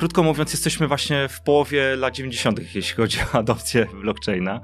krótko 0.00 0.22
mówiąc, 0.22 0.52
jesteśmy 0.52 0.88
właśnie 0.88 1.28
w 1.28 1.42
połowie 1.42 1.96
lat 1.96 2.14
90., 2.14 2.74
jeśli 2.74 2.96
chodzi 2.96 3.18
o 3.34 3.38
adopcję 3.38 3.86
blockchaina, 4.02 4.60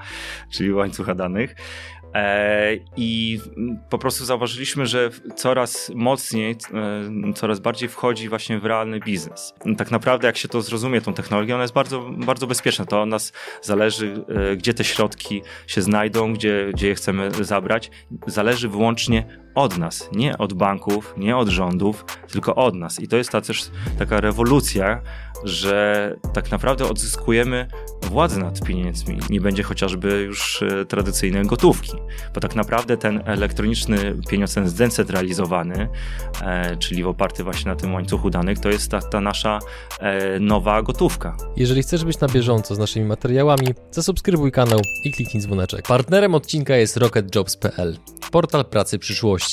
czyli 0.50 0.72
łańcucha 0.72 1.14
danych. 1.14 1.54
E, 2.14 2.76
I 2.96 3.40
po 3.90 3.98
prostu 3.98 4.24
zauważyliśmy, 4.24 4.86
że 4.86 5.10
coraz 5.36 5.92
mocniej, 5.94 6.56
e, 7.28 7.32
coraz 7.32 7.60
bardziej 7.60 7.88
wchodzi 7.88 8.28
właśnie 8.28 8.58
w 8.58 8.64
realny 8.64 9.00
biznes. 9.00 9.54
Tak 9.78 9.90
naprawdę, 9.90 10.26
jak 10.26 10.36
się 10.36 10.48
to 10.48 10.62
zrozumie, 10.62 11.00
tą 11.00 11.14
technologię, 11.14 11.54
ona 11.54 11.64
jest 11.64 11.74
bardzo, 11.74 12.10
bardzo 12.10 12.46
bezpieczna. 12.46 12.84
To 12.84 13.02
od 13.02 13.08
nas 13.08 13.32
zależy, 13.62 14.24
e, 14.28 14.56
gdzie 14.56 14.74
te 14.74 14.84
środki 14.84 15.42
się 15.66 15.82
znajdą, 15.82 16.34
gdzie, 16.34 16.70
gdzie 16.74 16.88
je 16.88 16.94
chcemy 16.94 17.30
zabrać. 17.44 17.90
Zależy 18.26 18.68
wyłącznie 18.68 19.45
od 19.56 19.78
nas, 19.78 20.08
nie 20.12 20.38
od 20.38 20.52
banków, 20.52 21.14
nie 21.16 21.36
od 21.36 21.48
rządów, 21.48 22.04
tylko 22.32 22.54
od 22.54 22.74
nas. 22.74 23.00
I 23.00 23.08
to 23.08 23.16
jest 23.16 23.30
ta 23.30 23.40
też 23.40 23.70
taka 23.98 24.20
rewolucja, 24.20 25.02
że 25.44 26.16
tak 26.32 26.50
naprawdę 26.50 26.88
odzyskujemy 26.88 27.68
władzę 28.02 28.40
nad 28.40 28.62
pieniędzmi. 28.64 29.18
Nie 29.30 29.40
będzie 29.40 29.62
chociażby 29.62 30.22
już 30.22 30.62
e, 30.62 30.84
tradycyjnej 30.84 31.46
gotówki, 31.46 31.92
bo 32.34 32.40
tak 32.40 32.54
naprawdę 32.54 32.96
ten 32.96 33.22
elektroniczny 33.24 34.16
pieniądz, 34.28 34.54
ten 34.54 34.68
zdecentralizowany, 34.68 35.88
e, 36.42 36.76
czyli 36.76 37.04
oparty 37.04 37.44
właśnie 37.44 37.70
na 37.70 37.76
tym 37.76 37.94
łańcuchu 37.94 38.30
danych, 38.30 38.58
to 38.58 38.68
jest 38.68 38.90
ta, 38.90 39.00
ta 39.00 39.20
nasza 39.20 39.58
e, 40.00 40.40
nowa 40.40 40.82
gotówka. 40.82 41.36
Jeżeli 41.56 41.82
chcesz 41.82 42.04
być 42.04 42.20
na 42.20 42.28
bieżąco 42.28 42.74
z 42.74 42.78
naszymi 42.78 43.06
materiałami, 43.06 43.68
zasubskrybuj 43.90 44.52
kanał 44.52 44.80
i 45.04 45.12
kliknij 45.12 45.42
dzwoneczek. 45.42 45.86
Partnerem 45.86 46.34
odcinka 46.34 46.76
jest 46.76 46.96
rocketjobs.pl, 46.96 47.96
portal 48.30 48.64
pracy 48.64 48.98
przyszłości, 48.98 49.45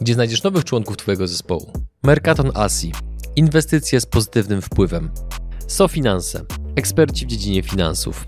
gdzie 0.00 0.14
znajdziesz 0.14 0.42
nowych 0.42 0.64
członków 0.64 0.96
Twojego 0.96 1.28
zespołu. 1.28 1.72
Mercaton 2.02 2.50
Asi 2.54 2.92
Inwestycje 3.36 4.00
z 4.00 4.06
pozytywnym 4.06 4.62
wpływem. 4.62 5.10
SoFinanse. 5.66 6.44
Eksperci 6.76 7.26
w 7.26 7.28
dziedzinie 7.28 7.62
finansów. 7.62 8.26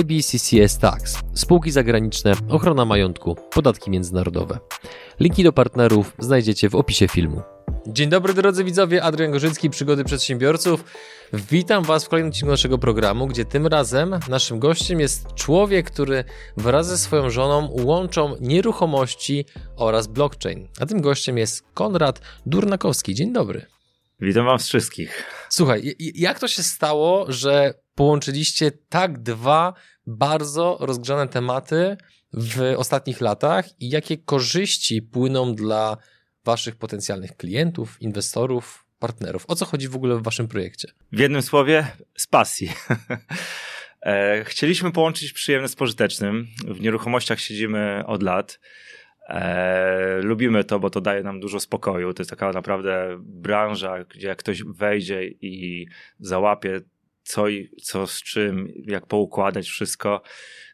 IBCCS 0.00 0.78
Tax. 0.78 1.18
Spółki 1.34 1.70
zagraniczne, 1.70 2.32
ochrona 2.48 2.84
majątku, 2.84 3.36
podatki 3.50 3.90
międzynarodowe. 3.90 4.58
Linki 5.20 5.44
do 5.44 5.52
partnerów 5.52 6.12
znajdziecie 6.18 6.70
w 6.70 6.74
opisie 6.74 7.08
filmu. 7.08 7.42
Dzień 7.86 8.08
dobry 8.08 8.34
drodzy 8.34 8.64
widzowie, 8.64 9.02
Adrian 9.02 9.30
Gorzycki, 9.30 9.70
Przygody 9.70 10.04
Przedsiębiorców. 10.04 10.84
Witam 11.32 11.84
Was 11.84 12.04
w 12.04 12.08
kolejnym 12.08 12.30
odcinku 12.30 12.50
naszego 12.50 12.78
programu, 12.78 13.26
gdzie 13.26 13.44
tym 13.44 13.66
razem 13.66 14.20
naszym 14.28 14.58
gościem 14.58 15.00
jest 15.00 15.34
człowiek, 15.34 15.90
który 15.90 16.24
wraz 16.56 16.86
ze 16.86 16.98
swoją 16.98 17.30
żoną 17.30 17.68
łączą 17.84 18.36
nieruchomości 18.40 19.44
oraz 19.76 20.06
blockchain. 20.06 20.68
A 20.80 20.86
tym 20.86 21.00
gościem 21.00 21.38
jest 21.38 21.64
Konrad 21.74 22.20
Durnakowski. 22.46 23.14
Dzień 23.14 23.32
dobry. 23.32 23.66
Witam 24.20 24.46
was 24.46 24.68
wszystkich. 24.68 25.24
Słuchaj, 25.48 25.96
jak 26.14 26.38
to 26.38 26.48
się 26.48 26.62
stało, 26.62 27.26
że 27.28 27.74
połączyliście 27.94 28.70
tak 28.88 29.22
dwa 29.22 29.74
bardzo 30.06 30.76
rozgrzane 30.80 31.28
tematy 31.28 31.96
w 32.32 32.74
ostatnich 32.76 33.20
latach 33.20 33.80
i 33.80 33.90
jakie 33.90 34.18
korzyści 34.18 35.02
płyną 35.02 35.54
dla 35.54 35.96
waszych 36.44 36.76
potencjalnych 36.76 37.36
klientów, 37.36 38.02
inwestorów, 38.02 38.86
partnerów? 38.98 39.44
O 39.48 39.54
co 39.54 39.64
chodzi 39.64 39.88
w 39.88 39.96
ogóle 39.96 40.16
w 40.16 40.22
waszym 40.22 40.48
projekcie? 40.48 40.88
W 41.12 41.18
jednym 41.18 41.42
słowie, 41.42 41.86
z 42.16 42.26
pasji. 42.26 42.70
E, 44.02 44.44
chcieliśmy 44.44 44.92
połączyć 44.92 45.32
przyjemne 45.32 45.68
z 45.68 45.76
pożytecznym. 45.76 46.46
W 46.68 46.80
nieruchomościach 46.80 47.40
siedzimy 47.40 48.02
od 48.06 48.22
lat. 48.22 48.60
E, 49.28 50.20
lubimy 50.22 50.64
to, 50.64 50.80
bo 50.80 50.90
to 50.90 51.00
daje 51.00 51.22
nam 51.22 51.40
dużo 51.40 51.60
spokoju. 51.60 52.14
To 52.14 52.20
jest 52.20 52.30
taka 52.30 52.52
naprawdę 52.52 53.18
branża, 53.20 54.04
gdzie 54.04 54.28
jak 54.28 54.38
ktoś 54.38 54.62
wejdzie 54.62 55.26
i 55.26 55.86
załapie 56.18 56.80
co, 57.30 57.48
i, 57.48 57.70
co 57.82 58.06
z 58.06 58.22
czym, 58.22 58.72
jak 58.86 59.06
poukładać 59.06 59.68
wszystko, 59.68 60.22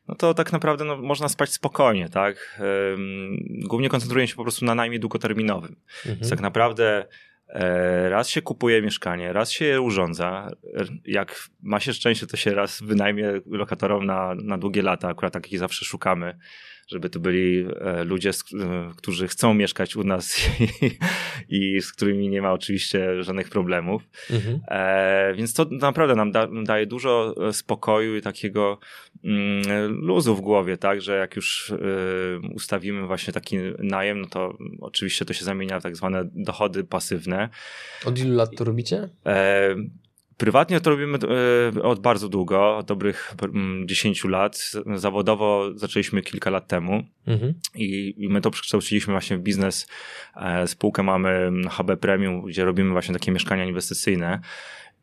no 0.09 0.15
to 0.15 0.35
tak 0.35 0.53
naprawdę 0.53 0.85
no, 0.85 0.97
można 0.97 1.29
spać 1.29 1.53
spokojnie, 1.53 2.09
tak? 2.09 2.61
Głównie 3.69 3.89
koncentruję 3.89 4.29
się 4.29 4.37
po 4.37 4.43
prostu 4.43 4.65
na 4.65 4.75
najmie 4.75 4.99
długoterminowym. 4.99 5.77
Mhm. 5.97 6.17
Więc 6.17 6.31
tak 6.31 6.41
naprawdę 6.41 7.07
e, 7.49 8.09
raz 8.09 8.29
się 8.29 8.43
kupuje 8.43 8.83
mieszkanie, 8.83 9.33
raz 9.33 9.51
się 9.51 9.65
je 9.65 9.81
urządza. 9.81 10.51
Jak 11.05 11.49
ma 11.63 11.81
się 11.81 11.93
szczęście, 11.93 12.27
to 12.27 12.37
się 12.37 12.55
raz 12.55 12.83
wynajmie 12.83 13.33
lokatorom 13.47 14.07
na, 14.07 14.35
na 14.35 14.59
długie 14.59 14.83
lata. 14.83 15.09
Akurat 15.09 15.33
takich 15.33 15.59
zawsze 15.59 15.85
szukamy 15.85 16.39
żeby 16.87 17.11
to 17.11 17.21
byli 17.21 17.67
e, 17.81 18.05
ludzie, 18.05 18.31
e, 18.31 18.35
którzy 18.97 19.29
chcą 19.29 19.55
mieszkać 19.55 19.97
u 19.97 20.05
nas 20.05 20.37
i, 21.49 21.77
i 21.77 21.83
z 21.83 21.93
którymi 21.93 22.29
nie 22.29 22.43
ma 22.43 22.53
oczywiście 22.53 23.25
żadnych 23.25 23.49
problemów. 23.49 24.03
Mhm. 24.31 24.61
E, 24.69 25.35
więc 25.35 25.55
to 25.55 25.67
naprawdę 25.71 26.15
nam 26.15 26.33
da, 26.33 26.49
daje 26.65 26.87
dużo 26.87 27.35
spokoju 27.53 28.17
i 28.17 28.23
takiego 28.23 28.79
mm, 29.25 29.63
luzu 29.89 30.37
w 30.37 30.41
głowie, 30.41 30.77
tak, 30.77 31.03
że 31.03 31.17
jak 31.17 31.37
już 31.37 31.73
ustawimy 32.55 33.07
właśnie 33.07 33.33
taki 33.33 33.57
najem, 33.79 34.21
no 34.21 34.29
to 34.29 34.59
oczywiście 34.81 35.25
to 35.25 35.33
się 35.33 35.45
zamienia 35.45 35.81
w 35.81 35.83
tak 35.83 35.97
zwane 35.97 36.29
dochody 36.35 36.85
pasywne. 36.85 37.49
Od 38.05 38.19
ilu 38.19 38.37
lat 38.37 38.51
to 38.57 38.65
robicie? 38.65 39.09
Prywatnie 40.37 40.81
to 40.81 40.91
robimy 40.91 41.19
e, 41.77 41.83
od 41.83 42.01
bardzo 42.01 42.29
długo, 42.29 42.77
od 42.77 42.87
dobrych 42.87 43.35
10 43.87 44.25
lat. 44.25 44.73
Zawodowo 44.95 45.71
zaczęliśmy 45.75 46.23
kilka 46.23 46.51
lat 46.51 46.69
temu 46.69 47.03
mhm. 47.27 47.55
i, 47.75 48.15
i 48.17 48.29
my 48.29 48.41
to 48.41 48.51
przekształciliśmy 48.51 49.15
właśnie 49.15 49.37
w 49.37 49.41
biznes. 49.41 49.89
E, 50.37 50.67
spółkę 50.67 51.03
mamy 51.03 51.51
HB 51.71 51.97
Premium, 52.01 52.43
gdzie 52.43 52.65
robimy 52.65 52.91
właśnie 52.91 53.15
takie 53.15 53.33
mieszkania 53.33 53.65
inwestycyjne. 53.65 54.41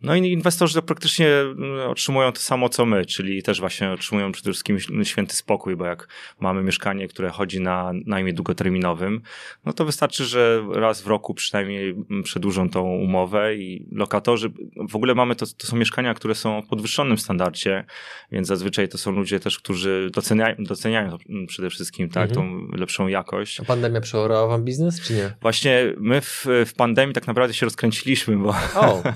No 0.03 0.15
i 0.15 0.31
inwestorzy 0.31 0.81
praktycznie 0.81 1.27
mm, 1.27 1.89
otrzymują 1.89 2.31
to 2.31 2.39
samo 2.39 2.69
co 2.69 2.85
my, 2.85 3.05
czyli 3.05 3.43
też 3.43 3.59
właśnie 3.59 3.91
otrzymują 3.91 4.31
przede 4.31 4.51
wszystkim 4.51 4.77
święty 5.03 5.35
spokój, 5.35 5.75
bo 5.75 5.85
jak 5.85 6.07
mamy 6.39 6.63
mieszkanie, 6.63 7.07
które 7.07 7.29
chodzi 7.29 7.61
na 7.61 7.91
najmie 8.05 8.33
długoterminowym, 8.33 9.21
no 9.65 9.73
to 9.73 9.85
wystarczy, 9.85 10.25
że 10.25 10.63
raz 10.71 11.01
w 11.01 11.07
roku 11.07 11.33
przynajmniej 11.33 11.89
mm, 11.89 12.23
przedłużą 12.23 12.69
tą 12.69 12.81
umowę 12.81 13.55
i 13.55 13.85
lokatorzy, 13.91 14.51
w 14.89 14.95
ogóle 14.95 15.15
mamy 15.15 15.35
to, 15.35 15.45
to 15.57 15.67
są 15.67 15.77
mieszkania, 15.77 16.13
które 16.13 16.35
są 16.35 16.61
w 16.61 16.67
podwyższonym 16.67 17.17
standardzie, 17.17 17.85
więc 18.31 18.47
zazwyczaj 18.47 18.89
to 18.89 18.97
są 18.97 19.11
ludzie 19.11 19.39
też, 19.39 19.57
którzy 19.57 20.09
doceniają, 20.13 20.55
doceniają 20.59 21.09
to 21.09 21.17
mm, 21.29 21.47
przede 21.47 21.69
wszystkim, 21.69 22.09
tak, 22.09 22.29
mhm. 22.29 22.67
tą 22.69 22.77
lepszą 22.77 23.07
jakość. 23.07 23.59
A 23.59 23.63
pandemia 23.63 24.01
przeorała 24.01 24.47
wam 24.47 24.63
biznes, 24.63 25.01
czy 25.01 25.13
nie? 25.13 25.33
Właśnie 25.41 25.93
my 25.97 26.21
w, 26.21 26.45
w 26.65 26.73
pandemii 26.73 27.15
tak 27.15 27.27
naprawdę 27.27 27.53
się 27.53 27.65
rozkręciliśmy, 27.65 28.37
bo, 28.37 28.49
oh. 28.75 29.03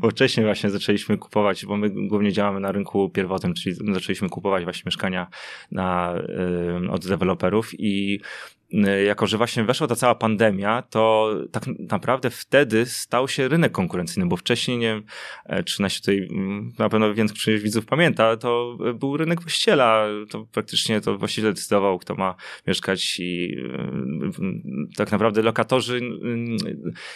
bo 0.00 0.10
wcześniej 0.10 0.46
właśnie 0.46 0.70
zaczęliśmy 0.70 1.18
kupować, 1.18 1.66
bo 1.66 1.76
my 1.76 1.90
głównie 1.90 2.32
działamy 2.32 2.60
na 2.60 2.72
rynku 2.72 3.10
pierwotnym, 3.10 3.54
czyli 3.54 3.76
zaczęliśmy 3.92 4.28
kupować 4.28 4.64
właśnie 4.64 4.82
mieszkania 4.86 5.26
na, 5.72 6.14
od 6.90 7.06
deweloperów 7.08 7.70
i 7.78 8.20
jako 9.06 9.26
że 9.26 9.36
właśnie 9.36 9.64
weszła 9.64 9.86
ta 9.86 9.96
cała 9.96 10.14
pandemia, 10.14 10.82
to 10.82 11.34
tak 11.52 11.66
naprawdę 11.66 12.30
wtedy 12.30 12.86
stał 12.86 13.28
się 13.28 13.48
rynek 13.48 13.72
konkurencyjny, 13.72 14.28
bo 14.28 14.36
wcześniej, 14.36 14.78
nie 14.78 14.86
wiem, 14.86 15.02
e, 15.46 15.64
czy 15.64 15.82
nasi 15.82 16.00
tutaj 16.00 16.28
mm, 16.30 16.72
na 16.78 16.88
pewno 16.88 17.14
większość 17.14 17.62
widzów 17.62 17.86
pamięta, 17.86 18.36
to 18.36 18.78
był 18.94 19.16
rynek 19.16 19.40
właściciela, 19.40 20.06
to 20.30 20.46
praktycznie 20.52 21.00
to 21.00 21.18
właściciel 21.18 21.54
decydował, 21.54 21.98
kto 21.98 22.14
ma 22.14 22.34
mieszkać 22.66 23.20
i 23.20 23.56
y, 24.88 24.94
tak 24.96 25.12
naprawdę 25.12 25.42
lokatorzy 25.42 25.96
y, 25.96 26.00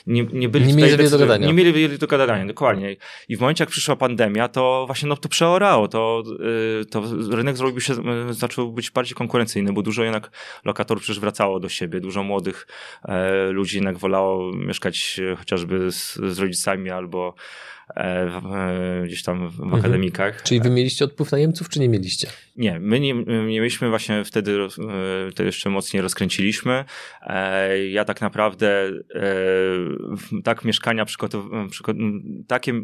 nie, 0.06 0.24
nie 0.24 0.48
byli 0.48 0.66
nie 0.66 0.74
mieli 0.74 1.10
do 1.10 1.18
gadania. 1.18 1.46
Nie 1.46 1.52
mieli 1.52 1.98
do 1.98 2.06
gadania, 2.06 2.46
dokładnie. 2.46 2.96
I 3.28 3.36
w 3.36 3.40
momencie, 3.40 3.62
jak 3.62 3.70
przyszła 3.70 3.96
pandemia, 3.96 4.48
to 4.48 4.84
właśnie 4.86 5.08
no, 5.08 5.16
to 5.16 5.28
przeorało, 5.28 5.88
to, 5.88 6.22
to 6.90 7.02
rynek 7.30 7.56
zrobił 7.56 7.80
się, 7.80 7.94
zaczął 8.30 8.72
być 8.72 8.90
bardziej 8.90 9.14
konkurencyjny, 9.14 9.72
bo 9.72 9.82
dużo 9.82 10.02
jednak 10.02 10.30
lokatorów 10.64 11.02
przecież 11.02 11.20
wracało 11.20 11.39
wracało 11.40 11.60
do 11.60 11.68
siebie. 11.68 12.00
Dużo 12.00 12.22
młodych 12.22 12.66
e, 13.04 13.46
ludzi 13.50 13.76
jednak 13.76 13.98
wolało 13.98 14.52
mieszkać 14.52 15.20
e, 15.32 15.36
chociażby 15.36 15.92
z, 15.92 16.14
z 16.14 16.38
rodzicami 16.38 16.90
albo 16.90 17.34
gdzieś 19.04 19.22
tam 19.22 19.50
w 19.50 19.60
mhm. 19.60 19.80
akademikach. 19.80 20.42
Czyli 20.42 20.60
wy 20.60 20.70
mieliście 20.70 21.04
odpływ 21.04 21.32
najemców, 21.32 21.68
czy 21.68 21.80
nie 21.80 21.88
mieliście? 21.88 22.28
Nie, 22.56 22.80
my 22.80 23.00
nie, 23.00 23.14
mieliśmy 23.24 23.88
właśnie 23.88 24.24
wtedy, 24.24 24.58
e, 25.28 25.32
to 25.32 25.42
jeszcze 25.42 25.70
mocniej 25.70 26.02
rozkręciliśmy. 26.02 26.84
Ja 27.90 28.04
tak 28.04 28.20
naprawdę 28.20 28.90
tak 30.44 30.64
mieszkania 30.64 31.04
przygotowałem, 31.04 31.70
takie 32.46 32.82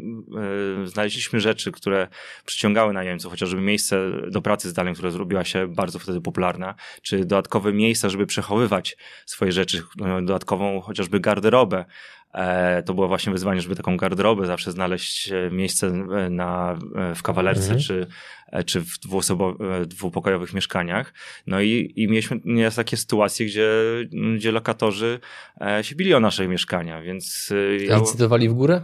znaleźliśmy 0.85 1.39
rzeczy, 1.39 1.71
które 1.71 2.07
przyciągały 2.45 2.93
najemców, 2.93 3.31
chociażby 3.31 3.61
miejsce 3.61 4.11
do 4.31 4.41
pracy 4.41 4.69
zdalnej, 4.69 4.93
które 4.93 5.11
zrobiła 5.11 5.43
się 5.43 5.67
bardzo 5.67 5.99
wtedy 5.99 6.21
popularna, 6.21 6.75
czy 7.01 7.19
dodatkowe 7.19 7.73
miejsca, 7.73 8.09
żeby 8.09 8.25
przechowywać 8.25 8.97
swoje 9.25 9.51
rzeczy, 9.51 9.83
dodatkową 10.21 10.81
chociażby 10.81 11.19
garderobę, 11.19 11.85
E, 12.16 12.16
to 12.85 12.93
było 12.93 13.07
właśnie 13.07 13.31
wyzwanie, 13.31 13.61
żeby 13.61 13.75
taką 13.75 13.97
garderobę 13.97 14.45
zawsze 14.45 14.71
znaleźć 14.71 15.31
e, 15.31 15.51
miejsce 15.51 15.87
e, 15.87 16.29
na, 16.29 16.79
w 17.15 17.23
kawalerce 17.23 17.73
mhm. 17.73 17.79
czy, 17.79 18.07
czy 18.65 18.81
w 18.81 18.97
dwupokojowych 19.87 20.53
mieszkaniach. 20.53 21.13
No 21.47 21.61
i, 21.61 21.93
i 21.95 22.07
mieliśmy 22.07 22.39
nieraz 22.45 22.75
takie 22.75 22.97
sytuacje, 22.97 23.45
gdzie, 23.45 23.69
gdzie 24.35 24.51
lokatorzy 24.51 25.19
się 25.81 25.95
bili 25.95 26.13
o 26.13 26.19
nasze 26.19 26.47
mieszkania, 26.47 27.01
więc... 27.01 27.53
Ja... 27.87 27.97
Licytowali 27.97 28.49
w 28.49 28.53
górę? 28.53 28.81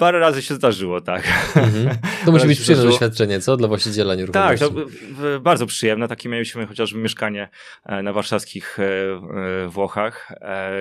Parę 0.00 0.18
razy 0.18 0.42
się 0.42 0.54
zdarzyło, 0.54 1.00
tak. 1.00 1.22
Mhm. 1.56 1.96
To 2.24 2.32
musi 2.32 2.46
być 2.46 2.60
przyjemne 2.60 2.90
doświadczenie, 2.90 3.40
co? 3.40 3.56
Dla 3.56 3.68
właściciela 3.68 4.14
nieruchomości. 4.14 4.64
Tak, 4.64 4.74
to 4.74 5.40
bardzo 5.40 5.66
przyjemne. 5.66 6.08
Takie 6.08 6.28
mieliśmy 6.28 6.66
chociażby 6.66 6.98
mieszkanie 6.98 7.48
e, 7.84 8.02
na 8.02 8.12
warszawskich 8.12 8.78
e, 8.78 8.84
e, 8.84 9.68
Włochach, 9.68 10.32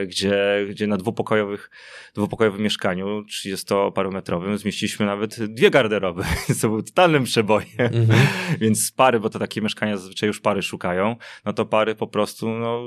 gdzie, 0.07 0.65
gdzie 0.69 0.87
na 0.87 0.97
dwupokojowych, 0.97 1.69
dwupokojowym 2.15 2.61
mieszkaniu, 2.61 3.21
30-parometrowym, 3.21 4.57
zmieściliśmy 4.57 5.05
nawet 5.05 5.43
dwie 5.53 5.69
garderoby, 5.69 6.23
więc 6.49 6.61
to 6.61 6.69
był 6.69 6.83
totalnym 6.83 7.23
przebojem. 7.23 7.67
Mhm. 7.79 8.19
Więc 8.61 8.91
pary, 8.91 9.19
bo 9.19 9.29
to 9.29 9.39
takie 9.39 9.61
mieszkania 9.61 9.97
zazwyczaj 9.97 10.27
już 10.27 10.41
pary 10.41 10.61
szukają, 10.61 11.15
no 11.45 11.53
to 11.53 11.65
pary 11.65 11.95
po 11.95 12.07
prostu 12.07 12.49
no, 12.49 12.81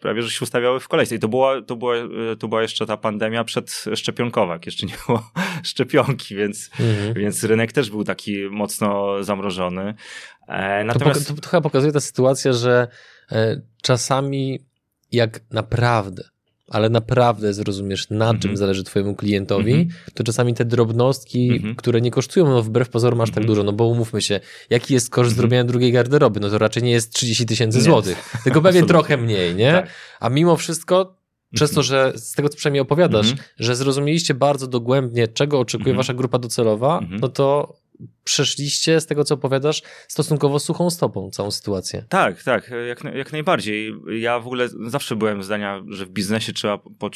prawie, 0.00 0.22
że 0.22 0.30
się 0.30 0.38
ustawiały 0.42 0.80
w 0.80 0.88
kolejce. 0.88 1.14
I 1.14 1.18
to 1.18 1.28
była, 1.28 1.62
to 1.62 1.76
była, 1.76 1.94
to 2.38 2.48
była 2.48 2.62
jeszcze 2.62 2.86
ta 2.86 2.96
pandemia 2.96 3.44
przedszczepionkowa, 3.44 4.58
jeszcze 4.66 4.86
nie 4.86 4.94
było 5.06 5.30
szczepionki, 5.70 6.36
więc, 6.36 6.70
mhm. 6.80 7.14
więc 7.14 7.44
rynek 7.44 7.72
też 7.72 7.90
był 7.90 8.04
taki 8.04 8.36
mocno 8.50 9.22
zamrożony. 9.24 9.94
E, 10.48 10.84
natomiast... 10.84 11.28
To, 11.28 11.34
to, 11.34 11.40
to 11.40 11.48
chyba 11.48 11.60
pokazuje 11.60 11.92
ta 11.92 12.00
sytuacja, 12.00 12.52
że 12.52 12.88
e, 13.32 13.60
czasami 13.82 14.58
jak 15.12 15.40
naprawdę 15.50 16.24
ale 16.70 16.90
naprawdę 16.90 17.54
zrozumiesz, 17.54 18.10
na 18.10 18.24
mm 18.24 18.36
-hmm. 18.36 18.42
czym 18.42 18.56
zależy 18.56 18.84
twojemu 18.84 19.14
klientowi, 19.14 19.72
mm 19.72 19.86
-hmm. 19.86 20.12
to 20.14 20.24
czasami 20.24 20.54
te 20.54 20.64
drobnostki, 20.64 21.48
mm 21.48 21.62
-hmm. 21.62 21.76
które 21.76 22.00
nie 22.00 22.10
kosztują, 22.10 22.48
no 22.48 22.62
wbrew 22.62 22.88
pozorom 22.88 23.20
aż 23.20 23.28
tak 23.28 23.38
mhm. 23.38 23.46
dużo, 23.46 23.62
no 23.62 23.72
bo 23.72 23.86
umówmy 23.86 24.22
się, 24.22 24.40
jaki 24.70 24.94
jest 24.94 25.10
koszt 25.10 25.30
mhm. 25.30 25.36
zrobienia 25.36 25.64
drugiej 25.64 25.92
garderoby? 25.92 26.40
No 26.40 26.50
to 26.50 26.58
raczej 26.58 26.82
nie 26.82 26.90
jest 26.90 27.12
30 27.12 27.46
tysięcy 27.46 27.80
złotych, 27.80 28.32
tylko 28.44 28.62
pewnie 28.62 28.82
trochę 28.82 29.16
mniej, 29.16 29.54
nie? 29.54 29.72
Tak. 29.72 29.90
A 30.20 30.28
mimo 30.28 30.56
wszystko 30.56 31.17
przez 31.54 31.70
to, 31.70 31.82
że 31.82 32.12
z 32.16 32.32
tego, 32.32 32.48
co 32.48 32.56
przynajmniej 32.56 32.80
opowiadasz, 32.80 33.26
mm 33.26 33.38
-hmm. 33.38 33.42
że 33.58 33.76
zrozumieliście 33.76 34.34
bardzo 34.34 34.66
dogłębnie, 34.66 35.28
czego 35.28 35.60
oczekuje 35.60 35.90
mm 35.90 35.94
-hmm. 35.94 35.98
wasza 35.98 36.14
grupa 36.14 36.38
docelowa, 36.38 37.00
-hmm. 37.00 37.20
no 37.20 37.28
to 37.28 37.76
przeszliście, 38.28 39.00
z 39.00 39.06
tego 39.06 39.24
co 39.24 39.34
opowiadasz, 39.34 39.82
stosunkowo 40.08 40.58
suchą 40.58 40.90
stopą 40.90 41.30
całą 41.30 41.50
sytuację. 41.50 42.04
Tak, 42.08 42.42
tak, 42.42 42.70
jak, 42.88 43.14
jak 43.14 43.32
najbardziej. 43.32 43.94
Ja 44.20 44.40
w 44.40 44.46
ogóle 44.46 44.68
zawsze 44.68 45.16
byłem 45.16 45.42
zdania, 45.42 45.82
że 45.88 46.06
w 46.06 46.10
biznesie 46.10 46.52
trzeba 46.52 46.78
po, 46.78 47.10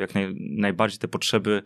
jak 0.00 0.14
naj, 0.14 0.34
najbardziej 0.38 0.98
te 0.98 1.08
potrzeby 1.08 1.62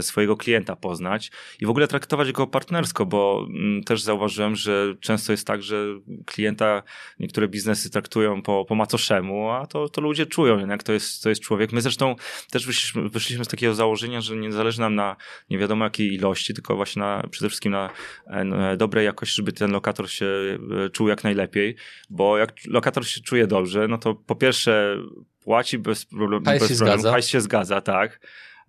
swojego 0.00 0.36
klienta 0.36 0.76
poznać 0.76 1.30
i 1.60 1.66
w 1.66 1.70
ogóle 1.70 1.88
traktować 1.88 2.32
go 2.32 2.46
partnersko, 2.46 3.06
bo 3.06 3.48
też 3.86 4.02
zauważyłem, 4.02 4.56
że 4.56 4.94
często 5.00 5.32
jest 5.32 5.46
tak, 5.46 5.62
że 5.62 5.84
klienta 6.26 6.82
niektóre 7.20 7.48
biznesy 7.48 7.90
traktują 7.90 8.42
po, 8.42 8.64
po 8.64 8.74
macoszemu, 8.74 9.50
a 9.50 9.66
to, 9.66 9.88
to 9.88 10.00
ludzie 10.00 10.26
czują, 10.26 10.68
jak 10.68 10.82
to 10.82 10.92
jest, 10.92 11.22
to 11.22 11.28
jest 11.28 11.40
człowiek. 11.40 11.72
My 11.72 11.80
zresztą 11.80 12.14
też 12.50 12.66
wyszliśmy, 12.66 13.08
wyszliśmy 13.08 13.44
z 13.44 13.48
takiego 13.48 13.74
założenia, 13.74 14.20
że 14.20 14.36
nie 14.36 14.52
zależy 14.52 14.80
nam 14.80 14.94
na 14.94 15.16
nie 15.50 15.58
wiadomo 15.58 15.84
jakiej 15.84 16.14
ilości, 16.14 16.54
tylko 16.54 16.76
właśnie 16.76 17.00
na, 17.00 17.22
przede 17.30 17.48
wszystkim 17.48 17.72
na 17.72 17.90
dobrej 18.76 19.04
jakości, 19.04 19.36
żeby 19.36 19.52
ten 19.52 19.70
lokator 19.70 20.10
się 20.10 20.26
e, 20.86 20.90
czuł 20.90 21.08
jak 21.08 21.24
najlepiej, 21.24 21.76
bo 22.10 22.38
jak 22.38 22.52
lokator 22.66 23.06
się 23.06 23.20
czuje 23.20 23.46
dobrze, 23.46 23.88
no 23.88 23.98
to 23.98 24.14
po 24.14 24.36
pierwsze 24.36 24.96
płaci 25.40 25.78
bez, 25.78 26.04
problemu, 26.04 26.44
hajs 26.44 26.60
bez 26.60 26.68
się 26.70 26.76
problemu, 26.76 27.02
hajs 27.02 27.26
się 27.26 27.40
zgadza, 27.40 27.80
tak. 27.80 28.20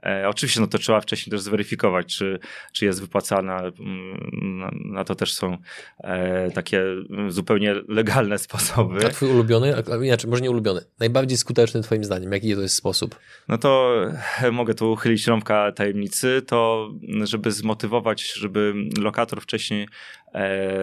E, 0.06 0.30
oczywiście 0.30 0.62
no 0.62 0.68
to 0.68 0.78
trzeba 0.78 1.02
wcześniej 1.02 1.32
też 1.32 1.42
zweryfikować, 1.42 2.18
czy, 2.18 2.40
czy 2.72 2.86
jest 2.86 3.02
wypłacana. 3.02 3.60
Mm, 3.60 4.60
na, 4.60 4.72
na 4.86 5.04
to 5.04 5.16
też 5.16 5.34
są 5.34 5.58
e, 5.98 6.52
takie 6.52 6.84
zupełnie 7.30 7.76
legalne 7.88 8.38
sposoby. 8.38 9.06
A 9.06 9.10
twój 9.10 9.30
ulubiony, 9.30 9.74
inaczej, 10.04 10.30
może 10.30 10.42
nie 10.42 10.52
ulubiony, 10.52 10.82
najbardziej 11.00 11.38
skuteczny 11.38 11.82
twoim 11.82 12.04
zdaniem, 12.04 12.32
jaki 12.32 12.56
to 12.56 12.62
jest 12.62 12.76
sposób? 12.76 13.16
No 13.48 13.58
to 13.58 14.02
e, 14.42 14.52
mogę 14.52 14.74
tu 14.74 14.92
uchylić 14.92 15.28
rąbka 15.28 15.72
tajemnicy, 15.72 16.42
to 16.48 16.90
żeby 17.24 17.52
zmotywować, 17.52 18.34
żeby 18.34 18.74
lokator 19.00 19.42
wcześniej 19.42 19.88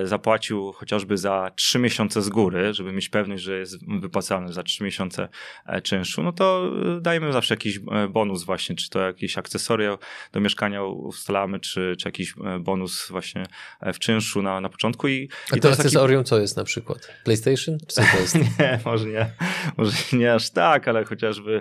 zapłacił 0.05 0.73
chociażby 0.73 1.19
za 1.19 1.51
trzy 1.57 1.79
miesiące 1.79 2.23
z 2.23 2.29
góry, 2.29 2.75
żeby 2.75 2.93
mieć 2.93 3.09
pewność, 3.09 3.43
że 3.43 3.59
jest 3.59 3.77
wypłacany 4.01 4.53
za 4.53 4.63
trzy 4.63 4.85
miesiące 4.85 5.29
e, 5.67 5.81
czynszu, 5.81 6.23
no 6.23 6.33
to 6.33 6.71
e, 6.97 7.01
dajemy 7.01 7.33
zawsze 7.33 7.55
jakiś 7.55 7.79
bonus 8.11 8.45
właśnie, 8.45 8.77
czy 8.77 8.91
to 8.91 9.01
jakieś 9.01 9.39
akcesoria 9.39 9.99
do 10.33 10.41
mieszkania 10.41 10.85
ustalamy, 10.85 11.61
czy, 11.61 11.97
czy 11.99 12.09
jakiś 12.09 12.35
bonus 12.61 13.09
właśnie 13.11 13.47
w 13.95 13.99
czynszu 13.99 14.43
na, 14.43 14.61
na 14.61 14.69
początku. 14.69 15.09
I, 15.09 15.29
A 15.51 15.57
i 15.57 15.61
to 15.61 15.71
akcesorium 15.71 16.23
taki... 16.23 16.29
co 16.29 16.41
jest 16.41 16.57
na 16.57 16.65
przykład? 16.65 17.13
PlayStation? 17.25 17.79
Czy 17.79 17.87
co 17.87 18.03
to 18.13 18.19
jest? 18.19 18.35
nie, 18.59 18.81
może 18.85 19.07
nie, 19.07 19.31
może 19.77 19.93
nie 20.13 20.35
aż 20.35 20.51
tak, 20.51 20.89
ale 20.89 21.05
chociażby 21.05 21.61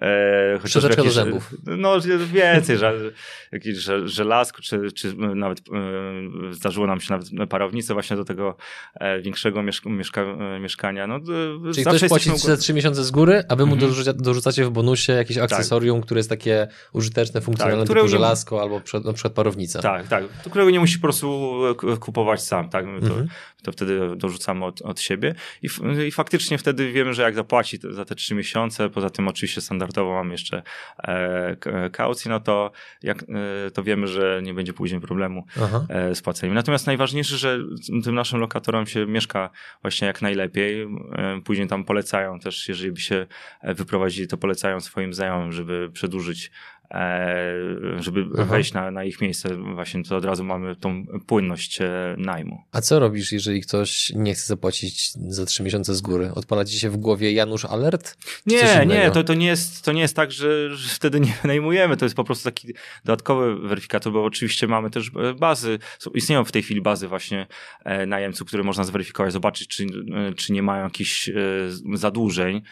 e, 0.00 0.58
chociażby 0.62 0.90
jakieś, 0.90 1.04
do 1.04 1.10
zębów. 1.10 1.54
No 1.66 2.00
więcej, 2.32 2.78
że, 2.78 2.94
jakieś 3.52 3.76
żelazko, 4.04 4.62
czy, 4.62 4.92
czy 4.92 5.14
nawet 5.16 5.58
e, 5.58 6.52
zdarzyło 6.52 6.86
nam 6.86 7.00
się 7.00 7.06
nawet 7.10 7.17
parownicę 7.48 7.94
właśnie 7.94 8.16
do 8.16 8.24
tego 8.24 8.56
e, 8.94 9.20
większego 9.20 9.62
mieszka 9.62 9.90
mieszka 9.90 10.20
e, 10.20 10.60
mieszkania. 10.60 11.06
No, 11.06 11.20
Czyli 11.74 11.86
ktoś 11.86 12.08
płaci 12.08 12.30
jesteśmy... 12.30 12.56
za 12.56 12.62
trzy 12.62 12.74
miesiące 12.74 13.04
z 13.04 13.10
góry, 13.10 13.44
a 13.48 13.56
wy 13.56 13.66
mu 13.66 13.72
mhm. 13.72 13.90
dorzuca, 13.90 14.12
dorzucacie 14.12 14.64
w 14.64 14.70
bonusie 14.70 15.12
jakieś 15.12 15.36
tak. 15.36 15.52
akcesorium, 15.52 16.00
które 16.00 16.18
jest 16.18 16.30
takie 16.30 16.68
użyteczne, 16.92 17.40
funkcjonalne, 17.40 17.86
tak, 17.86 17.96
typu 17.96 18.08
żelazko 18.08 18.62
albo 18.62 18.80
na 19.04 19.12
przykład 19.12 19.32
parownica. 19.32 19.82
Tak, 19.82 20.08
tak. 20.08 20.24
Którego 20.28 20.70
nie 20.70 20.80
musi 20.80 20.98
po 20.98 21.02
prostu 21.02 21.58
kupować 22.00 22.42
sam. 22.42 22.68
Tak? 22.68 22.86
My 22.86 23.00
to, 23.00 23.06
mhm. 23.06 23.28
To 23.62 23.72
wtedy 23.72 24.16
dorzucamy 24.16 24.64
od, 24.64 24.82
od 24.82 25.00
siebie 25.00 25.34
I, 25.62 25.68
i 26.06 26.10
faktycznie 26.12 26.58
wtedy 26.58 26.92
wiemy, 26.92 27.14
że 27.14 27.22
jak 27.22 27.34
zapłaci 27.34 27.78
za 27.90 28.04
te 28.04 28.14
trzy 28.14 28.34
miesiące, 28.34 28.90
poza 28.90 29.10
tym 29.10 29.28
oczywiście 29.28 29.60
standardowo 29.60 30.14
mam 30.14 30.30
jeszcze 30.30 30.62
e, 30.98 31.56
kaucję, 31.92 32.30
no 32.30 32.40
to, 32.40 32.70
jak, 33.02 33.22
e, 33.22 33.70
to 33.70 33.82
wiemy, 33.82 34.06
że 34.06 34.40
nie 34.42 34.54
będzie 34.54 34.72
później 34.72 35.00
problemu 35.00 35.44
e, 35.88 36.14
z 36.14 36.22
płaceniem. 36.22 36.54
Natomiast 36.54 36.86
najważniejsze, 36.86 37.36
że 37.36 37.58
tym 38.04 38.14
naszym 38.14 38.40
lokatorom 38.40 38.86
się 38.86 39.06
mieszka 39.06 39.50
właśnie 39.82 40.06
jak 40.06 40.22
najlepiej. 40.22 40.82
E, 40.82 40.88
później 41.44 41.68
tam 41.68 41.84
polecają 41.84 42.40
też, 42.40 42.68
jeżeli 42.68 42.92
by 42.92 43.00
się 43.00 43.26
e, 43.60 43.74
wyprowadzili, 43.74 44.28
to 44.28 44.36
polecają 44.36 44.80
swoim 44.80 45.14
znajomym, 45.14 45.52
żeby 45.52 45.90
przedłużyć 45.92 46.50
żeby 47.98 48.26
Aha. 48.34 48.44
wejść 48.44 48.72
na, 48.72 48.90
na 48.90 49.04
ich 49.04 49.20
miejsce, 49.20 49.56
właśnie 49.56 50.04
to 50.04 50.16
od 50.16 50.24
razu 50.24 50.44
mamy 50.44 50.76
tą 50.76 51.06
płynność 51.26 51.80
e, 51.80 52.14
najmu. 52.18 52.62
A 52.72 52.80
co 52.80 52.98
robisz, 52.98 53.32
jeżeli 53.32 53.60
ktoś 53.60 54.12
nie 54.14 54.34
chce 54.34 54.46
zapłacić 54.46 55.12
za 55.12 55.46
trzy 55.46 55.62
miesiące 55.62 55.94
z 55.94 56.00
góry? 56.00 56.30
Odpala 56.34 56.64
ci 56.64 56.80
się 56.80 56.90
w 56.90 56.96
głowie 56.96 57.32
Janusz 57.32 57.64
Alert? 57.64 58.16
Nie, 58.46 58.86
nie, 58.86 59.10
to, 59.10 59.24
to, 59.24 59.34
nie 59.34 59.46
jest, 59.46 59.84
to 59.84 59.92
nie 59.92 60.00
jest 60.00 60.16
tak, 60.16 60.32
że, 60.32 60.76
że 60.76 60.88
wtedy 60.88 61.20
nie 61.20 61.34
najmujemy, 61.44 61.96
to 61.96 62.04
jest 62.04 62.16
po 62.16 62.24
prostu 62.24 62.44
taki 62.44 62.74
dodatkowy 63.04 63.68
weryfikator, 63.68 64.12
bo 64.12 64.24
oczywiście 64.24 64.66
mamy 64.66 64.90
też 64.90 65.10
e, 65.16 65.34
bazy, 65.34 65.78
istnieją 66.14 66.44
w 66.44 66.52
tej 66.52 66.62
chwili 66.62 66.80
bazy 66.80 67.08
właśnie 67.08 67.46
najemców, 68.06 68.48
które 68.48 68.62
można 68.62 68.84
zweryfikować, 68.84 69.32
zobaczyć, 69.32 69.68
czy, 69.68 69.86
czy 70.36 70.52
nie 70.52 70.62
mają 70.62 70.84
jakichś 70.84 71.30
zadłużeń. 71.94 72.62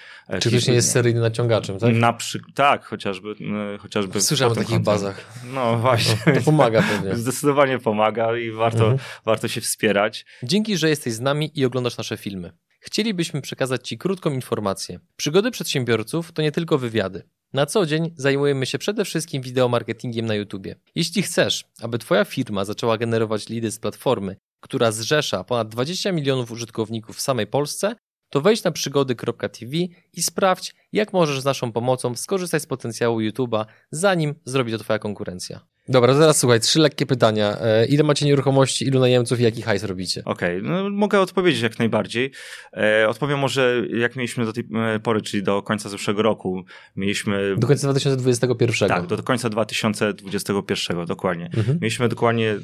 Czy 0.40 0.48
ktoś 0.48 0.66
nie 0.66 0.74
jest 0.74 0.90
seryjnym 0.90 1.22
naciągaczem, 1.22 1.78
tak? 1.78 1.94
Na 1.94 2.12
przy... 2.12 2.40
Tak, 2.54 2.84
chociażby, 2.84 3.34
chociażby 3.78 4.05
chociażby. 4.12 4.26
Słyszałem 4.28 4.52
o 4.52 4.56
takich 4.56 4.78
bazach. 4.78 5.24
No 5.44 5.76
właśnie. 5.76 6.16
No, 6.26 6.32
to 6.32 6.40
pomaga 6.40 6.82
pewnie. 6.82 7.16
Zdecydowanie 7.22 7.78
pomaga 7.78 8.36
i 8.36 8.50
warto, 8.50 8.78
mhm. 8.78 8.98
warto 9.24 9.48
się 9.48 9.60
wspierać. 9.60 10.26
Dzięki, 10.42 10.76
że 10.76 10.88
jesteś 10.88 11.12
z 11.12 11.20
nami 11.20 11.50
i 11.54 11.64
oglądasz 11.64 11.96
nasze 11.96 12.16
filmy. 12.16 12.52
Chcielibyśmy 12.80 13.40
przekazać 13.40 13.88
Ci 13.88 13.98
krótką 13.98 14.30
informację. 14.30 15.00
Przygody 15.16 15.50
przedsiębiorców 15.50 16.32
to 16.32 16.42
nie 16.42 16.52
tylko 16.52 16.78
wywiady. 16.78 17.22
Na 17.52 17.66
co 17.66 17.86
dzień 17.86 18.14
zajmujemy 18.16 18.66
się 18.66 18.78
przede 18.78 19.04
wszystkim 19.04 19.42
wideomarketingiem 19.42 20.26
na 20.26 20.34
YouTube. 20.34 20.66
Jeśli 20.94 21.22
chcesz, 21.22 21.64
aby 21.82 21.98
Twoja 21.98 22.24
firma 22.24 22.64
zaczęła 22.64 22.98
generować 22.98 23.48
lidy 23.48 23.70
z 23.70 23.78
platformy, 23.78 24.36
która 24.60 24.92
zrzesza 24.92 25.44
ponad 25.44 25.68
20 25.68 26.12
milionów 26.12 26.50
użytkowników 26.50 27.16
w 27.16 27.20
samej 27.20 27.46
Polsce, 27.46 27.96
to 28.30 28.40
wejdź 28.40 28.64
na 28.64 28.70
przygody.tv 28.70 29.76
i 30.12 30.22
sprawdź, 30.22 30.74
jak 30.92 31.12
możesz 31.12 31.40
z 31.40 31.44
naszą 31.44 31.72
pomocą 31.72 32.14
skorzystać 32.14 32.62
z 32.62 32.66
potencjału 32.66 33.20
YouTube'a, 33.20 33.64
zanim 33.90 34.34
zrobi 34.44 34.72
to 34.72 34.78
Twoja 34.78 34.98
konkurencja. 34.98 35.60
Dobra, 35.88 36.14
teraz 36.14 36.38
słuchaj, 36.38 36.60
trzy 36.60 36.78
lekkie 36.78 37.06
pytania. 37.06 37.58
E, 37.60 37.86
ile 37.86 38.04
macie 38.04 38.26
nieruchomości, 38.26 38.86
ilu 38.86 39.00
najemców 39.00 39.40
i 39.40 39.42
jaki 39.42 39.62
hajs 39.62 39.84
robicie? 39.84 40.22
Okej, 40.24 40.58
okay, 40.58 40.70
no 40.70 40.90
mogę 40.90 41.20
odpowiedzieć 41.20 41.62
jak 41.62 41.78
najbardziej. 41.78 42.30
E, 42.76 43.08
odpowiem 43.08 43.38
może, 43.38 43.82
jak 43.90 44.16
mieliśmy 44.16 44.44
do 44.44 44.52
tej 44.52 44.64
e, 44.74 45.00
pory, 45.00 45.22
czyli 45.22 45.42
do 45.42 45.62
końca 45.62 45.88
zeszłego 45.88 46.22
roku. 46.22 46.64
Mieliśmy... 46.96 47.56
Do 47.58 47.66
końca 47.66 47.88
2021. 47.88 48.88
Tak, 48.88 49.06
do 49.06 49.22
końca 49.22 49.48
2021, 49.48 51.06
dokładnie. 51.06 51.50
Mhm. 51.56 51.78
Mieliśmy 51.80 52.08
dokładnie 52.08 52.56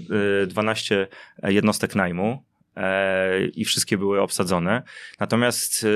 12 0.47 1.09
jednostek 1.43 1.95
najmu. 1.95 2.45
E, 2.77 3.47
i 3.47 3.65
wszystkie 3.65 3.99
były 3.99 4.21
obsadzone. 4.21 4.83
Natomiast 5.21 5.87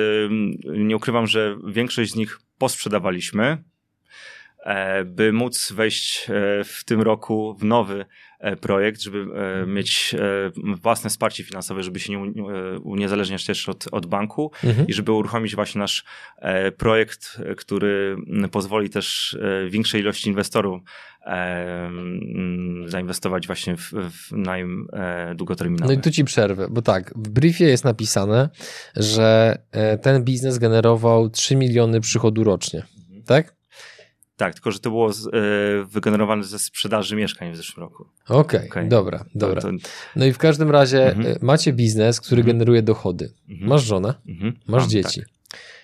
nie 0.65 0.97
ukrywam, 0.97 1.27
że 1.27 1.59
większość 1.67 2.13
z 2.13 2.17
nich 2.17 2.39
posprzedawaliśmy. 2.59 3.65
By 5.05 5.33
móc 5.33 5.73
wejść 5.73 6.27
w 6.65 6.83
tym 6.85 7.03
roku 7.03 7.57
w 7.59 7.65
nowy 7.65 8.05
projekt, 8.61 9.01
żeby 9.01 9.27
mieć 9.67 10.15
własne 10.83 11.11
wsparcie 11.11 11.45
finansowe, 11.45 11.83
żeby 11.83 12.01
się 12.01 12.13
nie 12.13 12.45
uniezależniać 12.83 13.45
też 13.45 13.69
od, 13.69 13.87
od 13.93 14.07
banku 14.07 14.51
mhm. 14.65 14.87
i 14.87 14.93
żeby 14.93 15.13
uruchomić 15.13 15.55
właśnie 15.55 15.79
nasz 15.79 16.05
projekt, 16.77 17.41
który 17.57 18.17
pozwoli 18.51 18.91
też 18.91 19.39
większej 19.71 20.01
ilości 20.01 20.29
inwestorów 20.29 20.83
zainwestować 22.87 23.47
właśnie 23.47 23.77
w, 23.77 23.93
w 23.93 24.33
najem 24.33 24.89
długoterminowy. 25.35 25.95
No 25.95 26.01
i 26.01 26.03
tu 26.03 26.11
ci 26.11 26.25
przerwę, 26.25 26.67
bo 26.71 26.83
tak, 26.83 27.15
w 27.17 27.29
briefie 27.29 27.65
jest 27.65 27.85
napisane, 27.85 28.51
że 28.97 29.59
ten 30.03 30.25
biznes 30.25 30.59
generował 30.59 31.31
3 31.31 31.57
miliony 31.57 32.01
przychodu 32.01 32.45
rocznie, 32.45 32.83
mhm. 32.83 33.23
tak? 33.23 33.56
Tak, 34.37 34.55
tylko 34.55 34.71
że 34.71 34.79
to 34.79 34.91
było 34.91 35.13
z, 35.13 35.27
y, 35.27 35.31
wygenerowane 35.85 36.45
ze 36.45 36.59
sprzedaży 36.59 37.17
mieszkań 37.17 37.53
w 37.53 37.57
zeszłym 37.57 37.85
roku. 37.85 38.07
Okej, 38.29 38.61
okay, 38.61 38.69
okay. 38.69 38.89
dobra, 38.89 39.25
dobra. 39.35 39.61
To, 39.61 39.69
to... 39.69 39.75
No 40.17 40.25
i 40.25 40.33
w 40.33 40.39
każdym 40.39 40.71
razie 40.71 41.07
mhm. 41.07 41.27
E, 41.27 41.39
macie 41.43 41.73
biznes, 41.73 42.21
który 42.21 42.41
mhm. 42.41 42.59
generuje 42.59 42.83
dochody. 42.83 43.33
Mhm. 43.49 43.69
Masz 43.69 43.85
żonę, 43.85 44.15
masz 44.67 44.83
Mam, 44.83 44.91
dzieci. 44.91 45.21
Tak. 45.21 45.37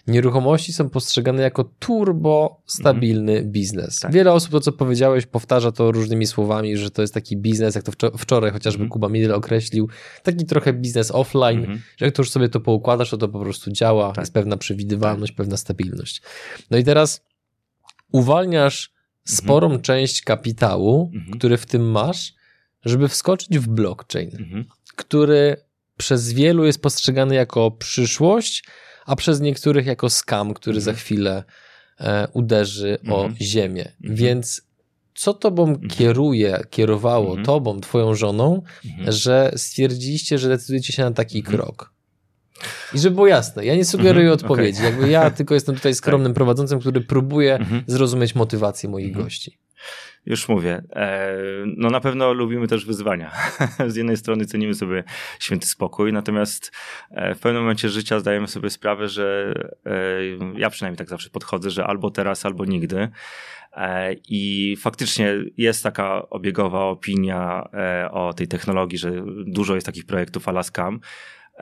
Nieruchomości 0.06 0.72
są 0.72 0.90
postrzegane 0.90 1.42
jako 1.42 1.64
turbo 1.78 2.62
stabilny 2.66 3.42
biznes. 3.44 4.00
Tak. 4.00 4.12
Wiele 4.12 4.32
osób 4.32 4.50
to, 4.50 4.60
co 4.60 4.72
powiedziałeś, 4.72 5.26
powtarza 5.26 5.72
to 5.72 5.92
różnymi 5.92 6.26
słowami, 6.26 6.76
że 6.76 6.90
to 6.90 7.02
jest 7.02 7.14
taki 7.14 7.36
biznes, 7.36 7.74
jak 7.74 7.84
to 7.84 8.18
wczoraj 8.18 8.50
chociażby. 8.50 8.88
Kuba 8.88 9.08
Midel 9.08 9.34
określił, 9.34 9.88
taki 10.22 10.46
trochę 10.46 10.72
biznes 10.72 11.10
offline, 11.10 11.80
że 11.96 12.06
jak 12.06 12.14
to 12.14 12.22
już 12.22 12.30
sobie 12.30 12.48
to 12.48 12.60
poukładasz, 12.60 13.10
to 13.10 13.16
to 13.16 13.28
po 13.28 13.40
prostu 13.40 13.70
działa, 13.70 14.12
tak. 14.12 14.22
jest 14.22 14.34
pewna 14.34 14.56
przewidywalność, 14.56 15.32
tak. 15.32 15.36
pewna 15.36 15.56
stabilność. 15.56 16.22
No 16.70 16.78
i 16.78 16.84
teraz 16.84 17.31
uwalniasz 18.12 18.92
sporą 19.24 19.66
mhm. 19.66 19.82
część 19.82 20.22
kapitału, 20.22 21.10
mhm. 21.14 21.38
który 21.38 21.56
w 21.56 21.66
tym 21.66 21.90
masz, 21.90 22.34
żeby 22.84 23.08
wskoczyć 23.08 23.58
w 23.58 23.68
blockchain, 23.68 24.36
mhm. 24.38 24.64
który 24.96 25.56
przez 25.96 26.32
wielu 26.32 26.64
jest 26.64 26.82
postrzegany 26.82 27.34
jako 27.34 27.70
przyszłość, 27.70 28.64
a 29.06 29.16
przez 29.16 29.40
niektórych 29.40 29.86
jako 29.86 30.10
skam, 30.10 30.54
który 30.54 30.80
za 30.80 30.92
chwilę 30.92 31.44
e, 32.00 32.28
uderzy 32.32 32.98
o 33.10 33.28
ziemię. 33.40 33.92
Więc 34.00 34.62
co 35.14 35.34
tobą 35.34 35.80
kieruje, 35.88 36.60
kierowało 36.70 37.42
tobą, 37.42 37.80
twoją 37.80 38.14
żoną, 38.14 38.62
że 39.08 39.52
stwierdziliście, 39.56 40.38
że 40.38 40.48
decydujecie 40.48 40.92
się 40.92 41.02
na 41.02 41.10
taki 41.10 41.42
krok? 41.42 41.92
I 42.94 42.98
żeby 42.98 43.14
było 43.14 43.26
jasne, 43.26 43.64
ja 43.64 43.76
nie 43.76 43.84
sugeruję 43.84 44.30
mhm, 44.30 44.34
odpowiedzi. 44.34 44.78
Okay. 44.78 44.90
Jakby 44.90 45.08
ja 45.08 45.30
tylko 45.38 45.54
jestem 45.54 45.74
tutaj 45.74 45.94
skromnym 45.94 46.32
tak. 46.32 46.36
prowadzącym, 46.36 46.80
który 46.80 47.00
próbuje 47.00 47.54
mhm. 47.54 47.82
zrozumieć 47.86 48.34
motywację 48.34 48.88
moich 48.88 49.08
mhm. 49.08 49.24
gości. 49.24 49.58
Już 50.26 50.48
mówię. 50.48 50.82
E, 50.92 51.36
no 51.76 51.90
na 51.90 52.00
pewno 52.00 52.32
lubimy 52.32 52.68
też 52.68 52.86
wyzwania. 52.86 53.30
Z 53.86 53.96
jednej 53.96 54.16
strony 54.16 54.44
cenimy 54.44 54.74
sobie 54.74 55.04
święty 55.40 55.66
spokój, 55.66 56.12
natomiast 56.12 56.72
e, 57.10 57.34
w 57.34 57.40
pewnym 57.40 57.62
momencie 57.62 57.88
życia 57.88 58.20
zdajemy 58.20 58.48
sobie 58.48 58.70
sprawę, 58.70 59.08
że 59.08 59.54
e, 59.86 59.92
ja 60.56 60.70
przynajmniej 60.70 60.98
tak 60.98 61.08
zawsze 61.08 61.30
podchodzę, 61.30 61.70
że 61.70 61.84
albo 61.84 62.10
teraz, 62.10 62.46
albo 62.46 62.64
nigdy. 62.64 63.08
I 64.28 64.76
faktycznie 64.80 65.34
jest 65.56 65.82
taka 65.82 66.28
obiegowa 66.30 66.84
opinia 66.84 67.70
o 68.10 68.32
tej 68.32 68.48
technologii, 68.48 68.98
że 68.98 69.24
dużo 69.46 69.74
jest 69.74 69.86
takich 69.86 70.06
projektów 70.06 70.48
Alaskam. 70.48 71.00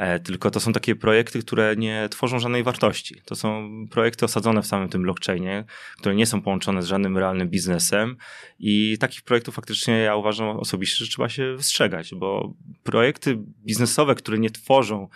E, 0.01 0.21
tylko 0.21 0.51
to 0.51 0.61
są 0.61 0.73
takie 0.73 0.97
projekty, 0.97 1.43
które 1.43 1.77
nie 1.77 2.09
tworzą 2.11 2.39
żadnej 2.39 2.63
wartości. 2.63 3.21
To 3.25 3.35
są 3.35 3.71
projekty 3.91 4.25
osadzone 4.25 4.63
w 4.63 4.67
samym 4.67 4.89
tym 4.89 5.03
blockchainie, 5.03 5.65
które 5.99 6.15
nie 6.15 6.27
są 6.27 6.43
połączone 6.43 6.83
z 6.83 6.87
żadnym 6.87 7.19
realnym 7.19 7.49
biznesem 7.49 8.17
i 8.59 8.99
takich 8.99 9.23
projektów 9.23 9.55
faktycznie 9.55 9.99
ja 9.99 10.17
uważam 10.17 10.49
osobiście, 10.49 11.05
że 11.05 11.11
trzeba 11.11 11.29
się 11.29 11.57
wystrzegać, 11.57 12.15
bo 12.15 12.55
projekty 12.83 13.39
biznesowe, 13.67 14.15
które 14.15 14.39
nie 14.39 14.51
tworzą 14.51 15.09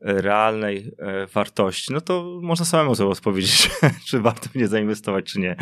realnej 0.00 0.92
e, 0.98 1.26
wartości, 1.26 1.92
no 1.92 2.00
to 2.00 2.38
można 2.42 2.64
samemu 2.64 2.94
sobie 2.94 3.10
odpowiedzieć, 3.10 3.70
czy 4.06 4.20
warto 4.20 4.48
w 4.48 4.54
nie 4.54 4.68
zainwestować, 4.68 5.24
czy 5.24 5.40
nie. 5.40 5.56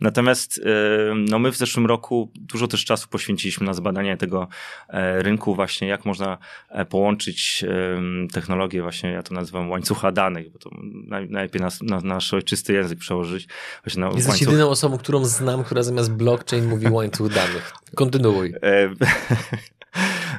Natomiast 0.00 0.58
e, 0.58 1.14
no 1.14 1.38
my 1.38 1.52
w 1.52 1.56
zeszłym 1.56 1.86
roku 1.86 2.30
dużo 2.34 2.68
też 2.68 2.84
czasu 2.84 3.08
poświęciliśmy 3.08 3.66
na 3.66 3.74
zbadanie 3.74 4.16
tego 4.16 4.48
e, 4.88 5.22
rynku 5.22 5.54
właśnie, 5.54 5.88
jak 5.88 6.04
można 6.04 6.38
połączyć 6.88 7.64
technologię 8.32 8.82
właśnie, 8.82 9.10
ja 9.10 9.22
to 9.22 9.34
nazywam 9.34 9.70
łańcucha 9.70 10.12
danych, 10.12 10.52
bo 10.52 10.58
to 10.58 10.70
najlepiej 11.28 11.60
na, 11.62 11.68
na 11.82 12.00
nasz 12.00 12.34
ojczysty 12.34 12.72
język 12.72 12.98
przełożyć. 12.98 13.48
Właśnie 13.84 14.00
na 14.00 14.06
Jesteś 14.06 14.26
łańcuch... 14.28 14.48
jedyną 14.48 14.68
osobą, 14.68 14.98
którą 14.98 15.24
znam, 15.24 15.64
która 15.64 15.82
zamiast 15.82 16.12
blockchain 16.12 16.66
mówi 16.66 16.88
łańcuch 16.88 17.34
danych. 17.34 17.72
Kontynuuj. 17.94 18.54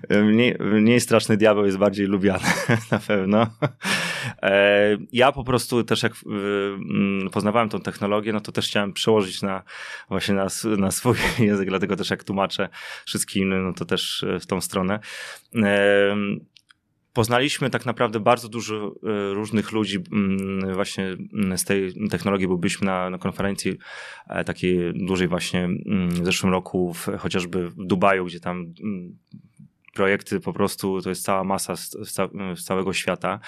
mniej, 0.09 0.57
mniej 0.59 1.01
straszny 1.01 1.37
diabeł 1.37 1.65
jest 1.65 1.77
bardziej 1.77 2.07
lubiany, 2.07 2.45
na 2.91 2.99
pewno. 2.99 3.47
E, 4.41 4.97
ja 5.11 5.31
po 5.31 5.43
prostu 5.43 5.83
też 5.83 6.03
jak 6.03 6.13
mm, 6.25 7.29
poznawałem 7.29 7.69
tą 7.69 7.81
technologię, 7.81 8.33
no 8.33 8.41
to 8.41 8.51
też 8.51 8.67
chciałem 8.67 8.93
przełożyć 8.93 9.41
na 9.41 9.63
właśnie 10.09 10.35
na, 10.35 10.47
na 10.77 10.91
swój 10.91 11.15
język, 11.39 11.69
dlatego 11.69 11.95
też 11.95 12.09
jak 12.09 12.23
tłumaczę 12.23 12.69
wszystkim, 13.05 13.63
no 13.63 13.73
to 13.73 13.85
też 13.85 14.25
w 14.39 14.45
tą 14.45 14.61
stronę 14.61 14.99
e, 15.55 16.15
poznaliśmy 17.13 17.69
tak 17.69 17.85
naprawdę 17.85 18.19
bardzo 18.19 18.49
dużo 18.49 18.95
e, 19.03 19.33
różnych 19.33 19.71
ludzi 19.71 20.03
mm, 20.11 20.73
właśnie 20.73 21.17
z 21.55 21.63
tej 21.63 22.09
technologii, 22.09 22.47
bo 22.47 22.57
byliśmy 22.57 22.85
na, 22.85 23.09
na 23.09 23.17
konferencji 23.17 23.77
takiej 24.45 24.93
dużej 24.93 25.27
właśnie 25.27 25.69
w 26.09 26.25
zeszłym 26.25 26.51
roku, 26.51 26.93
w, 26.93 27.07
chociażby 27.19 27.69
w 27.69 27.85
Dubaju, 27.85 28.25
gdzie 28.25 28.39
tam 28.39 28.73
projekty 29.95 30.39
po 30.39 30.53
prostu 30.53 31.01
to 31.01 31.09
jest 31.09 31.23
cała 31.23 31.43
masa 31.43 31.75
z, 31.75 31.91
z, 31.91 32.63
całego 32.63 32.93
świata 32.93 33.39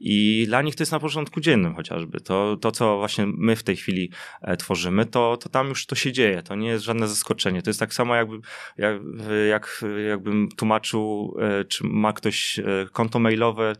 i 0.00 0.44
dla 0.46 0.62
nich 0.62 0.76
to 0.76 0.82
jest 0.82 0.92
na 0.92 1.00
porządku 1.00 1.40
dziennym 1.40 1.74
chociażby. 1.74 2.20
To, 2.20 2.56
to 2.60 2.72
co 2.72 2.98
właśnie 2.98 3.26
my 3.26 3.56
w 3.56 3.62
tej 3.62 3.76
chwili 3.76 4.10
e, 4.42 4.56
tworzymy, 4.56 5.06
to, 5.06 5.36
to 5.36 5.48
tam 5.48 5.68
już 5.68 5.86
to 5.86 5.94
się 5.94 6.12
dzieje. 6.12 6.42
To 6.42 6.54
nie 6.54 6.68
jest 6.68 6.84
żadne 6.84 7.08
zaskoczenie. 7.08 7.62
To 7.62 7.70
jest 7.70 7.80
tak 7.80 7.94
samo 7.94 8.14
jakby, 8.14 8.38
jak, 8.78 9.00
jak, 9.48 9.84
jakbym 10.08 10.48
tłumaczył, 10.56 11.34
e, 11.40 11.64
czy 11.64 11.84
ma 11.86 12.12
ktoś 12.12 12.58
e, 12.58 12.62
konto 12.92 13.18
mailowe, 13.18 13.76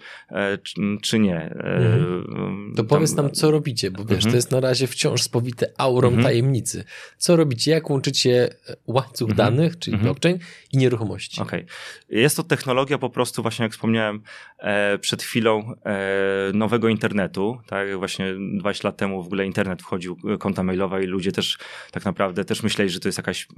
czy, 0.62 0.74
czy 1.02 1.18
nie. 1.18 1.42
Mhm. 1.42 2.72
To 2.76 2.84
powiedz 2.84 3.14
nam, 3.14 3.30
co 3.30 3.50
robicie, 3.50 3.90
bo 3.90 4.04
wiesz, 4.04 4.16
mhm. 4.16 4.30
to 4.32 4.36
jest 4.36 4.50
na 4.50 4.60
razie 4.60 4.86
wciąż 4.86 5.22
spowite 5.22 5.72
aurą 5.78 6.08
mhm. 6.08 6.24
tajemnicy. 6.24 6.84
Co 7.18 7.36
robicie? 7.36 7.70
Jak 7.70 7.90
łączycie 7.90 8.54
łańcuch 8.86 9.30
mhm. 9.30 9.36
danych, 9.36 9.78
czyli 9.78 9.94
mhm. 9.94 10.04
blockchain 10.04 10.38
i 10.72 10.78
nieruchomości? 10.78 11.40
Okej. 11.40 11.60
Okay. 11.60 12.09
Jest 12.10 12.36
to 12.36 12.42
technologia 12.42 12.98
po 12.98 13.10
prostu, 13.10 13.42
właśnie 13.42 13.62
jak 13.62 13.72
wspomniałem 13.72 14.22
e, 14.58 14.98
przed 14.98 15.22
chwilą, 15.22 15.74
e, 15.84 16.52
nowego 16.54 16.88
internetu. 16.88 17.58
Tak, 17.66 17.98
właśnie 17.98 18.34
20 18.58 18.88
lat 18.88 18.96
temu 18.96 19.22
w 19.22 19.26
ogóle 19.26 19.46
internet 19.46 19.82
wchodził, 19.82 20.16
e, 20.34 20.38
konta 20.38 20.62
mailowe 20.62 21.04
i 21.04 21.06
ludzie 21.06 21.32
też 21.32 21.58
tak 21.92 22.04
naprawdę 22.04 22.44
też 22.44 22.62
myśleli, 22.62 22.90
że 22.90 23.00
to 23.00 23.08
jest 23.08 23.18
jakaś 23.18 23.48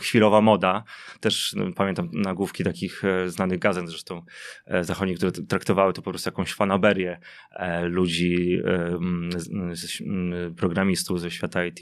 chwilowa 0.00 0.40
moda. 0.40 0.84
Też 1.20 1.54
no, 1.56 1.72
pamiętam 1.76 2.08
nagłówki 2.12 2.64
takich 2.64 3.02
znanych 3.26 3.58
gazet 3.58 3.88
zresztą 3.88 4.22
zachodnich, 4.80 5.16
które 5.16 5.32
traktowały 5.32 5.92
to 5.92 6.02
po 6.02 6.10
prostu 6.10 6.28
jakąś 6.28 6.54
fanaberię 6.54 7.20
ludzi, 7.82 8.62
programistów 10.56 11.20
ze 11.20 11.30
świata 11.30 11.64
IT. 11.64 11.80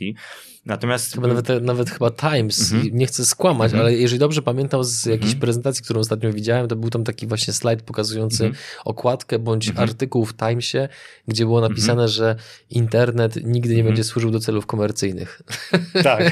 Natomiast... 0.66 1.14
Chyba 1.14 1.28
nawet, 1.28 1.48
nawet 1.62 1.90
chyba 1.90 2.10
Times, 2.10 2.72
mhm. 2.72 2.96
nie 2.96 3.06
chcę 3.06 3.24
skłamać, 3.24 3.72
mhm. 3.72 3.82
ale 3.82 3.94
jeżeli 3.94 4.18
dobrze 4.18 4.42
pamiętam 4.42 4.84
z 4.84 5.06
jakiejś 5.06 5.24
mhm. 5.24 5.40
prezentacji, 5.40 5.84
którą 5.84 5.95
ostatnio 6.00 6.32
widziałem, 6.32 6.68
to 6.68 6.76
był 6.76 6.90
tam 6.90 7.04
taki 7.04 7.26
właśnie 7.26 7.52
slajd 7.52 7.82
pokazujący 7.82 8.44
mhm. 8.44 8.64
okładkę 8.84 9.38
bądź 9.38 9.68
mhm. 9.68 9.88
artykuł 9.88 10.24
w 10.24 10.36
Timesie, 10.36 10.88
gdzie 11.28 11.44
było 11.44 11.60
napisane, 11.60 11.92
mhm. 11.92 12.08
że 12.08 12.36
internet 12.70 13.44
nigdy 13.44 13.76
nie 13.76 13.84
będzie 13.84 14.04
służył 14.04 14.30
do 14.30 14.40
celów 14.40 14.66
komercyjnych. 14.66 15.42
Tak, 16.02 16.22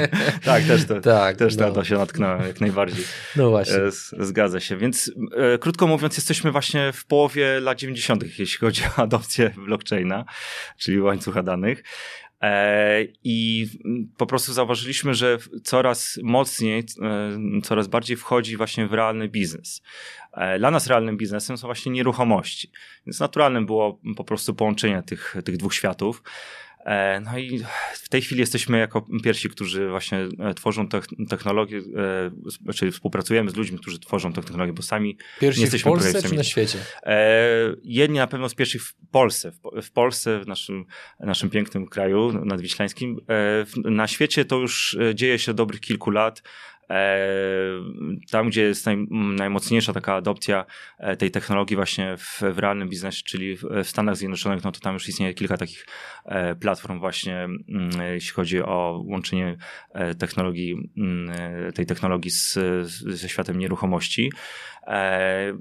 tak, 0.44 0.64
też, 0.64 0.84
to, 0.84 1.00
tak, 1.00 1.36
też 1.36 1.56
no. 1.56 1.66
na 1.66 1.74
to 1.74 1.84
się 1.84 1.94
natknąłem 1.94 2.42
jak 2.42 2.60
najbardziej. 2.60 3.04
No 3.36 3.50
właśnie. 3.50 3.76
E, 3.76 3.90
zgadza 4.24 4.60
się, 4.60 4.76
więc 4.76 5.12
e, 5.36 5.58
krótko 5.58 5.86
mówiąc, 5.86 6.16
jesteśmy 6.16 6.52
właśnie 6.52 6.92
w 6.92 7.06
połowie 7.06 7.60
lat 7.60 7.78
90., 7.78 8.38
jeśli 8.38 8.58
chodzi 8.58 8.82
o 8.84 9.02
adopcję 9.02 9.50
blockchaina, 9.66 10.24
czyli 10.78 11.00
łańcucha 11.00 11.42
danych. 11.42 11.82
E, 12.42 13.04
I 13.24 13.66
po 14.16 14.26
prostu 14.26 14.52
zauważyliśmy, 14.52 15.14
że 15.14 15.38
coraz 15.64 16.18
mocniej, 16.22 16.84
e, 17.02 17.62
coraz 17.62 17.86
bardziej 17.86 18.16
wchodzi 18.16 18.56
właśnie 18.56 18.86
w 18.86 18.92
realny 18.92 19.28
biznes. 19.28 19.82
E, 20.32 20.58
dla 20.58 20.70
nas 20.70 20.86
realnym 20.86 21.16
biznesem 21.16 21.58
są 21.58 21.68
właśnie 21.68 21.92
nieruchomości. 21.92 22.70
Więc 23.06 23.20
naturalnym 23.20 23.66
było 23.66 24.00
po 24.16 24.24
prostu 24.24 24.54
połączenie 24.54 25.02
tych, 25.02 25.36
tych 25.44 25.56
dwóch 25.56 25.74
światów. 25.74 26.22
E, 26.84 27.20
no 27.20 27.38
i 27.38 27.62
w 27.94 28.08
tej 28.08 28.22
chwili 28.22 28.40
jesteśmy 28.40 28.78
jako 28.78 29.06
pierwsi, 29.24 29.48
którzy 29.48 29.88
właśnie 29.88 30.18
e, 30.38 30.54
tworzą 30.54 30.88
technologię, 31.28 31.78
e, 32.68 32.72
czyli 32.72 32.92
współpracujemy 32.92 33.50
z 33.50 33.56
ludźmi, 33.56 33.78
którzy 33.78 33.98
tworzą 33.98 34.32
technologię, 34.32 34.72
bo 34.72 34.82
sami 34.82 35.16
pierwsi 35.40 35.60
nie 35.60 35.64
jesteśmy 35.64 35.90
w 35.90 35.94
Polsce 35.94 36.22
czy 36.22 36.34
na 36.34 36.44
świecie? 36.44 36.78
Jedni 37.84 38.18
na 38.18 38.26
pewno 38.26 38.48
z 38.48 38.54
pierwszych 38.54 38.82
w 38.82 38.94
Polsce, 39.10 39.52
w 39.82 39.90
Polsce, 39.90 40.40
w 40.40 40.46
naszym, 40.46 40.84
naszym 41.20 41.50
pięknym 41.50 41.86
kraju 41.86 42.44
nadwiślańskim. 42.44 43.20
Na 43.76 44.08
świecie 44.08 44.44
to 44.44 44.56
już 44.56 44.98
dzieje 45.14 45.38
się 45.38 45.54
dobrych 45.54 45.80
kilku 45.80 46.10
lat. 46.10 46.42
E, 46.92 47.28
tam, 48.30 48.48
gdzie 48.48 48.62
jest 48.62 48.86
naj, 48.86 49.06
najmocniejsza 49.10 49.92
taka 49.92 50.14
adopcja 50.14 50.66
e, 50.98 51.16
tej 51.16 51.30
technologii 51.30 51.76
właśnie 51.76 52.16
w, 52.16 52.42
w 52.54 52.58
realnym 52.58 52.88
biznesie, 52.88 53.22
czyli 53.26 53.56
w, 53.56 53.62
Stanach 53.82 54.16
Zjednoczonych, 54.16 54.64
no 54.64 54.72
to 54.72 54.80
tam 54.80 54.94
już 54.94 55.08
istnieje 55.08 55.34
kilka 55.34 55.56
takich 55.56 55.86
e, 56.24 56.54
platform 56.54 56.98
właśnie, 56.98 57.48
jeśli 58.12 58.32
chodzi 58.32 58.62
o 58.62 59.02
łączenie 59.06 59.56
technologii, 60.18 60.90
tej 61.74 61.86
technologii 61.86 62.30
z, 62.30 62.58
ze 62.88 63.28
światem 63.28 63.58
nieruchomości. 63.58 64.32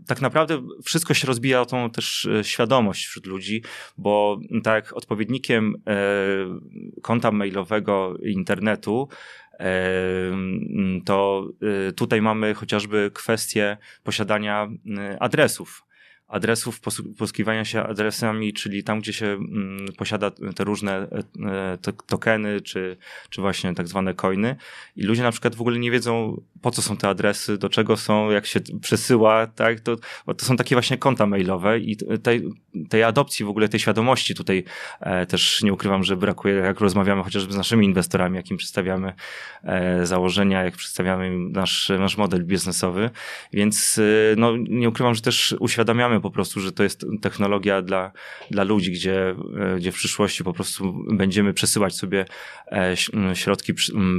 Tak 0.08 0.22
naprawdę 0.22 0.62
wszystko 0.86 1.14
się 1.14 1.28
rozbija 1.28 1.62
o 1.62 1.66
tą 1.66 1.90
też 1.90 2.30
świadomość 2.42 3.06
wśród 3.06 3.26
ludzi, 3.26 3.64
bo 3.98 4.40
tak 4.64 4.94
odpowiednikiem 4.94 5.76
konta 7.02 7.32
mailowego 7.32 8.18
internetu 8.24 9.10
to 11.06 11.50
y, 11.90 11.94
tutaj 11.94 12.22
mamy 12.22 12.54
chociażby 12.54 13.12
kwestię 13.14 13.78
posiadania 14.04 14.68
y, 15.14 15.20
adresów 15.20 15.86
adresów, 16.32 16.80
posługiwania 17.18 17.66
się 17.66 17.84
adresami, 17.84 18.54
czyli 18.54 18.84
tam, 18.84 19.00
gdzie 19.00 19.14
się 19.14 19.26
mm, 19.26 19.86
posiada 19.98 20.32
te 20.32 20.64
różne 20.64 20.98
e, 20.98 21.78
te 21.82 21.94
tokeny, 21.94 22.62
czy, 22.62 22.98
czy 23.30 23.42
właśnie 23.42 23.74
tak 23.74 23.88
zwane 23.88 24.14
coiny. 24.14 24.56
I 24.96 25.04
ludzie 25.04 25.24
na 25.24 25.32
przykład 25.32 25.56
w 25.56 25.62
ogóle 25.62 25.80
nie 25.80 25.92
wiedzą, 25.92 26.42
po 26.62 26.72
co 26.72 26.82
są 26.82 26.98
te 26.98 27.10
adresy, 27.10 27.58
do 27.58 27.70
czego 27.70 27.98
są, 27.98 28.32
jak 28.32 28.46
się 28.46 28.60
przesyła, 28.82 29.48
tak? 29.48 29.80
To, 29.80 29.96
to 30.38 30.46
są 30.46 30.58
takie 30.58 30.76
właśnie 30.76 30.98
konta 30.98 31.26
mailowe 31.26 31.80
i 31.80 31.98
tej, 32.24 32.44
tej 32.90 33.04
adopcji, 33.04 33.46
w 33.46 33.50
ogóle 33.50 33.70
tej 33.70 33.80
świadomości 33.80 34.36
tutaj 34.36 34.64
e, 35.00 35.26
też 35.26 35.64
nie 35.64 35.74
ukrywam, 35.74 36.04
że 36.04 36.18
brakuje, 36.18 36.56
jak 36.56 36.80
rozmawiamy 36.80 37.24
chociażby 37.24 37.54
z 37.54 37.58
naszymi 37.58 37.86
inwestorami, 37.86 38.36
jakim 38.36 38.58
przedstawiamy 38.58 39.14
e, 39.64 40.06
założenia, 40.06 40.64
jak 40.64 40.76
przedstawiamy 40.76 41.32
nasz, 41.50 41.92
nasz 42.00 42.18
model 42.18 42.46
biznesowy. 42.46 43.10
Więc 43.54 44.00
e, 44.00 44.36
no, 44.38 44.58
nie 44.58 44.90
ukrywam, 44.90 45.16
że 45.16 45.22
też 45.22 45.56
uświadamiamy 45.60 46.22
po 46.22 46.32
prostu, 46.32 46.60
że 46.60 46.72
to 46.72 46.84
jest 46.84 47.06
technologia 47.22 47.82
dla, 47.82 48.12
dla 48.52 48.64
ludzi, 48.64 48.92
gdzie, 48.92 49.30
e, 49.30 49.76
gdzie 49.78 49.92
w 49.92 49.96
przyszłości 49.96 50.44
po 50.44 50.54
prostu 50.54 51.06
będziemy 51.12 51.54
przesyłać 51.54 51.96
sobie 51.96 52.26
e, 52.72 52.96
środki 53.36 53.74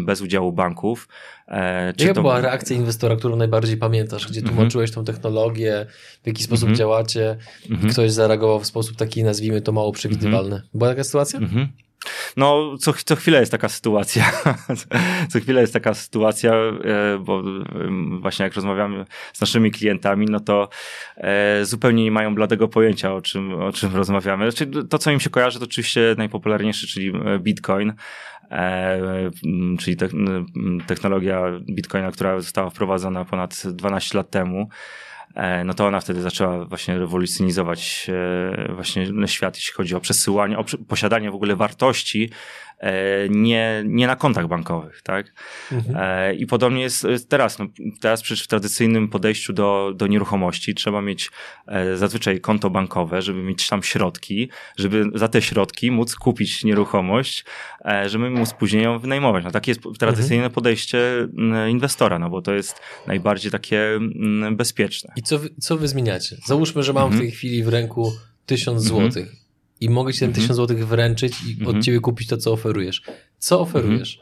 bez 0.05 0.21
udziału 0.21 0.53
banków. 0.53 1.09
E, 1.53 1.93
czy 1.97 2.05
Jaka 2.05 2.15
to... 2.15 2.21
była 2.21 2.41
reakcja 2.41 2.77
inwestora, 2.77 3.17
którą 3.17 3.37
najbardziej 3.37 3.77
pamiętasz, 3.77 4.29
gdzie 4.29 4.41
mhm. 4.41 4.57
tłumaczyłeś 4.57 4.91
tą 4.91 5.05
technologię, 5.05 5.87
w 6.23 6.27
jaki 6.27 6.43
sposób 6.43 6.65
mm 6.65 6.75
-hmm. 6.75 6.79
działacie 6.79 7.37
i 7.65 7.73
mm 7.73 7.83
-hmm. 7.83 7.93
ktoś 7.93 8.13
zareagował 8.13 8.61
w 8.61 8.67
sposób 8.67 8.97
taki, 8.97 9.25
nazwijmy 9.25 9.61
to 9.61 9.73
mało 9.73 9.93
przewidywalny. 9.93 10.57
Mm 10.57 10.67
-hmm. 10.67 10.79
Była 10.79 10.91
taka 10.91 11.05
sytuacja? 11.05 11.41
No, 12.37 12.77
co, 12.79 12.93
co 12.93 13.17
chwilę 13.17 13.41
jest 13.41 13.53
taka 13.53 13.69
sytuacja. 13.69 14.33
co 15.31 15.41
chwilę 15.41 15.61
jest 15.61 15.73
taka 15.73 15.95
sytuacja, 15.95 16.55
e, 16.55 17.19
bo 17.19 17.43
właśnie 18.21 18.45
jak 18.45 18.55
rozmawiamy 18.55 19.05
z 19.33 19.41
naszymi 19.41 19.71
klientami, 19.71 20.27
no 20.31 20.41
to 20.41 20.69
e, 21.17 21.65
zupełnie 21.65 22.05
nie 22.05 22.11
mają 22.11 22.35
bladego 22.35 22.69
pojęcia, 22.69 23.15
o 23.15 23.23
czym, 23.23 23.55
o 23.55 23.73
czym 23.73 23.97
rozmawiamy. 23.97 24.51
Znaczy, 24.51 24.85
to, 24.89 24.99
co 24.99 25.11
im 25.11 25.21
się 25.21 25.31
kojarzy, 25.31 25.59
to 25.59 25.65
oczywiście 25.65 26.15
najpopularniejszy, 26.19 26.87
czyli 26.87 27.13
e, 27.25 27.39
Bitcoin. 27.39 27.93
czyli 29.79 29.97
te, 29.97 30.09
technologia 30.87 31.43
Bitcoina, 31.61 32.13
która 32.13 32.41
została 32.41 32.71
wprowadzona 32.71 33.25
ponad 33.25 33.63
12 33.67 34.19
lat 34.19 34.31
temu. 34.31 34.69
E, 35.35 35.65
no 35.65 35.75
to 35.75 35.87
ona 35.87 36.01
wtedy 36.01 36.23
zaczęła 36.23 36.65
właśnie 36.65 36.99
rewolucjonizować 36.99 38.07
e, 38.69 38.73
właśnie 38.73 39.29
świat, 39.29 39.57
jeśli 39.57 39.73
chodzi 39.73 39.95
o 39.95 40.01
przesyłanie, 40.01 40.59
o 40.59 40.65
posiadanie 40.89 41.31
w 41.31 41.35
ogóle 41.35 41.57
wartości 41.57 42.31
nie, 43.31 43.83
nie 43.87 44.07
na 44.07 44.17
kontach 44.17 44.49
bankowych, 44.49 45.03
tak? 45.03 45.35
Mhm. 45.73 45.97
E, 45.99 46.35
I 46.35 46.47
podobnie 46.47 46.83
jest 46.83 47.07
teraz. 47.29 47.59
No, 47.59 47.67
teraz 48.01 48.23
przecież 48.23 48.45
w 48.45 48.49
tradycyjnym 48.49 49.09
podejściu 49.09 49.53
do, 49.53 49.93
do 49.97 50.07
nieruchomości 50.07 50.75
trzeba 50.75 51.03
mieć 51.03 51.31
e, 51.67 51.97
zazwyczaj 51.97 52.41
konto 52.41 52.71
bankowe, 52.71 53.23
żeby 53.23 53.43
mieć 53.43 53.69
tam 53.69 53.83
środki, 53.83 54.49
żeby 54.77 55.05
za 55.15 55.29
te 55.29 55.43
środki 55.43 55.91
móc 55.91 56.15
kupić 56.15 56.65
nieruchomość, 56.65 57.45
żeby 58.07 58.31
móc 58.31 58.53
później 58.53 58.85
ją 58.85 58.99
wynajmować. 58.99 59.45
No 59.45 59.51
takie 59.51 59.71
jest 59.71 59.81
tradycyjne 59.99 60.45
mhm. 60.45 60.53
podejście 60.53 61.29
inwestora, 61.69 62.19
no 62.19 62.31
bo 62.31 62.43
to 62.43 62.55
jest 62.55 62.81
najbardziej 63.07 63.51
takie 63.51 64.01
bezpieczne. 64.53 65.12
I 65.17 65.23
co 65.23 65.39
wy, 65.39 65.51
co 65.61 65.77
wy 65.77 65.89
zmieniacie? 65.89 66.37
Załóżmy, 66.47 66.83
że 66.83 66.92
mam 66.92 67.03
mhm. 67.03 67.18
w 67.18 67.23
tej 67.23 67.31
chwili 67.31 67.64
w 67.64 67.68
ręku 67.68 68.12
tysiąc 68.47 68.90
mhm. 68.90 69.12
złotych 69.12 69.41
i 69.85 69.90
mogę 69.90 70.12
ci 70.12 70.21
ten 70.21 70.33
tysiąc 70.33 70.57
złotych 70.57 70.87
wręczyć 70.87 71.33
i 71.47 71.53
od 71.53 71.66
mhm. 71.66 71.83
ciebie 71.83 72.01
kupić 72.01 72.29
to, 72.29 72.37
co 72.37 72.53
oferujesz. 72.53 73.03
Co 73.38 73.61
oferujesz? 73.61 74.21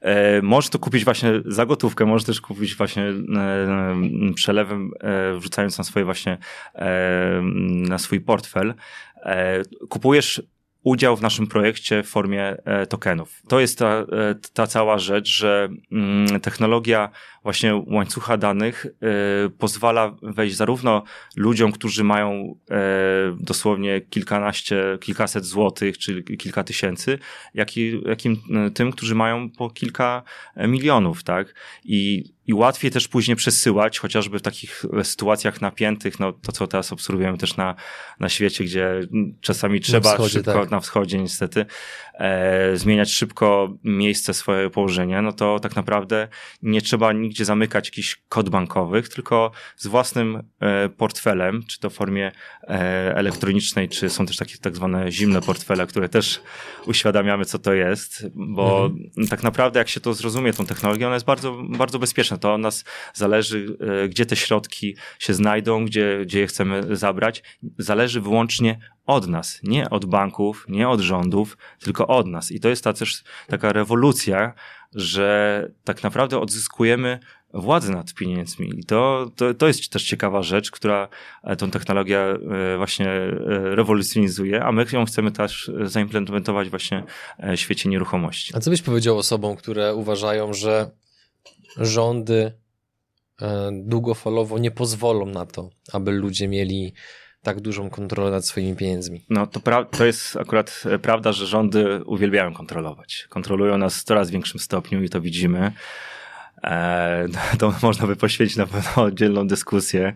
E, 0.00 0.42
możesz 0.42 0.70
to 0.70 0.78
kupić 0.78 1.04
właśnie 1.04 1.32
za 1.46 1.66
gotówkę, 1.66 2.06
możesz 2.06 2.24
też 2.24 2.40
kupić 2.40 2.74
właśnie 2.74 3.02
e, 3.02 4.34
przelewem, 4.34 4.90
e, 5.00 5.38
wrzucając 5.38 5.78
na 5.78 5.84
swoje 5.84 6.04
właśnie, 6.04 6.38
e, 6.74 7.40
na 7.88 7.98
swój 7.98 8.20
portfel. 8.20 8.74
E, 9.22 9.62
kupujesz 9.88 10.42
udział 10.82 11.16
w 11.16 11.22
naszym 11.22 11.46
projekcie 11.46 12.02
w 12.02 12.06
formie 12.06 12.56
e, 12.64 12.86
tokenów. 12.86 13.42
To 13.48 13.60
jest 13.60 13.78
ta, 13.78 14.06
ta 14.52 14.66
cała 14.66 14.98
rzecz, 14.98 15.28
że 15.28 15.68
mm, 15.92 16.40
technologia 16.40 17.10
właśnie 17.44 17.82
łańcucha 17.86 18.36
danych 18.36 18.86
e, 18.86 19.48
pozwala 19.48 20.16
wejść 20.22 20.56
zarówno 20.56 21.02
ludziom, 21.36 21.72
którzy 21.72 22.04
mają 22.04 22.58
dosłownie 23.40 24.00
kilkanaście, 24.00 24.98
kilkaset 25.00 25.44
złotych, 25.44 25.98
czy 25.98 26.22
kilka 26.22 26.64
tysięcy, 26.64 27.18
jak 27.54 27.76
i, 27.76 28.00
jak 28.06 28.26
i 28.26 28.42
tym, 28.74 28.92
którzy 28.92 29.14
mają 29.14 29.50
po 29.50 29.70
kilka 29.70 30.22
milionów, 30.56 31.24
tak? 31.24 31.54
I 31.84 32.34
i 32.46 32.54
łatwiej 32.54 32.90
też 32.90 33.08
później 33.08 33.36
przesyłać, 33.36 33.98
chociażby 33.98 34.38
w 34.38 34.42
takich 34.42 34.84
sytuacjach 35.02 35.60
napiętych, 35.60 36.20
no 36.20 36.32
to 36.32 36.52
co 36.52 36.66
teraz 36.66 36.92
obserwujemy 36.92 37.38
też 37.38 37.56
na, 37.56 37.74
na 38.20 38.28
świecie, 38.28 38.64
gdzie 38.64 39.00
czasami 39.40 39.80
trzeba 39.80 40.12
wschodzie, 40.12 40.30
szybko, 40.30 40.52
tak. 40.52 40.70
na 40.70 40.80
wschodzie 40.80 41.18
niestety, 41.18 41.66
e, 42.18 42.76
zmieniać 42.76 43.10
szybko 43.10 43.74
miejsce 43.84 44.34
swojego 44.34 44.70
położenia, 44.70 45.22
no 45.22 45.32
to 45.32 45.60
tak 45.60 45.76
naprawdę 45.76 46.28
nie 46.62 46.82
trzeba 46.82 47.12
nigdzie 47.12 47.44
zamykać 47.44 47.86
jakichś 47.88 48.22
kod 48.28 48.48
bankowych, 48.48 49.08
tylko 49.08 49.50
z 49.76 49.86
własnym 49.86 50.42
e, 50.60 50.88
portfelem, 50.88 51.62
czy 51.68 51.80
to 51.80 51.90
w 51.90 51.94
formie 51.94 52.32
e, 52.62 52.68
elektronicznej, 53.16 53.88
czy 53.88 54.10
są 54.10 54.26
też 54.26 54.36
takie 54.36 54.58
tak 54.58 54.76
zwane 54.76 55.12
zimne 55.12 55.40
portfele, 55.40 55.86
które 55.86 56.08
też 56.08 56.40
uświadamiamy, 56.86 57.44
co 57.44 57.58
to 57.58 57.72
jest, 57.74 58.26
bo 58.34 58.86
mhm. 58.86 59.28
tak 59.28 59.42
naprawdę 59.42 59.78
jak 59.78 59.88
się 59.88 60.00
to 60.00 60.14
zrozumie, 60.14 60.52
tą 60.52 60.66
technologię, 60.66 61.06
ona 61.06 61.14
jest 61.14 61.26
bardzo, 61.26 61.62
bardzo 61.68 61.98
bezpieczna. 61.98 62.38
To 62.38 62.54
od 62.54 62.60
nas 62.60 62.84
zależy, 63.14 63.76
e, 63.80 64.08
gdzie 64.08 64.26
te 64.26 64.36
środki 64.36 64.96
się 65.18 65.34
znajdą, 65.34 65.84
gdzie, 65.84 66.20
gdzie 66.22 66.40
je 66.40 66.46
chcemy 66.46 66.96
zabrać. 66.96 67.42
Zależy 67.78 68.20
wyłącznie 68.20 68.78
od 69.06 69.28
nas, 69.28 69.60
nie 69.62 69.90
od 69.90 70.04
banków, 70.04 70.66
nie 70.68 70.88
od 70.88 71.00
rządów, 71.00 71.58
tylko 71.80 72.06
od 72.06 72.26
nas. 72.26 72.52
I 72.52 72.60
to 72.60 72.68
jest 72.68 72.84
ta 72.84 72.92
też 72.92 73.24
taka 73.46 73.72
rewolucja, 73.72 74.54
że 74.94 75.68
tak 75.84 76.02
naprawdę 76.02 76.38
odzyskujemy 76.38 77.18
władzę 77.54 77.92
nad 77.92 78.14
pieniędzmi. 78.14 78.80
I 78.80 78.84
to, 78.84 79.30
to, 79.36 79.54
to 79.54 79.66
jest 79.66 79.88
też 79.92 80.04
ciekawa 80.04 80.42
rzecz, 80.42 80.70
która 80.70 81.08
e, 81.42 81.56
tą 81.56 81.70
technologię 81.70 82.20
e, 82.20 82.76
właśnie 82.76 83.06
e, 83.08 83.30
rewolucjonizuje, 83.74 84.64
a 84.64 84.72
my 84.72 84.86
ją 84.92 85.04
chcemy 85.04 85.32
też 85.32 85.70
zaimplementować 85.84 86.70
właśnie 86.70 87.04
w 87.38 87.56
świecie 87.56 87.88
nieruchomości. 87.88 88.56
A 88.56 88.60
co 88.60 88.70
byś 88.70 88.82
powiedział 88.82 89.18
osobom, 89.18 89.56
które 89.56 89.94
uważają, 89.94 90.52
że 90.52 90.90
rządy 91.76 92.52
długofalowo 93.72 94.58
nie 94.58 94.70
pozwolą 94.70 95.26
na 95.26 95.46
to, 95.46 95.70
aby 95.92 96.12
ludzie 96.12 96.48
mieli 96.48 96.94
tak 97.44 97.60
dużą 97.60 97.90
kontrolę 97.90 98.30
nad 98.30 98.46
swoimi 98.46 98.76
pieniędzmi. 98.76 99.24
No 99.30 99.46
to, 99.46 99.60
pra- 99.60 99.86
to 99.90 100.04
jest 100.04 100.36
akurat 100.36 100.82
e, 100.86 100.98
prawda, 100.98 101.32
że 101.32 101.46
rządy 101.46 102.04
uwielbiają 102.04 102.54
kontrolować. 102.54 103.26
Kontrolują 103.28 103.78
nas 103.78 104.00
w 104.00 104.04
coraz 104.04 104.30
większym 104.30 104.60
stopniu 104.60 105.02
i 105.02 105.08
to 105.08 105.20
widzimy. 105.20 105.72
E, 106.64 107.26
to 107.58 107.74
można 107.82 108.06
by 108.06 108.16
poświęcić 108.16 108.56
na 108.56 108.66
pewno 108.66 109.02
oddzielną 109.02 109.46
dyskusję, 109.46 110.14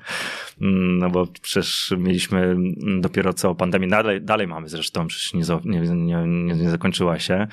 mm, 0.60 0.98
no 0.98 1.10
bo 1.10 1.26
przecież 1.42 1.94
mieliśmy 1.98 2.56
dopiero 3.00 3.32
co 3.32 3.54
pandemię, 3.54 3.88
dalej, 3.88 4.20
dalej 4.20 4.46
mamy 4.46 4.68
zresztą, 4.68 5.06
przecież 5.06 5.34
nie, 5.34 5.80
nie, 5.80 6.26
nie, 6.26 6.54
nie 6.54 6.70
zakończyła 6.70 7.18
się 7.18 7.46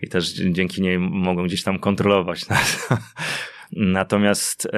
i 0.00 0.08
też 0.08 0.32
dzięki 0.32 0.82
niej 0.82 0.98
mogą 0.98 1.44
gdzieś 1.44 1.62
tam 1.62 1.78
kontrolować 1.78 2.48
nas. 2.48 2.88
Natomiast 3.72 4.68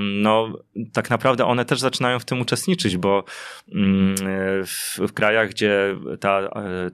no, 0.00 0.58
tak 0.92 1.10
naprawdę 1.10 1.44
one 1.44 1.64
też 1.64 1.80
zaczynają 1.80 2.18
w 2.18 2.24
tym 2.24 2.40
uczestniczyć, 2.40 2.96
bo 2.96 3.24
mm, 3.74 4.16
w, 4.66 4.98
w 5.08 5.12
krajach, 5.12 5.50
gdzie 5.50 5.96
ta, 6.20 6.50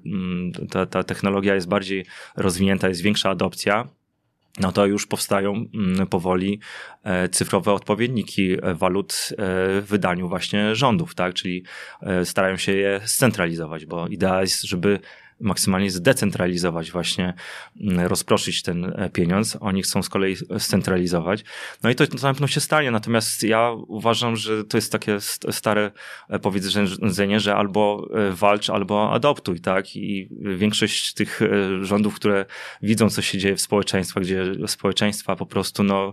mm, 0.06 0.52
ta, 0.70 0.86
ta 0.86 1.02
technologia 1.02 1.54
jest 1.54 1.68
bardziej 1.68 2.06
rozwinięta, 2.36 2.88
jest 2.88 3.02
większa 3.02 3.30
adopcja, 3.30 3.88
no 4.60 4.72
to 4.72 4.86
już 4.86 5.06
powstają 5.06 5.64
mm, 5.74 6.06
powoli 6.06 6.60
e, 7.04 7.28
cyfrowe 7.28 7.72
odpowiedniki 7.72 8.56
walut 8.74 9.12
e, 9.12 9.34
w 9.80 9.84
wydaniu 9.88 10.28
właśnie 10.28 10.74
rządów, 10.74 11.14
tak? 11.14 11.34
Czyli 11.34 11.64
e, 12.02 12.24
starają 12.24 12.56
się 12.56 12.72
je 12.72 13.00
scentralizować, 13.04 13.86
bo 13.86 14.08
idea 14.08 14.40
jest, 14.40 14.62
żeby 14.62 14.98
maksymalnie 15.42 15.90
zdecentralizować 15.90 16.90
właśnie, 16.90 17.34
mm, 17.80 18.06
rozproszyć 18.06 18.62
ten 18.62 18.84
e, 18.84 19.10
pieniądz. 19.10 19.56
Oni 19.60 19.82
chcą 19.82 20.02
z 20.02 20.08
kolei 20.08 20.36
scentralizować. 20.58 21.44
No 21.82 21.90
i 21.90 21.94
to 21.94 22.04
na 22.04 22.32
pewno 22.32 22.46
się 22.46 22.60
stanie, 22.60 22.90
natomiast 22.90 23.42
ja 23.42 23.70
uważam, 23.70 24.36
że 24.36 24.64
to 24.64 24.76
jest 24.76 24.92
takie 24.92 25.20
stare 25.50 25.90
e, 26.28 26.38
powiedzenie, 26.38 27.40
że 27.40 27.56
albo 27.56 28.08
e, 28.14 28.32
walcz, 28.32 28.70
albo 28.70 29.12
adoptuj, 29.12 29.60
tak? 29.60 29.96
I 29.96 30.28
większość 30.40 31.14
tych 31.14 31.40
rządów, 31.82 32.14
które 32.14 32.46
widzą, 32.82 33.10
co 33.10 33.22
się 33.22 33.38
dzieje 33.38 33.56
w 33.56 33.60
społeczeństwach, 33.60 34.22
gdzie 34.22 34.44
społeczeństwa 34.66 35.36
po 35.36 35.46
prostu 35.46 35.82
no, 35.82 36.12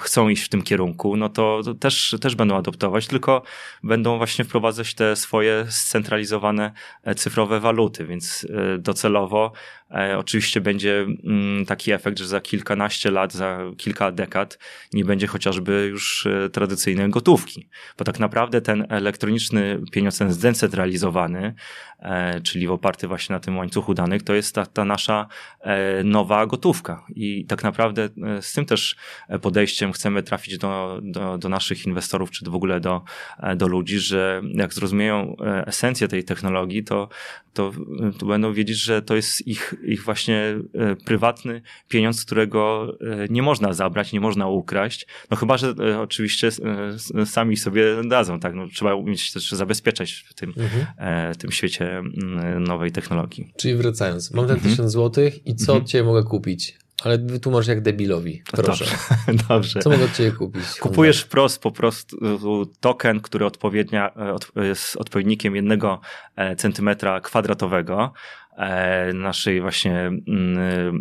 chcą 0.00 0.28
iść 0.28 0.42
w 0.42 0.48
tym 0.48 0.62
kierunku, 0.62 1.16
no 1.16 1.28
to, 1.28 1.62
też, 1.80 2.16
też 2.20 2.34
będą 2.34 2.56
adoptować, 2.56 3.06
tylko 3.06 3.42
będą 3.82 4.18
właśnie 4.18 4.44
wprowadzać 4.44 4.94
te 4.94 5.16
swoje 5.16 5.66
scentralizowane 5.68 6.72
cyfrowe 7.16 7.60
waluty, 7.60 8.04
więc 8.04 8.21
więc 8.22 8.46
e, 8.50 8.78
docelowo 8.78 9.52
e, 9.90 10.18
oczywiście 10.18 10.60
będzie 10.60 11.06
mm, 11.24 11.66
taki 11.66 11.92
efekt, 11.92 12.18
że 12.18 12.26
za 12.26 12.40
kilkanaście 12.40 13.10
lat, 13.10 13.32
za 13.32 13.58
kilka 13.76 14.12
dekad 14.12 14.58
nie 14.92 15.04
będzie 15.04 15.26
chociażby 15.26 15.88
już 15.90 16.26
e, 16.26 16.48
tradycyjnej 16.50 17.10
gotówki, 17.10 17.68
bo 17.98 18.04
tak 18.04 18.18
naprawdę 18.18 18.60
ten 18.60 18.86
elektroniczny 18.88 19.80
pieniądz, 19.92 20.18
ten 20.18 20.32
zdecentralizowany, 20.32 21.54
czyli 22.42 22.68
oparty 22.68 23.08
właśnie 23.08 23.32
na 23.32 23.40
tym 23.40 23.58
łańcuchu 23.58 23.94
danych, 23.94 24.22
to 24.22 24.34
jest 24.34 24.54
ta, 24.54 24.66
ta 24.66 24.84
nasza 24.84 25.26
nowa 26.04 26.46
gotówka. 26.46 27.06
I 27.14 27.46
tak 27.46 27.62
naprawdę 27.62 28.08
z 28.40 28.52
tym 28.52 28.64
też 28.64 28.96
podejściem 29.42 29.92
chcemy 29.92 30.22
trafić 30.22 30.58
do, 30.58 31.00
do, 31.02 31.38
do 31.38 31.48
naszych 31.48 31.86
inwestorów, 31.86 32.30
czy 32.30 32.50
w 32.50 32.54
ogóle 32.54 32.80
do, 32.80 33.02
do 33.56 33.68
ludzi, 33.68 33.98
że 33.98 34.42
jak 34.54 34.74
zrozumieją 34.74 35.36
esencję 35.66 36.08
tej 36.08 36.24
technologii, 36.24 36.84
to, 36.84 37.08
to 37.54 37.72
to 38.18 38.26
będą 38.26 38.52
wiedzieć, 38.52 38.76
że 38.76 39.02
to 39.02 39.16
jest 39.16 39.46
ich, 39.46 39.74
ich 39.84 40.02
właśnie 40.02 40.58
e, 40.74 40.96
prywatny 40.96 41.62
pieniądz, 41.88 42.24
którego 42.24 42.92
e, 43.00 43.26
nie 43.30 43.42
można 43.42 43.72
zabrać, 43.72 44.12
nie 44.12 44.20
można 44.20 44.48
ukraść. 44.48 45.06
No 45.30 45.36
chyba, 45.36 45.56
że 45.56 45.74
e, 45.80 46.00
oczywiście 46.00 46.48
sami 47.24 47.56
sobie 47.56 47.84
dadzą, 48.08 48.40
tak? 48.40 48.54
No, 48.54 48.68
trzeba 48.68 48.94
umieć 48.94 49.32
też 49.32 49.50
zabezpieczać 49.50 50.12
w 50.12 50.34
tym, 50.34 50.54
mhm. 50.56 51.34
tym 51.34 51.52
świecie 51.52 51.98
mm, 51.98 52.64
nowej 52.64 52.92
technologii. 52.92 53.52
Czyli 53.56 53.74
wracając, 53.74 54.30
mam 54.30 54.46
ten 54.46 54.54
mhm. 54.54 54.70
tysiąc 54.70 54.92
złotych 54.92 55.46
i 55.46 55.54
co 55.54 55.72
mhm. 55.72 55.86
cię 55.86 56.02
mogę 56.02 56.22
kupić? 56.22 56.81
Ale 57.04 57.18
wytłumacz 57.18 57.66
jak 57.66 57.80
debilowi, 57.80 58.42
proszę. 58.52 58.84
Dobrze. 58.84 59.44
Dobrze. 59.48 59.80
Co 59.80 59.90
mogę 59.90 60.04
od 60.04 60.12
Ciebie 60.12 60.32
kupić? 60.32 60.62
Kupujesz 60.80 61.20
wprost 61.20 61.62
po 61.62 61.70
prostu 61.70 62.16
token, 62.80 63.20
który 63.20 63.46
odpowiednia, 63.46 64.12
jest 64.56 64.96
odpowiednikiem 64.96 65.56
jednego 65.56 66.00
centymetra 66.56 67.20
kwadratowego. 67.20 68.12
E, 68.56 69.12
naszej 69.12 69.60
właśnie 69.60 69.98
mm, 70.00 70.22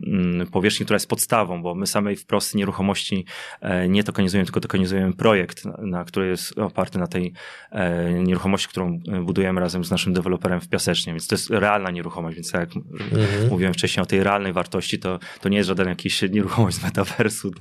mm, 0.07 0.47
powierzchni, 0.47 0.85
która 0.85 0.95
jest 0.95 1.09
podstawą, 1.09 1.61
bo 1.61 1.75
my 1.75 1.87
samej 1.87 2.15
wprost 2.15 2.55
nieruchomości 2.55 3.25
e, 3.61 3.89
nie 3.89 4.03
tokenizujemy, 4.03 4.45
tylko 4.45 4.59
tokenizujemy 4.59 5.13
projekt, 5.13 5.63
na, 5.77 6.03
który 6.03 6.27
jest 6.27 6.57
oparty 6.57 6.99
na 6.99 7.07
tej 7.07 7.33
e, 7.71 8.13
nieruchomości, 8.13 8.67
którą 8.67 8.99
budujemy 9.23 9.61
razem 9.61 9.85
z 9.85 9.91
naszym 9.91 10.13
deweloperem 10.13 10.61
w 10.61 10.69
Piasecznie, 10.69 11.13
więc 11.13 11.27
to 11.27 11.35
jest 11.35 11.49
realna 11.49 11.91
nieruchomość, 11.91 12.35
więc 12.35 12.53
jak 12.53 12.75
mhm. 12.75 13.49
mówiłem 13.49 13.73
wcześniej 13.73 14.03
o 14.03 14.05
tej 14.05 14.23
realnej 14.23 14.53
wartości, 14.53 14.99
to, 14.99 15.19
to 15.41 15.49
nie 15.49 15.57
jest 15.57 15.67
żaden 15.67 15.87
jakiś 15.87 16.21
nieruchomość 16.35 16.77
z 16.77 16.83
metaversu, 16.83 17.51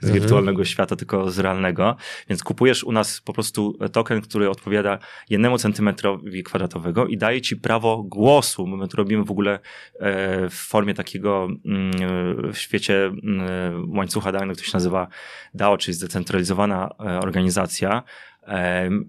z 0.00 0.04
mhm. 0.04 0.20
wirtualnego 0.20 0.64
świata, 0.64 0.96
tylko 0.96 1.30
z 1.30 1.38
realnego, 1.38 1.96
więc 2.28 2.42
kupujesz 2.42 2.84
u 2.84 2.92
nas 2.92 3.20
po 3.20 3.32
prostu 3.32 3.78
token, 3.92 4.20
który 4.20 4.50
odpowiada 4.50 4.98
jednemu 5.30 5.58
centymetrowi 5.58 6.42
kwadratowego 6.42 7.06
i 7.06 7.16
daje 7.16 7.40
ci 7.40 7.56
prawo 7.56 8.02
głosu, 8.02 8.66
my 8.66 8.88
to 8.88 8.96
robimy 8.96 9.24
w 9.30 9.32
ogóle 9.32 9.52
e, 9.52 9.58
w 10.48 10.54
formie 10.54 10.94
takiego 10.94 11.48
mm, 11.64 11.92
w 12.52 12.58
świecie 12.58 13.04
mm, 13.06 13.96
łańcucha 13.96 14.32
danych, 14.32 14.56
to 14.56 14.64
się 14.64 14.70
nazywa 14.74 15.08
DAO, 15.54 15.78
czyli 15.78 15.94
zdecentralizowana 15.94 16.90
e, 17.00 17.20
organizacja, 17.20 18.02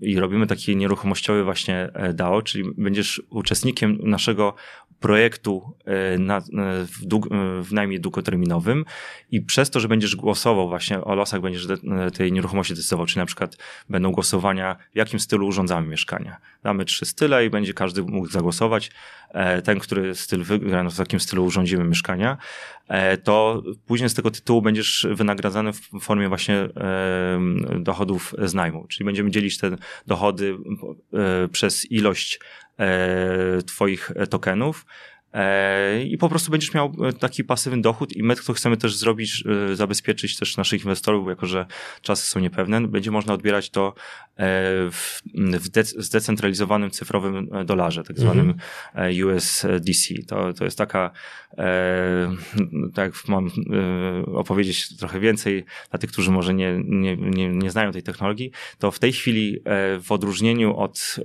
i 0.02 0.20
robimy 0.20 0.48
taki 0.48 0.76
nieruchomościowy 0.76 1.44
właśnie 1.44 1.90
e, 1.94 2.14
DAO, 2.14 2.42
czyli 2.42 2.64
będziesz 2.78 3.22
uczestnikiem 3.30 3.98
naszego 4.04 4.54
projektu 5.02 5.76
e, 5.86 6.18
na, 6.18 6.38
e, 6.38 6.42
w, 6.86 7.06
dług, 7.06 7.30
w 7.62 7.74
najmniej 7.74 8.00
długoterminowym 8.00 8.86
i 9.32 9.42
przez 9.42 9.70
to, 9.70 9.80
że 9.80 9.88
będziesz 9.88 10.16
głosował 10.16 10.70
właśnie 10.70 11.04
o 11.04 11.16
losach, 11.16 11.42
będziesz 11.42 11.68
tej 12.14 12.32
nieruchomości 12.32 12.74
decydował, 12.74 13.06
czyli 13.06 13.20
na 13.20 13.26
przykład 13.26 13.58
będą 13.90 14.12
głosowania, 14.12 14.76
w 14.94 14.96
jakim 14.96 15.20
stylu 15.20 15.48
urządzamy 15.48 15.88
mieszkania. 15.88 16.38
Damy 16.64 16.86
trzy 16.86 17.06
style 17.06 17.46
i 17.46 17.50
będzie 17.50 17.74
każdy 17.74 18.02
mógł 18.04 18.28
zagłosować. 18.28 18.92
Ten, 19.64 19.80
który 19.80 20.16
styl 20.16 20.44
wygra, 20.44 20.84
no 20.84 20.92
w 20.92 21.00
jakim 21.00 21.20
stylu 21.20 21.46
urządzimy 21.46 21.84
mieszkania, 21.84 22.38
to 23.24 23.64
później 23.86 24.10
z 24.10 24.14
tego 24.14 24.32
tytułu 24.32 24.62
będziesz 24.62 25.08
wynagradzany 25.12 25.74
w 25.74 25.90
formie 26.02 26.28
właśnie 26.28 26.70
dochodów 27.80 28.36
z 28.40 28.54
najmu, 28.54 28.88
czyli 28.88 29.06
będziemy 29.06 29.32
dzielić 29.32 29.58
te 29.58 29.78
dochody 30.08 30.58
e, 31.14 31.48
przez 31.48 31.92
ilość 31.92 32.40
e, 32.40 32.71
Twoich 33.66 34.12
tokenów. 34.30 34.86
E, 34.86 35.11
i 36.06 36.18
po 36.18 36.30
prostu 36.30 36.52
będziesz 36.52 36.74
miał 36.74 36.94
e, 37.04 37.14
taki 37.14 37.44
pasywny 37.44 37.82
dochód 37.82 38.16
i 38.16 38.24
my 38.24 38.36
to 38.36 38.54
chcemy 38.54 38.78
też 38.78 38.96
zrobić, 38.96 39.44
e, 39.72 39.76
zabezpieczyć 39.76 40.38
też 40.38 40.58
naszych 40.58 40.82
inwestorów, 40.82 41.28
jako 41.28 41.46
że 41.46 41.66
czasy 42.02 42.28
są 42.28 42.40
niepewne, 42.40 42.88
będzie 42.88 43.12
można 43.12 43.34
odbierać 43.34 43.70
to 43.70 43.94
w, 44.92 45.22
w 45.36 45.70
zdecentralizowanym 46.04 46.92
cyfrowym 46.92 47.50
dolarze, 47.66 48.04
tak 48.04 48.20
zwanym 48.20 48.54
mhm. 48.94 49.28
USDC. 49.28 50.14
To, 50.28 50.54
to 50.54 50.66
jest 50.66 50.78
taka, 50.78 51.12
tak 52.94 53.14
jak 53.14 53.28
mam 53.28 53.50
opowiedzieć 54.34 54.98
trochę 54.98 55.20
więcej 55.20 55.66
dla 55.90 56.00
tych, 56.00 56.12
którzy 56.12 56.32
może 56.32 56.54
nie, 56.54 56.82
nie, 56.86 57.18
nie, 57.18 57.50
nie 57.50 57.72
znają 57.72 57.92
tej 57.92 58.04
technologii, 58.04 58.52
to 58.80 58.92
w 58.92 59.00
tej 59.00 59.14
chwili 59.14 59.60
w 60.02 60.12
odróżnieniu 60.12 60.78
od 60.78 61.16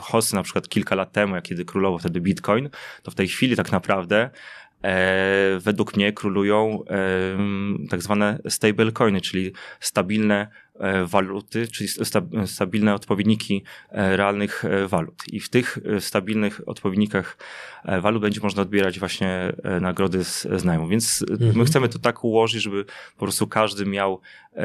hosty 0.00 0.34
na 0.34 0.42
przykład 0.42 0.68
kilka 0.68 0.94
lat 0.94 1.12
temu, 1.12 1.34
jak 1.34 1.44
kiedy 1.44 1.64
wtedy 1.98 2.20
Bitcoin, 2.20 2.68
to 3.02 3.10
w 3.10 3.14
tej 3.14 3.28
chwili 3.28 3.56
tak 3.56 3.72
naprawdę 3.72 4.30
e, 4.82 5.58
według 5.58 5.96
mnie 5.96 6.12
królują 6.12 6.84
tak 7.90 8.02
zwane 8.02 8.38
stablecoiny, 8.48 9.20
czyli 9.20 9.52
stabilne 9.80 10.48
waluty, 11.06 11.68
czyli 11.68 11.88
stabilne 12.46 12.94
odpowiedniki 12.94 13.62
e, 13.90 14.16
realnych 14.16 14.64
e, 14.64 14.88
walut. 14.88 15.22
I 15.28 15.40
w 15.40 15.48
tych 15.48 15.78
stabilnych 16.00 16.60
odpowiednikach 16.66 17.36
walut 18.02 18.22
będzie 18.22 18.40
można 18.42 18.62
odbierać 18.62 18.98
właśnie 18.98 19.52
nagrody 19.80 20.24
z, 20.24 20.46
z 20.56 20.64
najmu. 20.64 20.88
Więc 20.88 21.24
mhm. 21.30 21.56
my 21.56 21.64
chcemy 21.64 21.88
to 21.88 21.98
tak 21.98 22.24
ułożyć, 22.24 22.62
żeby 22.62 22.84
po 22.84 23.24
prostu 23.24 23.46
każdy 23.46 23.86
miał 23.86 24.20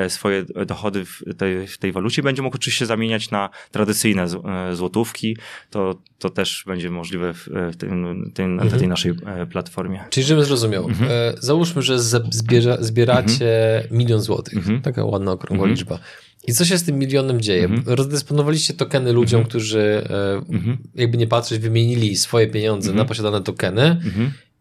swoje 0.07 0.45
dochody 0.65 1.05
w 1.05 1.23
tej, 1.37 1.67
w 1.67 1.77
tej 1.77 1.91
walucie. 1.91 2.23
Będzie 2.23 2.41
mógł 2.41 2.55
oczywiście 2.55 2.85
zamieniać 2.85 3.31
na 3.31 3.49
tradycyjne 3.71 4.25
złotówki. 4.73 5.37
To, 5.69 5.95
to 6.19 6.29
też 6.29 6.63
będzie 6.67 6.89
możliwe 6.89 7.33
w, 7.33 7.47
tym, 7.77 8.31
tym, 8.33 8.55
na 8.55 8.61
tej 8.61 8.71
mhm. 8.71 8.89
naszej 8.89 9.13
platformie. 9.51 10.03
Czyli 10.09 10.25
żebym 10.25 10.43
zrozumiał. 10.43 10.87
Mhm. 10.87 11.09
Załóżmy, 11.39 11.81
że 11.81 11.99
zbiera, 12.29 12.77
zbieracie 12.79 13.77
mhm. 13.77 13.97
milion 13.97 14.21
złotych. 14.21 14.57
Mhm. 14.57 14.81
Taka 14.81 15.05
ładna 15.05 15.31
okrągła 15.31 15.65
mhm. 15.65 15.71
liczba. 15.71 15.99
I 16.47 16.53
co 16.53 16.65
się 16.65 16.77
z 16.77 16.83
tym 16.83 16.99
milionem 16.99 17.41
dzieje? 17.41 17.65
Mm 17.65 17.81
-hmm. 17.81 17.95
Rozdysponowaliście 17.95 18.73
tokeny 18.73 19.13
ludziom, 19.13 19.37
mm 19.37 19.45
-hmm. 19.45 19.49
którzy 19.49 20.03
e, 20.09 20.33
mm 20.33 20.61
-hmm. 20.61 20.77
jakby 20.95 21.17
nie 21.17 21.27
patrzeć, 21.27 21.59
wymienili 21.59 22.15
swoje 22.15 22.47
pieniądze 22.47 22.93
na 22.93 23.05
posiadane 23.05 23.43
tokeny. 23.43 24.01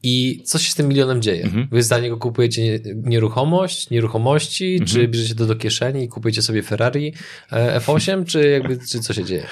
I 0.02 0.42
co 0.44 0.58
się 0.58 0.70
z 0.70 0.74
tym 0.74 0.88
milionem 0.88 1.22
dzieje? 1.22 1.48
Wy 1.70 1.82
za 1.82 1.98
niego 1.98 2.16
kupujecie 2.16 2.80
nieruchomość, 2.94 3.90
nieruchomości, 3.90 4.80
czy 4.86 5.08
bierzecie 5.08 5.34
to 5.34 5.46
do 5.46 5.56
kieszeni 5.56 6.04
i 6.04 6.08
kupujecie 6.08 6.42
sobie 6.42 6.62
Ferrari 6.62 7.14
e, 7.52 7.80
F8, 7.80 8.24
czy 8.24 8.48
jakby, 8.48 8.78
czy 8.86 9.00
co 9.00 9.12
się 9.12 9.24
dzieje? 9.24 9.46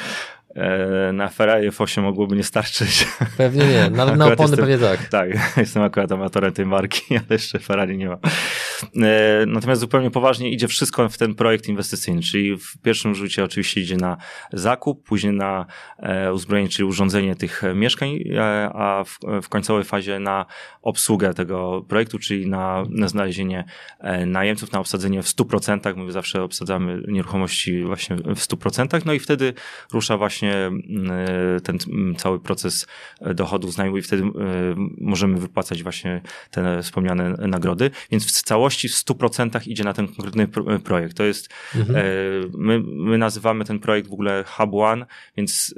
E, 0.57 1.13
na 1.13 1.29
Ferrari 1.29 1.71
F8 1.71 2.03
mogłoby 2.03 2.37
nie 2.37 2.45
starczyć. 2.45 3.07
Pewnie 3.37 3.67
nie, 3.67 3.91
na, 3.91 4.17
na 4.17 4.27
opony 4.27 4.51
jestem, 4.51 4.59
pewnie 4.59 4.79
tak. 4.79 5.09
Tak, 5.09 5.29
jestem 5.57 5.83
akurat 5.83 6.13
amatorem 6.13 6.53
tej 6.53 6.67
marki, 6.67 7.03
ale 7.11 7.27
jeszcze 7.31 7.59
Ferrari 7.59 7.97
nie 7.99 8.09
ma. 8.09 8.19
Natomiast 9.47 9.81
zupełnie 9.81 10.11
poważnie 10.11 10.51
idzie 10.51 10.69
wszystko 10.69 11.09
w 11.09 11.19
ten 11.19 11.35
projekt 11.35 11.69
inwestycyjny, 11.69 12.23
czyli 12.23 12.57
w 12.57 12.79
pierwszym 12.83 13.15
rzucie 13.15 13.45
oczywiście 13.45 13.81
idzie 13.81 13.97
na 13.97 14.17
zakup, 14.53 15.07
później 15.07 15.33
na 15.33 15.67
uzbrojenie, 16.35 16.69
czyli 16.69 16.89
urządzenie 16.89 17.37
tych 17.37 17.63
mieszkań, 17.75 18.19
a 18.73 19.05
w, 19.07 19.19
w 19.43 19.49
końcowej 19.49 19.85
fazie 19.85 20.21
na 20.21 20.47
obsługę 20.83 21.35
tego 21.35 21.85
projektu, 21.89 22.19
czyli 22.19 22.47
na, 22.47 22.85
na 22.91 23.09
znalezienie 23.09 23.65
najemców, 24.27 24.73
na 24.73 24.81
obsadzenie 24.81 25.23
w 25.23 25.27
100%. 25.27 25.97
My 25.97 26.13
zawsze 26.13 26.43
obsadzamy 26.43 27.03
nieruchomości 27.09 27.85
właśnie 27.85 28.17
w 28.17 28.41
100%, 28.41 29.03
no 29.07 29.13
i 29.13 29.19
wtedy 29.19 29.55
rusza 29.93 30.17
właśnie 30.17 30.71
ten 31.63 31.79
cały 32.17 32.41
proces 32.41 32.87
dochodów 33.35 33.73
z 33.73 33.77
najmu 33.77 33.97
i 33.97 34.03
wtedy 34.03 34.23
możemy 34.99 35.39
wypłacać 35.41 35.83
właśnie 35.83 36.23
te 36.51 36.83
wspomniane 36.83 37.31
nagrody. 37.31 37.91
Więc 38.11 38.27
w 38.27 38.43
całości 38.43 38.66
w 38.75 38.79
100% 38.79 39.69
idzie 39.69 39.85
na 39.85 39.93
ten 39.93 40.09
konkretny 40.09 40.49
projekt. 40.85 41.17
To 41.17 41.25
jest, 41.25 41.49
mhm. 41.75 41.99
my, 42.55 42.83
my 42.87 43.19
nazywamy 43.19 43.65
ten 43.65 43.79
projekt 43.79 44.09
w 44.09 44.13
ogóle 44.13 44.45
Hub 44.47 44.75
One, 44.75 45.07
więc 45.37 45.75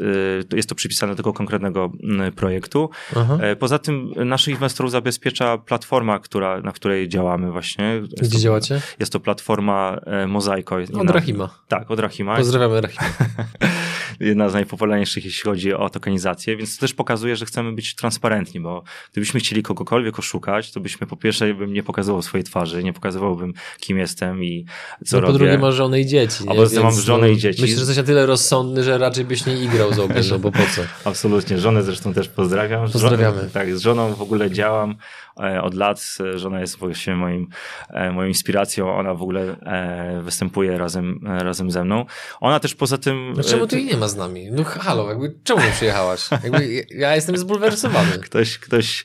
jest 0.53 0.69
to 0.69 0.75
przypisane 0.75 1.13
do 1.13 1.17
tego 1.17 1.33
konkretnego 1.33 1.93
projektu. 2.37 2.91
Aha. 3.17 3.39
Poza 3.59 3.79
tym 3.79 4.13
naszych 4.17 4.55
inwestorów 4.55 4.93
zabezpiecza 4.93 5.59
platforma, 5.59 6.19
która, 6.19 6.61
na 6.61 6.73
której 6.73 7.09
działamy 7.09 7.53
właśnie. 7.53 8.01
Gdzie 8.21 8.31
to, 8.31 8.39
działacie? 8.39 8.81
Jest 9.01 9.13
to 9.13 9.21
platforma 9.21 10.01
Mozaiko. 10.29 10.77
Od 10.99 11.11
Rahima. 11.11 11.51
Tak, 11.69 11.91
od 11.91 12.01
Rahima. 12.01 12.37
Pozdrawiamy 12.37 12.81
Rahima. 12.81 13.03
Jedna 14.21 14.49
z 14.49 14.55
najpopularniejszych, 14.55 15.25
jeśli 15.25 15.43
chodzi 15.43 15.75
o 15.75 15.91
tokenizację, 15.91 16.57
więc 16.57 16.77
to 16.77 16.81
też 16.81 16.95
pokazuje, 16.95 17.37
że 17.37 17.47
chcemy 17.47 17.73
być 17.73 17.95
transparentni, 17.95 18.61
bo 18.61 18.83
gdybyśmy 19.13 19.41
chcieli 19.41 19.63
kogokolwiek 19.63 20.19
oszukać, 20.19 20.73
to 20.73 20.81
byśmy 20.81 21.07
po 21.07 21.17
pierwsze 21.17 21.55
bym 21.55 21.73
nie 21.73 21.83
pokazywał 21.83 22.23
swojej 22.23 22.45
twarzy, 22.45 22.78
nie 22.83 22.93
pokazywałbym 22.93 23.53
kim 23.81 23.99
jestem 23.99 24.45
i 24.45 24.67
co 25.07 25.17
no, 25.17 25.21
robię. 25.21 25.33
po 25.33 25.39
drugie 25.39 25.59
masz 25.59 25.75
żonę 25.75 26.01
i 26.01 26.07
dzieci. 26.07 26.45
A 26.49 26.55
poza 26.55 26.83
mam 26.83 27.01
żonę 27.01 27.27
no, 27.27 27.33
i 27.33 27.37
dzieci. 27.37 27.63
Myślę, 27.63 27.77
że 27.77 27.81
jesteś 27.81 27.97
na 27.97 28.03
tyle 28.03 28.27
rozsądny, 28.27 28.83
że 28.83 28.99
raczej 28.99 29.25
byś 29.25 29.47
nie 29.47 29.57
igrał 29.57 29.95
z 29.95 29.99
ogniem, 29.99 30.25
no 30.31 30.39
bo 30.39 30.53
po 30.53 30.59
co? 30.59 30.83
Absolutnie. 31.05 31.59
Żonę 31.59 31.83
zresztą 31.83 32.15
też 32.15 32.29
pozdrawiam. 32.29 32.91
Pozdrawiamy. 32.91 33.37
Żonę, 33.37 33.51
tak, 33.51 33.77
z 33.77 33.81
żoną 33.81 34.15
w 34.15 34.23
ogóle 34.23 34.51
działam 34.51 34.97
e, 35.41 35.63
od 35.63 35.75
lat. 35.75 36.17
Żona 36.35 36.61
jest 36.61 36.79
właśnie 36.79 37.15
moim, 37.15 37.49
e, 37.91 38.13
moją 38.13 38.29
inspiracją. 38.29 38.95
Ona 38.99 39.15
w 39.15 39.23
ogóle 39.23 39.43
e, 39.43 40.23
występuje 40.23 40.79
razem, 40.79 41.21
razem 41.25 41.71
ze 41.71 41.85
mną. 41.85 42.05
Ona 42.41 42.61
też 42.61 42.75
poza 42.75 42.99
tym... 42.99 43.33
No 43.37 43.43
czemu 43.43 43.67
ty 43.67 43.77
jej 43.77 43.87
nie 43.87 43.97
ma 43.97 44.09
z 44.09 44.17
nami? 44.17 44.51
No 44.51 44.65
halo, 44.65 45.09
jakby 45.09 45.35
czemu 45.45 45.61
przyjechałaś? 45.73 46.31
Jakby 46.31 46.87
ja 46.91 47.15
jestem 47.15 47.37
zbulwersowany. 47.37 48.19
Ktoś, 48.29 48.59
ktoś, 48.59 49.05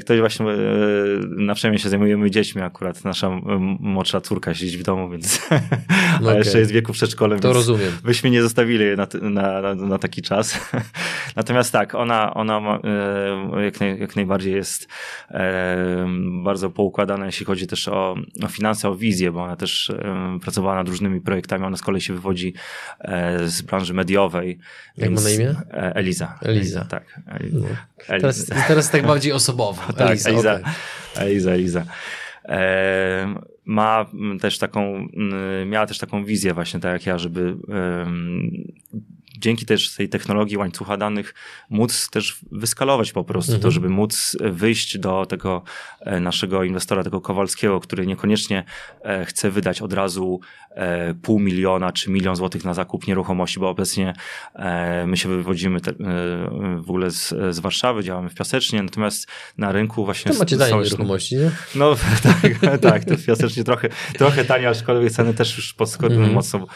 ktoś 0.00 0.20
właśnie 0.20 0.46
na 1.36 1.54
przemian 1.54 1.78
się 1.78 1.88
zajmujemy 1.88 2.30
dziećmi 2.30 2.62
akurat. 2.62 2.93
Nasza 3.04 3.30
młodsza 3.80 4.20
córka 4.20 4.54
siedzi 4.54 4.78
w 4.78 4.82
domu, 4.82 5.10
więc 5.10 5.40
okay. 5.46 6.30
a 6.30 6.34
jeszcze 6.34 6.58
jest 6.58 6.70
w 6.70 6.74
wieku 6.74 6.92
przedszkolnym. 6.92 7.38
To 7.40 7.52
rozumiem. 7.52 7.92
Byśmy 8.04 8.30
nie 8.30 8.42
zostawili 8.42 8.84
na, 8.96 9.06
na, 9.30 9.74
na, 9.74 9.98
taki 9.98 10.22
czas. 10.22 10.60
Natomiast 11.36 11.72
tak, 11.72 11.94
ona, 11.94 12.34
ona 12.34 12.60
ma, 12.60 12.78
jak, 13.64 13.80
naj, 13.80 14.00
jak 14.00 14.16
najbardziej 14.16 14.54
jest 14.54 14.88
bardzo 16.42 16.70
poukładana, 16.70 17.26
jeśli 17.26 17.46
chodzi 17.46 17.66
też 17.66 17.88
o, 17.88 18.14
o 18.42 18.48
finanse, 18.48 18.88
o 18.88 18.94
wizję, 18.94 19.32
bo 19.32 19.42
ona 19.42 19.56
też 19.56 19.92
pracowała 20.42 20.74
nad 20.74 20.88
różnymi 20.88 21.20
projektami. 21.20 21.64
Ona 21.64 21.76
z 21.76 21.82
kolei 21.82 22.00
się 22.00 22.12
wywodzi 22.12 22.54
e, 23.00 23.48
z 23.48 23.62
branży 23.62 23.94
mediowej. 23.94 24.58
Jak 24.96 25.10
ma 25.10 25.20
na 25.20 25.30
imię? 25.30 25.54
E, 25.70 25.94
Eliza. 25.94 26.38
Eliza, 26.42 26.84
tak. 26.84 27.20
No. 27.52 27.66
Teraz, 28.06 28.46
teraz 28.68 28.90
tak 28.90 29.06
bardziej 29.06 29.32
osobowo. 29.32 29.82
tak, 29.92 30.10
Eliza. 30.10 30.30
Eliza, 30.30 30.54
okay. 30.54 30.72
Eliza, 31.16 31.50
Eliza. 31.50 31.84
Ma 33.64 34.06
też 34.40 34.58
taką, 34.58 35.08
miała 35.66 35.86
też 35.86 35.98
taką 35.98 36.24
wizję 36.24 36.54
właśnie 36.54 36.80
tak 36.80 36.92
jak 36.92 37.06
ja, 37.06 37.18
żeby 37.18 37.56
dzięki 39.44 39.66
też 39.66 39.94
tej 39.94 40.08
technologii 40.08 40.56
łańcucha 40.56 40.96
danych 40.96 41.34
móc 41.70 42.10
też 42.10 42.38
wyskalować 42.52 43.12
po 43.12 43.24
prostu 43.24 43.52
mhm. 43.52 43.62
to, 43.62 43.70
żeby 43.70 43.88
móc 43.88 44.36
wyjść 44.40 44.98
do 44.98 45.26
tego 45.26 45.62
e, 46.00 46.20
naszego 46.20 46.64
inwestora, 46.64 47.04
tego 47.04 47.20
Kowalskiego, 47.20 47.80
który 47.80 48.06
niekoniecznie 48.06 48.64
e, 49.02 49.24
chce 49.24 49.50
wydać 49.50 49.82
od 49.82 49.92
razu 49.92 50.40
pół 51.22 51.40
miliona 51.40 51.92
czy 51.92 52.10
milion 52.10 52.36
złotych 52.36 52.64
na 52.64 52.74
zakup 52.74 53.06
nieruchomości, 53.06 53.60
bo 53.60 53.68
obecnie 53.68 54.14
my 55.06 55.16
się 55.16 55.28
wywodzimy 55.28 55.80
te, 55.80 55.92
w 56.78 56.90
ogóle 56.90 57.10
z, 57.10 57.34
z 57.50 57.58
Warszawy, 57.58 58.04
działamy 58.04 58.28
w 58.28 58.34
Piasecznie, 58.34 58.82
natomiast 58.82 59.26
na 59.58 59.72
rynku 59.72 60.04
właśnie... 60.04 60.32
To 60.32 60.38
macie 60.38 60.56
tanie 60.56 60.82
nieruchomości, 60.82 61.36
nie? 61.36 61.50
No 61.74 61.94
tak, 62.42 62.80
tak, 62.80 63.04
to 63.04 63.16
w 63.16 63.24
Piasecznie 63.24 63.64
trochę, 63.64 63.88
trochę 64.18 64.44
tanie, 64.44 64.68
aczkolwiek 64.68 65.12
ceny 65.12 65.34
też 65.34 65.56
już 65.56 65.74
podsko 65.74 66.06
mhm. 66.06 66.32
mocno 66.32 66.66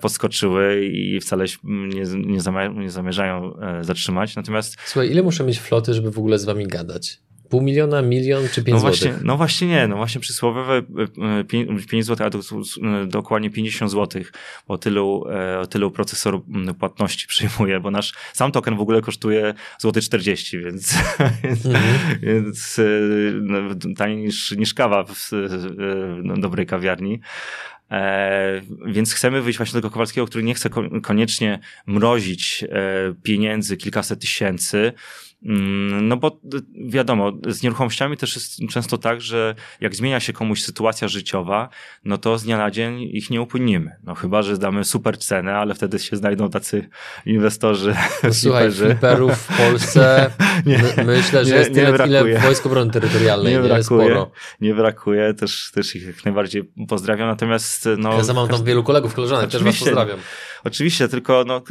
podskoczyły 0.00 0.86
i 0.86 1.20
wcale 1.20 1.44
nie 1.64 2.02
nie, 2.32 2.68
nie 2.74 2.90
zamierzają 2.90 3.56
e, 3.56 3.84
zatrzymać. 3.84 4.36
Natomiast. 4.36 4.76
Słuchaj, 4.86 5.10
ile 5.10 5.22
muszę 5.22 5.44
mieć 5.44 5.60
floty, 5.60 5.94
żeby 5.94 6.10
w 6.10 6.18
ogóle 6.18 6.38
z 6.38 6.44
wami 6.44 6.66
gadać? 6.66 7.20
Pół 7.52 7.62
miliona, 7.62 8.02
milion 8.02 8.48
czy 8.48 8.62
pięć 8.62 8.74
no 8.74 8.80
właśnie, 8.80 9.08
złotych? 9.08 9.24
No 9.24 9.36
właśnie 9.36 9.68
nie, 9.68 9.88
no 9.88 9.96
właśnie 9.96 10.20
przysłowiowe 10.20 10.82
5 11.88 12.06
zł, 12.06 12.26
a 12.26 12.30
dokładnie 13.06 13.50
50 13.50 13.90
zł, 13.90 14.22
bo 14.68 14.78
tylu, 14.78 15.24
e, 15.30 15.66
tylu 15.66 15.90
procesor 15.90 16.40
płatności 16.78 17.26
przyjmuje, 17.32 17.80
bo 17.80 17.90
nasz 17.90 18.14
sam 18.32 18.52
token 18.52 18.76
w 18.76 18.80
ogóle 18.80 19.00
kosztuje 19.00 19.54
złoty 19.78 20.00
40, 20.00 20.58
więc, 20.64 20.94
mhm. 21.18 22.20
więc 22.22 22.78
e, 22.78 22.82
no, 23.40 23.74
taniej 23.96 24.16
niż, 24.16 24.50
niż 24.50 24.74
kawa 24.74 25.04
w 25.04 25.30
no, 26.22 26.36
dobrej 26.36 26.66
kawiarni. 26.66 27.20
E, 27.90 28.62
więc 28.86 29.14
chcemy 29.14 29.42
wyjść 29.42 29.56
właśnie 29.56 29.74
do 29.74 29.80
tego 29.80 29.92
Kowalskiego, 29.92 30.26
który 30.26 30.44
nie 30.44 30.54
chce 30.54 30.70
koniecznie 31.02 31.58
mrozić 31.86 32.64
e, 32.68 33.14
pieniędzy 33.22 33.76
kilkaset 33.76 34.20
tysięcy, 34.20 34.92
no 36.02 36.16
bo 36.16 36.40
wiadomo, 36.86 37.32
z 37.48 37.62
nieruchomościami 37.62 38.16
też 38.16 38.34
jest 38.34 38.58
często 38.70 38.98
tak, 38.98 39.20
że 39.20 39.54
jak 39.80 39.94
zmienia 39.94 40.20
się 40.20 40.32
komuś 40.32 40.62
sytuacja 40.62 41.08
życiowa, 41.08 41.68
no 42.04 42.18
to 42.18 42.38
z 42.38 42.44
dnia 42.44 42.58
na 42.58 42.70
dzień 42.70 43.02
ich 43.02 43.30
nie 43.30 43.42
upłyniemy. 43.42 43.96
No 44.04 44.14
chyba, 44.14 44.42
że 44.42 44.58
damy 44.58 44.84
super 44.84 45.18
cenę, 45.18 45.54
ale 45.54 45.74
wtedy 45.74 45.98
się 45.98 46.16
znajdą 46.16 46.50
tacy 46.50 46.88
inwestorzy. 47.26 47.94
No, 48.22 48.34
słuchaj, 48.42 48.72
fliperów 48.72 49.32
w 49.32 49.56
Polsce 49.56 50.30
nie, 50.66 50.82
myślę, 51.04 51.44
że 51.44 51.50
nie, 51.50 51.58
jest 51.58 51.74
tyle, 51.74 52.06
ile 52.06 52.38
Wojsk 52.38 52.66
Obrony 52.66 52.90
Terytorialnej. 52.90 53.52
Nie, 53.52 53.58
nie 53.60 53.68
brakuje, 53.68 54.06
sporo. 54.06 54.30
nie 54.60 54.74
brakuje, 54.74 55.34
też, 55.34 55.70
też 55.74 55.96
ich 55.96 56.06
jak 56.06 56.24
najbardziej 56.24 56.64
pozdrawiam, 56.88 57.28
natomiast 57.28 57.88
no... 57.98 58.18
Ja 58.28 58.34
mam 58.34 58.48
tam 58.48 58.64
wielu 58.64 58.84
kolegów, 58.84 59.14
koleżanek, 59.14 59.50
też 59.50 59.62
was 59.62 59.78
pozdrawiam. 59.78 60.18
Oczywiście, 60.64 61.08
tylko 61.08 61.44
no, 61.46 61.62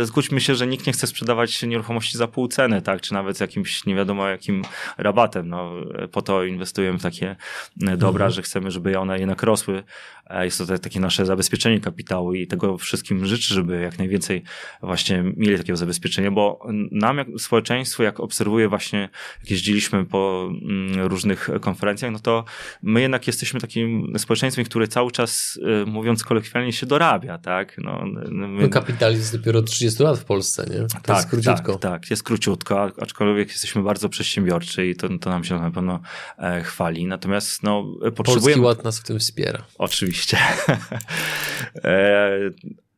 e, 0.00 0.06
zgódźmy 0.06 0.40
się, 0.40 0.54
że 0.54 0.66
nikt 0.66 0.86
nie 0.86 0.92
chce 0.92 1.06
sprzedawać 1.06 1.62
nieruchomości 1.62 2.18
za 2.18 2.28
pół 2.28 2.48
ceny, 2.48 2.82
tak? 2.82 3.00
Czy 3.00 3.12
nawet 3.12 3.36
z 3.36 3.40
jakimś 3.40 3.86
nie 3.86 3.94
wiadomo 3.94 4.28
jakim 4.28 4.62
rabatem. 4.98 5.48
No, 5.48 5.72
po 6.12 6.22
to 6.22 6.44
inwestujemy 6.44 6.98
w 6.98 7.02
takie 7.02 7.36
e, 7.82 7.96
dobra, 7.96 8.24
mhm. 8.24 8.30
że 8.30 8.42
chcemy, 8.42 8.70
żeby 8.70 8.98
one 8.98 9.18
jednak 9.18 9.42
rosły. 9.42 9.82
E, 10.26 10.44
jest 10.44 10.58
to 10.58 10.78
takie 10.78 11.00
nasze 11.00 11.26
zabezpieczenie 11.26 11.80
kapitału 11.80 12.34
i 12.34 12.46
tego 12.46 12.78
wszystkim 12.78 13.26
życzę, 13.26 13.54
żeby 13.54 13.80
jak 13.80 13.98
najwięcej 13.98 14.42
właśnie 14.82 15.22
mieli 15.36 15.58
takiego 15.58 15.76
zabezpieczenia, 15.76 16.30
bo 16.30 16.66
nam, 16.90 17.18
jak 17.18 17.28
społeczeństwo, 17.38 18.02
jak 18.02 18.20
obserwuję 18.20 18.68
właśnie, 18.68 19.08
jak 19.40 19.50
jeździliśmy 19.50 20.04
po 20.04 20.50
mm, 20.62 21.06
różnych 21.06 21.48
konferencjach, 21.60 22.12
no 22.12 22.18
to 22.18 22.44
my 22.82 23.00
jednak 23.00 23.26
jesteśmy 23.26 23.60
takim 23.60 24.12
społeczeństwem, 24.18 24.64
które 24.64 24.88
cały 24.88 25.10
czas, 25.10 25.60
mówiąc 25.86 26.24
kolokwialnie, 26.24 26.72
się 26.72 26.86
dorabia, 26.86 27.38
tak? 27.38 27.78
No, 27.78 28.04
My... 28.30 28.62
No 28.62 28.68
kapitalizm 28.68 29.20
jest 29.20 29.36
dopiero 29.36 29.62
30 29.62 30.02
lat 30.02 30.18
w 30.18 30.24
Polsce, 30.24 30.66
nie? 30.70 30.78
To 30.78 31.00
tak, 31.02 31.16
jest 31.16 31.28
króciutko. 31.28 31.72
Tak, 31.72 31.92
tak, 31.92 32.10
jest 32.10 32.22
króciutko, 32.22 32.92
aczkolwiek 33.00 33.48
jesteśmy 33.48 33.82
bardzo 33.82 34.08
przedsiębiorczy 34.08 34.86
i 34.86 34.96
to, 34.96 35.08
to 35.20 35.30
nam 35.30 35.44
się 35.44 35.60
na 35.60 35.70
pewno 35.70 36.00
e, 36.38 36.62
chwali. 36.62 37.06
Natomiast 37.06 37.62
no, 37.62 37.84
potrzebujemy... 38.16 38.42
Polski 38.42 38.60
Ład 38.60 38.84
nas 38.84 38.98
w 38.98 39.02
tym 39.02 39.18
wspiera. 39.18 39.64
Oczywiście. 39.78 40.13
e, 41.84 42.50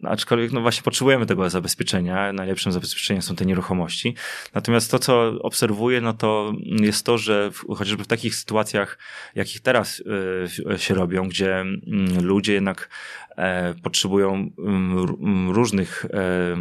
aczkolwiek 0.03 0.53
no 0.53 0.61
właśnie 0.61 0.83
potrzebujemy 0.83 1.27
tego 1.27 1.51
zabezpieczenia. 1.51 2.33
Najlepszym 2.33 2.73
zabezpieczeniem 2.73 3.23
są 3.23 3.37
te 3.37 3.47
nieruchomości. 3.47 4.15
Natomiast 4.55 4.91
to, 4.91 4.99
co 4.99 5.33
obserwuję, 5.43 6.01
no 6.01 6.13
to 6.13 6.53
jest 6.81 7.07
to, 7.07 7.19
że 7.19 7.51
chociażby 7.77 8.05
w 8.05 8.07
takich 8.07 8.35
sytuacjach, 8.35 8.99
jakich 9.35 9.61
teraz 9.61 10.03
y, 10.75 10.79
się 10.79 10.95
robią, 10.95 11.29
gdzie 11.29 11.63
y, 12.19 12.23
ludzie 12.23 12.53
jednak 12.53 12.89
E, 13.37 13.75
potrzebują 13.83 14.51
mm, 14.59 15.07
mm, 15.21 15.51
różnych 15.51 16.05
e, 16.05 16.57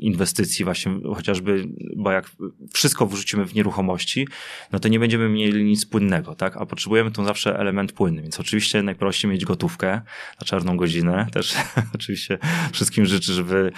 inwestycji 0.00 0.64
właśnie, 0.64 0.92
chociażby, 1.14 1.68
bo 1.96 2.10
jak 2.10 2.30
wszystko 2.72 3.06
wrzucimy 3.06 3.44
w 3.44 3.54
nieruchomości, 3.54 4.28
no 4.72 4.78
to 4.80 4.88
nie 4.88 4.98
będziemy 4.98 5.28
mieli 5.28 5.64
nic 5.64 5.86
płynnego, 5.86 6.34
tak? 6.34 6.56
A 6.56 6.66
potrzebujemy 6.66 7.10
tu 7.10 7.24
zawsze 7.24 7.58
element 7.58 7.92
płynny, 7.92 8.22
więc 8.22 8.40
oczywiście 8.40 8.82
najprościej 8.82 9.30
mieć 9.30 9.44
gotówkę 9.44 10.00
na 10.40 10.46
czarną 10.46 10.76
godzinę, 10.76 11.26
też 11.32 11.54
oczywiście 11.94 12.38
wszystkim 12.72 13.06
życzę, 13.06 13.32
żeby 13.32 13.72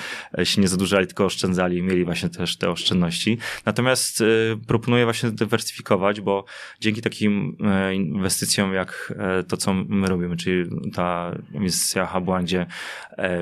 się 0.45 0.61
nie 0.61 0.69
zadłużali, 0.69 1.07
tylko 1.07 1.25
oszczędzali 1.25 1.79
i 1.79 1.83
mieli 1.83 2.05
właśnie 2.05 2.29
też 2.29 2.57
te 2.57 2.71
oszczędności. 2.71 3.39
Natomiast 3.67 4.23
proponuję 4.67 5.05
właśnie 5.05 5.31
dywersyfikować, 5.31 6.21
bo 6.21 6.45
dzięki 6.81 7.03
takim 7.03 7.57
inwestycjom 7.95 8.75
jak 8.75 9.15
to, 9.49 9.57
co 9.57 9.75
my 9.75 10.09
robimy, 10.09 10.37
czyli 10.37 10.71
ta 10.95 11.35
inwestycja 11.53 12.07
Habłandzie, 12.07 12.67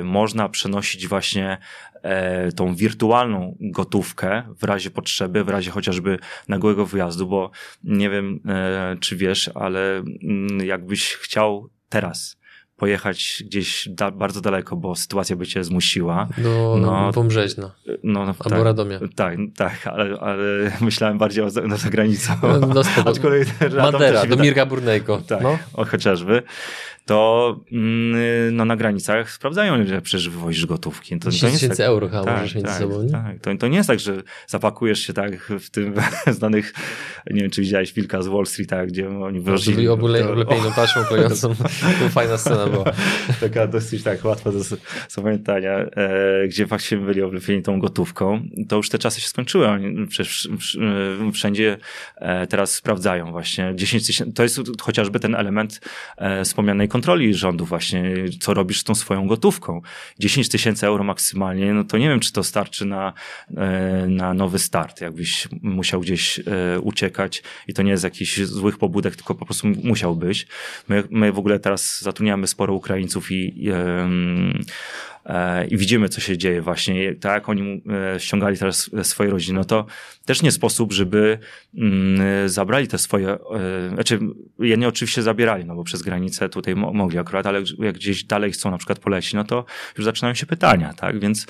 można 0.03 0.49
przenosić 0.49 1.09
właśnie 1.09 1.59
e, 2.03 2.53
tą 2.53 2.75
wirtualną 2.75 3.57
gotówkę 3.61 4.43
w 4.59 4.65
razie 4.65 4.91
potrzeby, 4.91 5.45
w 5.45 5.49
razie 5.49 5.71
chociażby 5.71 6.19
nagłego 6.49 6.87
wyjazdu, 6.87 7.27
bo 7.27 7.51
nie 7.85 8.11
wiem, 8.11 8.41
e, 8.49 8.97
czy 9.01 9.17
wiesz, 9.17 9.51
ale 9.55 9.97
mm, 9.97 10.67
jakbyś 10.67 11.15
chciał 11.15 11.71
teraz 11.89 12.38
pojechać 12.79 13.43
gdzieś 13.47 13.89
da, 13.89 14.11
bardzo 14.11 14.41
daleko, 14.41 14.77
bo 14.77 14.97
sytuacja 14.97 15.37
by 15.37 15.47
cię 15.47 15.65
zmusiła. 15.65 16.29
Do 16.39 16.77
no, 16.81 17.13
pomrzeć, 17.13 17.57
no. 17.57 17.71
no, 17.87 18.25
no 18.25 18.27
Albo 18.27 18.51
tak, 18.51 18.63
Radomia. 18.63 19.01
Tak, 19.17 19.37
tak, 19.57 19.87
ale, 19.87 20.21
ale 20.21 20.43
myślałem 20.81 21.19
bardziej 21.19 21.45
o, 21.45 21.49
na 21.67 21.77
zagranicę. 21.77 22.37
No, 22.43 22.59
no 22.59 22.83
Aczkolwiek 23.05 23.49
Madera, 23.93 24.27
do 24.27 24.37
Mirka 24.37 24.67
Burnejko. 24.67 25.19
Tak, 25.19 25.43
no. 25.43 25.59
o, 25.75 25.85
chociażby 25.85 26.43
to 27.09 27.61
mm, 27.73 28.57
no, 28.57 28.65
na 28.65 28.77
granicach 28.77 29.31
sprawdzają, 29.31 29.87
że 29.87 30.03
przecież 30.03 30.29
wywozisz 30.29 30.67
gotówki. 30.67 31.19
To, 31.19 31.31
10 31.31 31.53
tysięcy 31.53 31.77
tak, 31.77 31.87
euro 31.87 32.09
chyba 32.09 32.25
tak, 32.25 32.37
możesz 32.37 32.55
mieć 32.55 32.65
tak, 32.65 32.73
ze 32.73 32.79
sobą, 32.79 33.03
nie? 33.03 33.11
Tak. 33.11 33.41
To, 33.41 33.57
to 33.57 33.69
nie 33.69 33.77
jest 33.77 33.87
tak, 33.87 34.01
że 34.01 34.23
zapakujesz 34.47 35.01
się 35.01 35.13
tak 35.13 35.53
w 35.61 35.71
tym 35.71 35.95
znanych, 36.39 36.75
nie 37.31 37.41
wiem, 37.41 37.51
czy 37.51 37.61
widziałeś 37.61 37.93
Wilka 37.93 38.23
z 38.23 38.27
Wall 38.27 38.47
Street, 38.47 38.71
tak, 38.71 38.89
gdzie 38.89 39.09
oni 39.09 39.41
wywozili... 39.41 39.77
Byli 39.77 39.89
oblepiejną 39.89 40.73
taśmą 40.77 41.05
klejącą. 41.05 41.55
to 42.01 42.09
fajna 42.09 42.39
scena 42.39 42.67
była. 42.67 42.85
Taka 43.41 43.67
dosyć 43.67 44.03
tak 44.03 44.25
łatwa 44.25 44.53
do 44.53 44.59
zapamiętania, 45.09 45.73
e, 45.73 46.49
gdzie 46.49 46.67
faktycznie 46.67 46.99
byli 46.99 47.23
oblepieni 47.23 47.63
tą 47.63 47.81
gotówką. 47.81 48.43
To 48.69 48.77
już 48.77 48.89
te 48.89 48.99
czasy 48.99 49.21
się 49.21 49.29
skończyły. 49.29 49.69
Oni 49.69 50.07
przecież 50.07 50.49
wszędzie 51.33 51.77
e, 52.17 52.47
teraz 52.47 52.75
sprawdzają 52.75 53.31
właśnie 53.31 53.73
10 53.75 54.07
tysięcy. 54.07 54.33
To 54.33 54.43
jest 54.43 54.61
chociażby 54.81 55.21
ten 55.21 55.35
element 55.35 55.81
e, 56.17 56.45
wspomnianej 56.45 56.89
kontroli 56.99 57.35
rządu 57.35 57.65
właśnie, 57.65 58.15
co 58.41 58.55
robisz 58.55 58.81
z 58.81 58.85
tą 58.85 58.95
swoją 58.95 59.27
gotówką. 59.27 59.83
10 60.19 60.49
tysięcy 60.49 60.87
euro 60.87 61.05
maksymalnie, 61.05 61.75
no 61.75 61.85
to 61.85 61.99
nie 61.99 62.09
wiem, 62.09 62.21
czy 62.21 62.33
to 62.33 62.43
starczy 62.43 62.85
na, 62.85 63.13
e, 63.57 64.07
na 64.09 64.35
nowy 64.35 64.59
start, 64.59 65.01
jakbyś 65.01 65.49
musiał 65.63 66.01
gdzieś 66.01 66.39
e, 66.39 66.81
uciekać 66.81 67.43
i 67.69 67.75
to 67.75 67.83
nie 67.83 67.91
jest 67.91 68.05
jakiś 68.05 68.47
złych 68.47 68.79
pobudek, 68.79 69.17
tylko 69.17 69.35
po 69.35 69.45
prostu 69.45 69.69
musiał 69.85 70.17
być. 70.17 70.47
My, 70.89 71.05
my 71.11 71.33
w 71.33 71.39
ogóle 71.39 71.59
teraz 71.59 72.01
zatrudniamy 72.01 72.47
sporo 72.47 72.75
Ukraińców 72.75 73.31
i, 73.33 73.65
i 73.65 73.71
i 75.69 75.77
widzimy, 75.77 76.09
co 76.09 76.21
się 76.21 76.39
dzieje 76.39 76.63
właśnie, 76.63 77.15
tak 77.15 77.33
jak 77.33 77.49
oni 77.49 77.83
e, 78.15 78.21
ściągali 78.21 78.59
teraz 78.59 78.91
swoje 79.03 79.31
rodziny, 79.31 79.59
no 79.59 79.65
to 79.65 79.87
też 80.25 80.43
nie 80.43 80.53
sposób, 80.53 80.93
żeby 80.93 81.39
mm, 81.79 82.49
zabrali 82.49 82.89
te 82.89 82.99
swoje, 82.99 83.29
e, 83.29 83.39
znaczy 83.95 84.19
jedni 84.59 84.87
oczywiście 84.87 85.23
zabierali, 85.23 85.65
no 85.65 85.75
bo 85.75 85.85
przez 85.85 86.03
granicę 86.03 86.49
tutaj 86.49 86.75
mogli 86.75 87.19
akurat, 87.19 87.47
ale 87.47 87.63
jak 87.79 87.95
gdzieś 87.95 88.25
dalej 88.25 88.53
chcą 88.53 88.71
na 88.71 88.79
przykład 88.79 88.99
polecić, 88.99 89.35
no 89.35 89.45
to 89.45 89.65
już 89.99 90.05
zaczynają 90.05 90.35
się 90.35 90.47
pytania, 90.47 90.93
tak, 90.93 91.21
więc, 91.21 91.47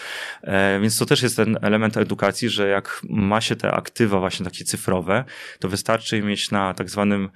więc 0.81 0.99
to 0.99 1.07
też 1.07 1.23
jest 1.23 1.37
ten 1.37 1.57
element 1.63 1.97
edukacji, 1.97 2.49
że 2.49 2.69
jak 2.69 3.03
ma 3.09 3.41
się 3.41 3.57
te 3.57 3.73
aktywa 3.73 4.21
właśnie 4.21 4.45
takie 4.45 4.65
cyfrowe, 4.65 5.25
to 5.59 5.69
wystarczy 5.69 6.23
mieć 6.23 6.51
na 6.51 6.75
tak 6.75 6.91
zwanym 6.91 7.29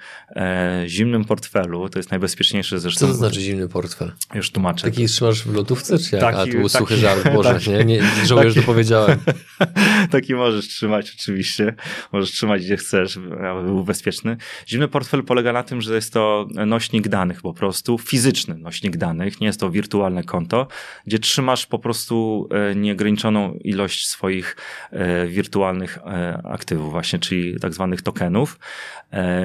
zimnym 0.86 1.24
portfelu, 1.24 1.88
to 1.88 1.98
jest 1.98 2.10
najbezpieczniejsze 2.10 2.80
zresztą. 2.80 3.00
Co 3.00 3.06
to 3.06 3.14
znaczy 3.14 3.40
zimny 3.40 3.68
portfel? 3.68 4.12
Już 4.34 4.50
tłumaczę. 4.50 4.82
Taki 4.82 5.06
trzymasz 5.06 5.42
w 5.42 5.54
lotówce, 5.54 5.98
czy 5.98 6.16
jak? 6.16 6.31
Taki, 6.32 6.58
A, 6.58 6.62
tu 6.62 6.68
suchy 6.68 6.96
żal, 6.96 7.18
Boże, 7.34 7.54
taki, 7.54 7.70
nie, 7.70 7.84
nie 7.84 8.26
żałuję, 8.26 8.50
że 8.50 8.60
to 8.60 8.66
powiedziałem. 8.66 9.18
taki 10.10 10.34
możesz 10.34 10.68
trzymać 10.68 11.14
oczywiście, 11.18 11.74
możesz 12.12 12.30
trzymać 12.30 12.64
gdzie 12.64 12.76
chcesz, 12.76 13.16
aby 13.50 13.62
był 13.62 13.84
bezpieczny. 13.84 14.36
Zimny 14.68 14.88
portfel 14.88 15.24
polega 15.24 15.52
na 15.52 15.62
tym, 15.62 15.80
że 15.80 15.94
jest 15.94 16.12
to 16.12 16.46
nośnik 16.66 17.08
danych 17.08 17.42
po 17.42 17.54
prostu, 17.54 17.98
fizyczny 17.98 18.54
nośnik 18.58 18.96
danych, 18.96 19.40
nie 19.40 19.46
jest 19.46 19.60
to 19.60 19.70
wirtualne 19.70 20.22
konto, 20.24 20.66
gdzie 21.06 21.18
trzymasz 21.18 21.66
po 21.66 21.78
prostu 21.78 22.48
e, 22.50 22.74
nieograniczoną 22.74 23.54
ilość 23.54 24.06
swoich 24.06 24.56
e, 24.90 25.26
wirtualnych 25.26 25.98
e, 25.98 26.40
aktywów 26.44 26.90
właśnie, 26.90 27.18
czyli 27.18 27.60
tak 27.60 27.74
zwanych 27.74 28.02
tokenów. 28.02 28.58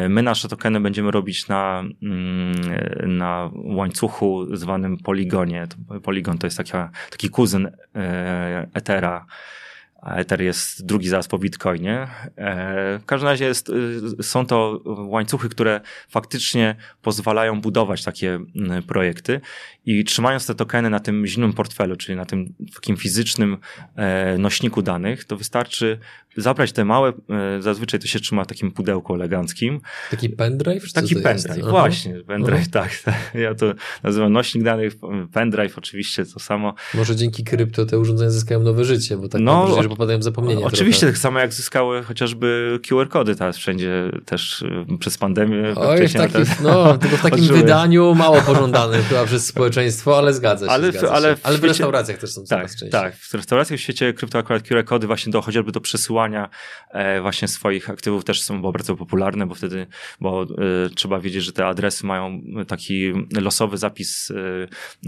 My 0.09 0.23
nasze 0.23 0.47
tokeny 0.47 0.81
będziemy 0.81 1.11
robić 1.11 1.47
na, 1.47 1.83
mm, 2.03 3.17
na 3.17 3.51
łańcuchu 3.53 4.55
zwanym 4.55 4.97
poligonie. 4.97 5.67
Poligon 6.03 6.37
to 6.37 6.47
jest 6.47 6.57
taka 6.67 6.91
taki 7.15 7.29
kuzyn 7.33 7.67
e, 7.95 8.05
Ethera, 8.75 9.21
a 10.01 10.15
Ether 10.15 10.41
jest 10.41 10.85
drugi 10.85 11.09
zaraz 11.09 11.27
po 11.27 11.39
Bitcoinie. 11.39 12.07
E, 12.35 12.99
w 12.99 13.05
każdym 13.05 13.29
razie 13.29 13.45
jest, 13.45 13.69
y, 13.69 14.23
są 14.23 14.45
to 14.45 14.81
łańcuchy, 14.85 15.49
które 15.49 15.81
faktycznie 16.09 16.75
pozwalają 17.01 17.61
budować 17.61 18.03
takie 18.03 18.39
projekty 18.87 19.41
i 19.85 20.03
trzymając 20.03 20.47
te 20.47 20.55
tokeny 20.55 20.89
na 20.89 20.99
tym 20.99 21.27
zimnym 21.27 21.53
portfelu, 21.53 21.95
czyli 21.95 22.15
na 22.15 22.25
tym 22.25 22.53
takim 22.75 22.97
fizycznym 22.97 23.57
e, 23.95 24.37
nośniku 24.37 24.81
danych, 24.81 25.25
to 25.25 25.37
wystarczy 25.37 25.99
zabrać 26.37 26.71
te 26.71 26.85
małe, 26.85 27.13
e, 27.29 27.61
zazwyczaj 27.61 27.99
to 27.99 28.07
się 28.07 28.19
trzyma 28.19 28.43
w 28.43 28.47
takim 28.47 28.71
pudełku 28.71 29.15
eleganckim. 29.15 29.81
Taki 30.11 30.29
pendrive? 30.29 30.93
Taki 30.93 31.15
pendrive, 31.15 31.57
jest? 31.57 31.69
właśnie, 31.69 32.13
pendrive, 32.27 32.69
tak, 32.69 32.91
tak. 33.05 33.15
Ja 33.43 33.55
to 33.55 33.73
nazywam 34.03 34.33
nośnik 34.33 34.63
danych, 34.63 34.93
pendrive 35.33 35.77
oczywiście 35.77 36.25
to 36.25 36.39
samo. 36.39 36.73
Może 36.93 37.15
dzięki 37.15 37.43
krypto 37.43 37.85
te 37.85 37.99
urządzenia 37.99 38.31
zyskają 38.31 38.63
nowe 38.63 38.85
życie, 38.85 39.17
bo 39.17 39.27
tak 39.27 39.41
no, 39.41 39.67
że 39.87 39.95
popadają 39.95 40.19
w 40.19 40.23
zapomnienie. 40.23 40.65
Oczywiście, 40.65 40.99
trochę. 40.99 41.13
tak 41.13 41.21
samo 41.21 41.39
jak 41.39 41.53
zyskały 41.53 42.03
chociażby 42.03 42.79
QR-kody 42.87 43.35
teraz 43.35 43.57
wszędzie 43.57 44.11
też 44.25 44.63
e, 44.91 44.97
przez 44.97 45.17
pandemię. 45.17 45.73
Oj, 45.75 46.07
w 46.07 46.13
takim, 46.13 46.45
no, 46.63 46.97
tylko 46.97 47.17
w 47.17 47.21
takim 47.21 47.45
wydaniu 47.45 48.15
mało 48.15 48.41
pożądane 48.41 49.03
chyba 49.03 49.25
przez 49.25 49.47
społeczeństwo, 49.51 50.17
ale 50.17 50.33
zgadza 50.33 50.65
się. 50.65 50.71
Ale, 50.71 50.91
zgadza 50.91 51.11
ale, 51.11 51.35
się. 51.35 51.41
ale 51.43 51.55
w, 51.55 51.59
świecie, 51.59 51.67
restauracjach 51.67 52.17
też 52.17 52.33
są 52.33 52.41
tak, 52.41 52.47
coraz 52.49 52.71
częściej. 52.71 52.89
Tak, 52.89 53.15
w 53.15 53.33
restauracjach 53.33 53.79
w 53.79 53.83
świecie 53.83 54.13
krypto 54.13 54.39
akurat 54.39 54.63
QR-kody 54.63 55.07
właśnie 55.07 55.31
do 55.31 55.41
chociażby 55.41 55.71
do 55.71 55.81
przesyłania 55.81 56.49
E, 56.89 57.21
właśnie 57.21 57.47
swoich 57.47 57.89
aktywów 57.89 58.25
też 58.25 58.41
są 58.41 58.61
bardzo 58.61 58.95
popularne, 58.95 59.45
bo 59.45 59.55
wtedy, 59.55 59.87
bo 60.21 60.43
e, 60.43 60.45
trzeba 60.95 61.19
wiedzieć, 61.19 61.43
że 61.43 61.51
te 61.51 61.65
adresy 61.65 62.05
mają 62.05 62.41
taki 62.67 63.13
losowy 63.41 63.77
zapis 63.77 64.31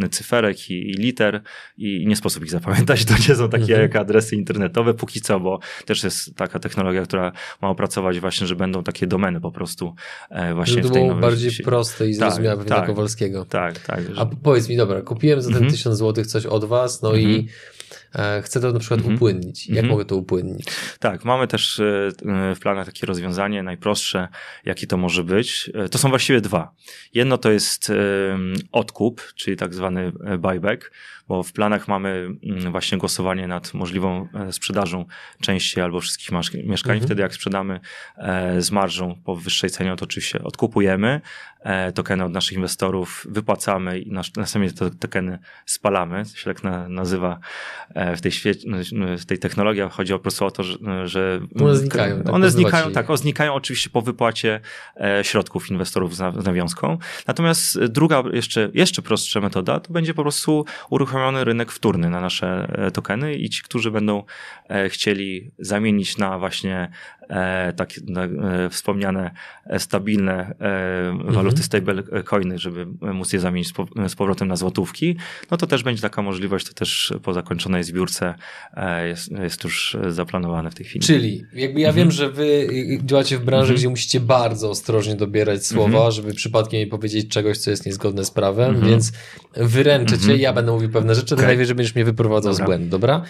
e, 0.03 0.09
cyferek 0.09 0.69
i, 0.69 0.89
i 0.89 0.93
liter 0.93 1.41
i 1.77 2.05
nie 2.07 2.15
sposób 2.15 2.43
ich 2.43 2.51
zapamiętać. 2.51 3.05
To 3.05 3.13
nie 3.29 3.35
są 3.35 3.49
takie 3.49 3.63
mhm. 3.63 3.81
jak 3.81 3.95
adresy 3.95 4.35
internetowe 4.69 4.93
póki 4.93 5.21
co, 5.21 5.39
bo 5.39 5.59
też 5.85 6.03
jest 6.03 6.35
taka 6.35 6.59
technologia, 6.59 7.03
która 7.03 7.31
ma 7.61 7.69
opracować 7.69 8.19
właśnie, 8.19 8.47
że 8.47 8.55
będą 8.55 8.83
takie 8.83 9.07
domeny 9.07 9.41
po 9.41 9.51
prostu 9.51 9.95
właśnie 10.55 10.75
Żeby 10.75 10.89
w 10.89 10.91
tej 10.91 11.07
było 11.07 11.19
bardziej 11.19 11.51
proste 11.63 12.09
i 12.09 12.13
zrozumiałe 12.13 12.57
tak, 12.57 12.67
tak, 12.67 12.85
Kowalskiego. 12.85 13.45
Tak, 13.45 13.79
tak. 13.79 14.15
Że... 14.15 14.21
A 14.21 14.25
powiedz 14.25 14.69
mi, 14.69 14.77
dobra, 14.77 15.01
kupiłem 15.01 15.41
za 15.41 15.51
ten 15.51 15.69
tysiąc 15.69 15.97
złotych 15.97 16.27
coś 16.27 16.45
od 16.45 16.65
was, 16.65 17.01
no 17.01 17.15
i 17.15 17.25
mhm. 17.25 17.47
E, 18.15 18.41
chcę 18.41 18.61
to 18.61 18.73
na 18.73 18.79
przykład 18.79 18.99
mm 18.99 19.11
-hmm. 19.11 19.15
upłynnić. 19.15 19.67
Jak 19.67 19.77
mm 19.77 19.85
-hmm. 19.85 19.89
mogę 19.89 20.05
to 20.05 20.15
upłynnić? 20.15 20.67
Tak, 20.99 21.25
mamy 21.25 21.47
też 21.47 21.79
e, 21.79 22.11
w 22.55 22.59
planach 22.59 22.85
takie 22.85 23.05
rozwiązanie, 23.05 23.63
najprostsze, 23.63 24.27
jakie 24.65 24.87
to 24.87 24.97
może 24.97 25.23
być. 25.23 25.71
E, 25.73 25.89
to 25.89 25.97
są 25.97 26.09
właściwie 26.09 26.41
dwa. 26.41 26.71
Jedno 27.13 27.37
to 27.37 27.51
jest 27.51 27.91
odkup, 28.71 29.33
czyli 29.35 29.57
tak 29.57 29.73
zwany 29.73 30.11
buyback, 30.39 30.91
bo 31.29 31.43
w 31.43 31.53
planach 31.53 31.87
mamy 31.87 32.29
mm, 32.43 32.71
właśnie 32.71 32.97
głosowanie 32.97 33.47
nad 33.47 33.73
możliwą 33.73 34.27
sprzedażą 34.51 35.05
części 35.41 35.81
albo 35.81 35.99
wszystkich 35.99 36.31
mieszkań. 36.31 36.75
Mhm. 36.77 37.01
Wtedy 37.01 37.21
jak 37.21 37.33
sprzedamy 37.33 37.79
z 38.57 38.71
marżą 38.71 39.15
po 39.25 39.35
wyższej 39.35 39.69
cenie, 39.69 39.95
to 39.95 40.05
oczywiście 40.05 40.43
odkupujemy 40.43 41.21
tokeny 41.95 42.23
od 42.23 42.31
naszych 42.31 42.57
inwestorów, 42.57 43.27
wypłacamy 43.29 43.99
i 43.99 44.11
następnie 44.11 44.71
te 44.71 44.91
tokeny 44.91 45.39
spalamy. 45.65 46.23
To 46.25 46.37
się 46.37 46.53
tak 46.53 46.63
nazywa 46.89 47.39
E, 47.95 48.15
w 48.15 48.21
tej, 48.21 48.31
świecie, 48.31 48.69
w 49.17 49.25
tej 49.25 49.39
technologii 49.39 49.83
chodzi 49.91 50.13
po 50.13 50.19
prostu 50.19 50.45
o 50.45 50.51
to, 50.51 50.63
że, 50.63 50.77
że 51.07 51.39
one 51.61 51.75
znikają. 51.75 52.23
Tak, 52.23 52.33
one 52.33 52.51
znikają, 52.51 52.91
tak, 52.91 53.09
o, 53.09 53.17
znikają 53.17 53.53
oczywiście 53.53 53.89
po 53.89 54.01
wypłacie 54.01 54.59
e, 55.01 55.23
środków 55.23 55.69
inwestorów 55.71 56.15
z 56.15 56.45
nawiązką. 56.45 56.97
Natomiast 57.27 57.85
druga, 57.85 58.23
jeszcze, 58.33 58.69
jeszcze 58.73 59.01
prostsza 59.01 59.41
metoda, 59.41 59.79
to 59.79 59.93
będzie 59.93 60.13
po 60.13 60.21
prostu 60.21 60.65
uruchomiony 61.19 61.43
rynek 61.43 61.71
wtórny 61.71 62.09
na 62.09 62.21
nasze 62.21 62.67
e, 62.87 62.91
tokeny 62.91 63.35
i 63.35 63.49
ci, 63.49 63.61
którzy 63.63 63.91
będą 63.91 64.23
chcieli 64.89 65.51
zamienić 65.59 66.17
na 66.17 66.39
właśnie 66.39 66.89
e, 67.29 67.73
takie 67.73 68.01
e, 68.01 68.69
wspomniane 68.69 69.31
stabilne 69.77 70.55
e, 70.59 71.33
waluty 71.33 71.63
stablecoiny, 71.63 72.59
żeby 72.59 72.85
móc 73.13 73.33
je 73.33 73.39
zamienić 73.39 73.73
z 74.07 74.15
powrotem 74.15 74.47
na 74.47 74.55
złotówki, 74.55 75.15
no 75.51 75.57
to 75.57 75.67
też 75.67 75.83
będzie 75.83 76.01
taka 76.01 76.21
możliwość, 76.21 76.67
to 76.67 76.73
też 76.73 77.13
po 77.23 77.33
zakończonej 77.33 77.83
zbiórce 77.83 78.35
jest, 79.05 79.31
jest 79.31 79.63
już 79.63 79.97
zaplanowane 80.09 80.71
w 80.71 80.75
tej 80.75 80.85
chwili. 80.85 81.05
Czyli 81.05 81.45
jakby 81.53 81.79
ja 81.79 81.87
mhm. 81.87 81.95
wiem, 81.95 82.11
że 82.11 82.29
wy 82.29 82.67
działacie 83.03 83.37
w 83.37 83.45
branży, 83.45 83.63
mhm. 83.63 83.77
gdzie 83.77 83.89
musicie 83.89 84.19
bardzo 84.19 84.69
ostrożnie 84.69 85.15
dobierać 85.15 85.65
słowa, 85.65 85.97
mhm. 85.97 86.11
żeby 86.11 86.33
przypadkiem 86.33 86.79
nie 86.79 86.87
powiedzieć 86.87 87.27
czegoś, 87.27 87.57
co 87.57 87.71
jest 87.71 87.85
niezgodne 87.85 88.25
z 88.25 88.31
prawem, 88.31 88.69
mhm. 88.69 88.89
więc 88.89 89.11
wyręczę 89.55 90.19
cię, 90.19 90.37
ja 90.37 90.53
będę 90.53 90.71
mówił 90.71 90.89
pewne 90.89 91.08
rzeczy, 91.15 91.35
okay. 91.35 91.47
najwyżej 91.47 91.75
będziesz 91.75 91.95
mnie 91.95 92.05
wyprowadzał 92.05 92.53
dobra. 92.53 92.65
z 92.65 92.67
błędu, 92.67 92.89
dobra? 92.89 93.23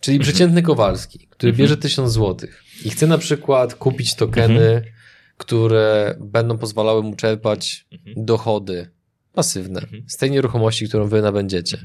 Czyli 0.00 0.16
mhm. 0.16 0.32
przeciętny 0.32 0.62
Kowalski, 0.62 1.18
który 1.30 1.50
mhm. 1.50 1.64
bierze 1.64 1.76
tysiąc 1.76 2.12
złotych 2.12 2.62
i 2.84 2.90
chce 2.90 3.06
na 3.06 3.18
przykład 3.18 3.74
kupić 3.74 4.14
tokeny, 4.14 4.66
mhm. 4.66 4.92
które 5.36 6.14
będą 6.20 6.58
pozwalały 6.58 7.02
mu 7.02 7.16
czerpać 7.16 7.86
dochody 8.16 8.90
pasywne 9.32 9.80
z 10.06 10.16
tej 10.16 10.30
nieruchomości, 10.30 10.88
którą 10.88 11.08
wy 11.08 11.22
nabędziecie, 11.22 11.78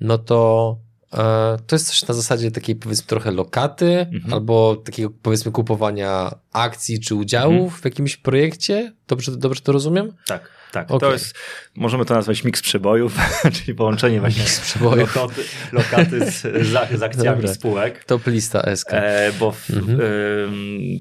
no 0.00 0.18
to 0.18 0.78
e, 1.12 1.58
to 1.66 1.76
jest 1.76 1.88
coś 1.88 2.08
na 2.08 2.14
zasadzie 2.14 2.50
takiej 2.50 2.76
powiedzmy 2.76 3.06
trochę 3.06 3.30
lokaty 3.30 4.06
albo 4.32 4.76
takiego 4.76 5.10
powiedzmy 5.22 5.52
kupowania 5.52 6.34
akcji 6.52 7.00
czy 7.00 7.14
udziałów 7.14 7.80
w 7.80 7.84
jakimś 7.84 8.16
projekcie. 8.16 8.92
Dobrze, 9.08 9.36
dobrze 9.36 9.60
to 9.60 9.72
rozumiem? 9.72 10.12
Tak. 10.26 10.59
Tak, 10.72 10.90
okay. 10.90 11.08
to 11.08 11.12
jest, 11.12 11.38
możemy 11.76 12.04
to 12.04 12.14
nazwać 12.14 12.44
miks 12.44 12.62
przebojów, 12.62 13.16
czyli 13.56 13.74
połączenie 13.74 14.20
właśnie 14.20 14.44
przebojów. 14.44 15.16
Lokaty, 15.16 15.44
lokaty 15.72 16.30
z, 16.30 16.42
z, 16.42 16.98
z 16.98 17.02
akcjami 17.02 17.48
spółek. 17.48 18.04
Top 18.04 18.26
lista 18.26 18.76
SK. 18.76 18.88
E, 18.92 19.32
bo 19.38 19.52
w, 19.52 19.70
mhm. 19.70 19.98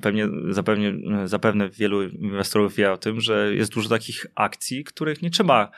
pewnie 0.02 0.28
zapewne, 0.50 0.92
zapewne 1.28 1.70
wielu 1.70 2.04
inwestorów 2.04 2.76
wie 2.76 2.92
o 2.92 2.98
tym, 2.98 3.22
że 3.22 3.56
jest 3.56 3.74
dużo 3.74 3.90
takich 3.90 4.26
akcji, 4.36 4.84
których 4.84 5.22
nie 5.22 5.30
trzeba 5.30 5.72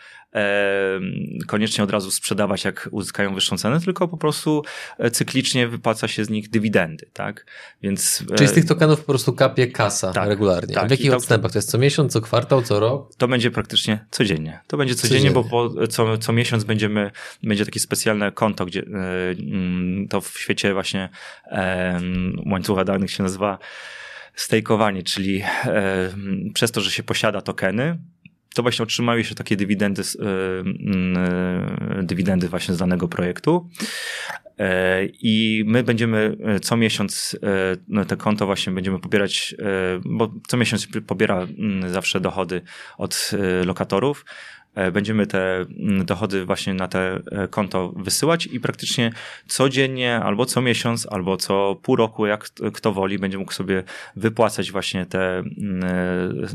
koniecznie 1.48 1.84
od 1.84 1.92
razu 1.92 2.12
sprzedawać, 2.12 2.64
jak 2.64 2.90
uzyskają 2.92 3.36
wyższą 3.36 3.58
cenę, 3.58 3.80
tylko 3.80 4.08
po 4.08 4.18
prostu 4.18 4.64
e, 4.98 5.12
cyklicznie 5.12 5.68
wypłaca 5.68 6.08
się 6.08 6.26
z 6.26 6.30
nich 6.30 6.50
dywidendy, 6.50 7.10
tak? 7.14 7.46
Więc, 7.82 8.24
Czyli 8.36 8.50
z 8.50 8.54
tych 8.54 8.66
tokenów 8.66 9.00
po 9.00 9.06
prostu 9.06 9.34
kapie 9.34 9.68
kasa 9.68 10.12
tak, 10.12 10.28
regularnie. 10.28 10.76
Tak, 10.76 10.88
w 10.88 10.92
jakich 10.92 11.14
odstępach? 11.14 11.52
To 11.52 11.58
jest 11.58 11.72
co 11.72 11.78
miesiąc, 11.78 12.14
co 12.14 12.22
kwartał, 12.22 12.62
co 12.62 12.80
rok? 12.80 13.16
To 13.16 13.28
będzie 13.28 13.52
praktycznie 13.52 14.06
codziennie. 14.12 14.60
To 14.68 14.78
będzie 14.78 14.96
codziennie, 14.96 15.32
codziennie. 15.32 15.50
bo 15.50 15.70
po, 15.78 15.88
co, 15.88 16.18
co 16.18 16.34
miesiąc 16.34 16.64
będziemy, 16.64 17.12
będzie 17.44 17.66
takie 17.66 17.80
specjalne 17.80 18.32
konto, 18.32 18.66
gdzie 18.66 18.82
e, 18.82 18.86
mm, 19.30 20.08
to 20.08 20.22
w 20.22 20.40
świecie 20.40 20.74
właśnie 20.74 21.10
e, 21.46 22.02
łańcucha 22.46 22.84
danych 22.84 23.12
się 23.12 23.24
nazywa 23.24 23.58
stejkowanie, 24.36 25.04
czyli 25.04 25.44
przez 26.54 26.72
to, 26.72 26.82
że 26.82 26.92
się 26.92 27.04
posiada 27.04 27.42
tokeny, 27.42 27.98
to 28.56 28.62
właśnie 28.62 28.84
otrzymały 28.84 29.24
się 29.24 29.36
takie 29.36 29.56
dywidendy, 29.56 30.02
yy, 30.20 32.04
dywidendy 32.04 32.48
właśnie 32.48 32.74
z 32.74 32.78
danego 32.78 33.08
projektu. 33.08 33.70
E, 34.60 35.06
I 35.06 35.64
my 35.68 35.84
będziemy 35.84 36.38
co 36.62 36.78
miesiąc 36.78 37.38
no 37.88 38.06
te 38.06 38.18
konto 38.18 38.46
właśnie 38.46 38.74
będziemy 38.74 39.00
pobierać, 39.00 39.56
bo 40.06 40.34
co 40.48 40.58
miesiąc 40.58 40.88
pobiera 41.08 41.48
zawsze 41.88 42.20
dochody 42.20 42.62
od 42.98 43.32
lokatorów. 43.66 44.26
E, 44.76 44.92
będziemy 44.92 45.28
te 45.28 45.56
mm, 45.56 46.06
dochody 46.06 46.46
właśnie 46.46 46.74
na 46.74 46.88
te 46.88 47.20
e, 47.32 47.48
konto 47.48 47.94
wysyłać 47.96 48.46
i 48.46 48.60
praktycznie 48.60 49.12
codziennie, 49.48 50.16
albo 50.16 50.46
co 50.46 50.62
miesiąc, 50.62 51.08
albo 51.10 51.38
co 51.38 51.80
pół 51.82 51.96
roku, 51.96 52.26
jak 52.26 52.50
kto 52.74 52.92
woli, 52.92 53.20
będzie 53.20 53.38
mógł 53.38 53.54
sobie 53.54 53.84
wypłacać 54.16 54.72
właśnie 54.72 55.06
te, 55.06 55.38
mm, 55.38 55.84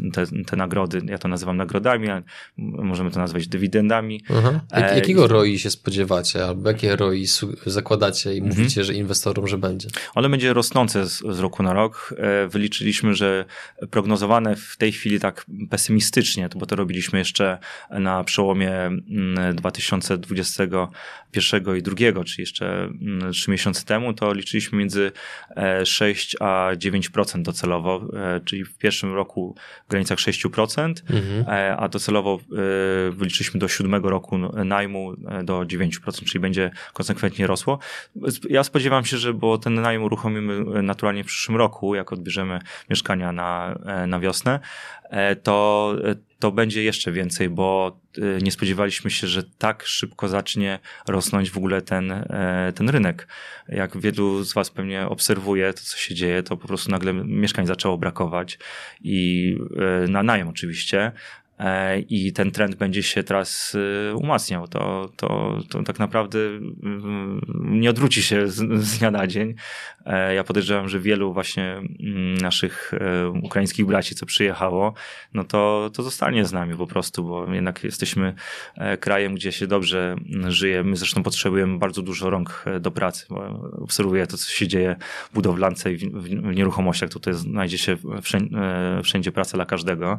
e, 0.08 0.10
te, 0.12 0.26
te 0.46 0.56
nagrody. 0.56 1.02
Ja 1.06 1.18
to 1.18 1.28
nazywam 1.28 1.56
nagrodami, 1.56 2.08
a 2.08 2.22
możemy 2.58 3.10
to 3.10 3.20
nazwać 3.20 3.48
dywidendami. 3.48 4.22
Jak, 4.72 4.96
jakiego 4.96 5.26
ROI 5.28 5.58
się 5.58 5.70
spodziewacie, 5.70 6.44
albo 6.44 6.68
jakie 6.68 6.96
ROI 6.96 7.26
zakładacie 7.66 8.34
i 8.34 8.38
mhm. 8.38 8.56
mówicie, 8.56 8.84
że 8.84 8.94
inwestorom, 8.94 9.48
że 9.48 9.58
będzie? 9.58 9.88
One 10.14 10.28
będzie 10.28 10.52
rosnące 10.52 11.06
z, 11.06 11.18
z 11.18 11.38
roku 11.38 11.62
na 11.62 11.72
rok. 11.72 12.14
Wyliczyliśmy, 12.48 13.14
że 13.14 13.44
prognozowane 13.90 14.56
w 14.56 14.76
tej 14.76 14.92
chwili 14.92 15.20
tak 15.20 15.46
pesymistycznie, 15.70 16.48
bo 16.56 16.66
to 16.66 16.76
robiliśmy 16.76 17.18
jeszcze 17.18 17.58
na 18.07 18.24
przełomie 18.24 18.72
2021 19.54 20.66
mm, 20.66 21.78
i 21.78 21.82
2022, 21.82 22.24
czyli 22.24 22.42
jeszcze 22.42 22.88
3 22.98 23.02
mm, 23.02 23.32
miesiące 23.48 23.84
temu, 23.84 24.12
to 24.14 24.32
liczyliśmy 24.32 24.78
między 24.78 25.12
6 25.84 26.34
e, 26.34 26.42
a 26.42 26.74
9% 26.76 27.42
docelowo, 27.42 28.09
e, 28.16 28.40
czyli 28.44 28.64
w 28.64 28.78
pierwszym 28.78 29.14
roku 29.14 29.54
w 29.86 29.90
granicach 29.90 30.18
6%, 30.18 30.94
mhm. 31.11 31.44
E, 31.48 31.76
a 31.76 31.88
docelowo 31.88 32.40
wyliczyliśmy 33.11 33.61
do 33.61 33.68
siódmego 33.68 34.11
roku 34.11 34.38
najmu 34.64 35.14
do 35.44 35.61
9%, 35.61 36.24
czyli 36.24 36.40
będzie 36.40 36.70
konsekwentnie 36.92 37.46
rosło. 37.46 37.78
Ja 38.50 38.64
spodziewam 38.64 39.04
się, 39.04 39.16
że 39.16 39.34
bo 39.34 39.59
ten 39.59 39.74
najem 39.74 40.02
uruchomimy 40.02 40.82
naturalnie 40.82 41.24
w 41.24 41.26
przyszłym 41.26 41.57
roku, 41.59 41.94
jak 41.94 42.12
odbierzemy 42.12 42.59
mieszkania 42.90 43.32
na, 43.32 43.78
na 44.07 44.20
wiosnę, 44.20 44.61
to, 45.42 45.94
to 46.39 46.53
będzie 46.53 46.84
jeszcze 46.84 47.12
więcej, 47.12 47.49
bo 47.49 48.01
y, 48.18 48.39
nie 48.43 48.53
spodziewaliśmy 48.53 49.11
się, 49.11 49.26
że 49.26 49.43
tak 49.59 49.82
szybko 49.87 50.28
zacznie 50.28 50.78
rosnąć 51.09 51.51
w 51.51 51.57
ogóle 51.57 51.82
ten, 51.82 52.12
e, 52.12 52.72
ten 52.74 52.89
rynek. 52.89 53.28
Jak 53.68 53.99
wielu 53.99 54.45
z 54.45 54.55
Was 54.55 54.70
pewnie 54.70 55.07
obserwuje 55.07 55.72
to, 55.72 55.80
co 55.80 55.97
się 55.97 56.14
dzieje, 56.14 56.43
to 56.43 56.57
po 56.57 56.68
prostu 56.68 56.91
nagle 56.91 57.12
mieszkań 57.12 57.66
zaczęło 57.66 57.99
brakować 57.99 58.59
i 59.01 59.57
e, 60.05 60.09
na 60.09 60.22
najem 60.22 60.49
oczywiście, 60.49 61.12
i 62.09 62.32
ten 62.32 62.50
trend 62.50 62.74
będzie 62.74 63.02
się 63.02 63.22
teraz 63.22 63.76
e, 64.11 64.14
umacniał, 64.14 64.68
to, 64.68 65.11
to, 65.16 65.59
to 65.68 65.82
tak 65.82 65.98
naprawdę 65.98 66.38
mm, 66.38 67.40
nie 67.57 67.90
odwróci 67.90 68.22
się 68.22 68.48
z, 68.48 68.84
z 68.84 68.98
dnia 68.98 69.11
na 69.11 69.26
dzień. 69.26 69.54
E, 70.07 70.34
ja 70.34 70.44
podejrzewam, 70.44 70.88
że 70.88 71.00
wielu 71.00 71.32
właśnie 71.32 71.64
mm, 72.00 72.36
naszych 72.36 72.92
ukraińskich 73.42 73.86
braci, 73.86 74.14
co 74.14 74.26
przyjechało, 74.26 74.94
no 75.34 75.44
to, 75.44 75.90
to 75.94 76.02
zostanie 76.02 76.44
z 76.44 76.52
nami 76.52 76.76
po 76.76 76.86
prostu, 76.86 77.24
bo 77.24 77.54
jednak 77.54 77.84
jesteśmy 77.84 78.34
krajem, 79.00 79.34
gdzie 79.34 79.52
się 79.52 79.66
dobrze 79.66 80.16
żyje. 80.48 80.84
My 80.84 80.96
zresztą 80.96 81.22
potrzebujemy 81.22 81.78
bardzo 81.78 82.02
dużo 82.02 82.30
rąk 82.30 82.64
do 82.80 82.90
pracy. 82.90 83.26
Obserwuję 83.82 84.26
to, 84.26 84.36
co 84.36 84.50
się 84.50 84.68
dzieje 84.68 84.96
w 85.30 85.34
budowlance 85.34 85.92
i 85.92 85.96
w, 85.96 86.22
w 86.22 86.54
nieruchomościach. 86.54 87.11
Tutaj 87.11 87.34
znajdzie 87.34 87.78
się 87.78 87.96
wszędzie, 88.22 88.57
wszędzie 89.02 89.32
praca 89.32 89.59
dla 89.59 89.66
każdego. 89.66 90.18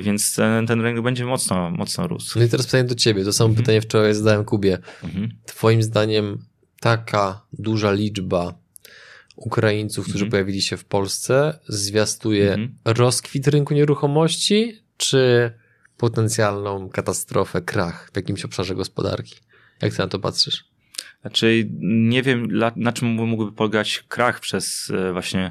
Więc 0.00 0.27
ten, 0.32 0.66
ten 0.66 0.80
rynek 0.80 1.02
będzie 1.02 1.24
mocno, 1.24 1.70
mocno 1.70 2.06
rósł. 2.06 2.38
No 2.38 2.44
i 2.44 2.48
teraz 2.48 2.66
pytanie 2.66 2.84
do 2.84 2.94
ciebie, 2.94 3.24
to 3.24 3.32
samo 3.32 3.48
mhm. 3.48 3.64
pytanie 3.64 3.80
wczoraj 3.80 4.14
zadałem 4.14 4.44
Kubie. 4.44 4.78
Mhm. 5.04 5.28
Twoim 5.46 5.82
zdaniem 5.82 6.38
taka 6.80 7.42
duża 7.52 7.92
liczba 7.92 8.54
Ukraińców, 9.36 10.04
którzy 10.04 10.24
mhm. 10.24 10.30
pojawili 10.30 10.62
się 10.62 10.76
w 10.76 10.84
Polsce, 10.84 11.58
zwiastuje 11.68 12.48
mhm. 12.48 12.78
rozkwit 12.84 13.48
rynku 13.48 13.74
nieruchomości, 13.74 14.82
czy 14.96 15.52
potencjalną 15.96 16.88
katastrofę, 16.88 17.62
krach 17.62 18.10
w 18.12 18.16
jakimś 18.16 18.44
obszarze 18.44 18.74
gospodarki? 18.74 19.36
Jak 19.82 19.92
ty 19.92 19.98
na 19.98 20.08
to 20.08 20.18
patrzysz? 20.18 20.64
Znaczy, 21.20 21.68
nie 21.80 22.22
wiem, 22.22 22.48
na 22.76 22.92
czym 22.92 23.08
mógłby 23.08 23.52
polegać 23.52 24.04
krach 24.08 24.40
przez 24.40 24.92
e, 24.94 25.12
właśnie 25.12 25.50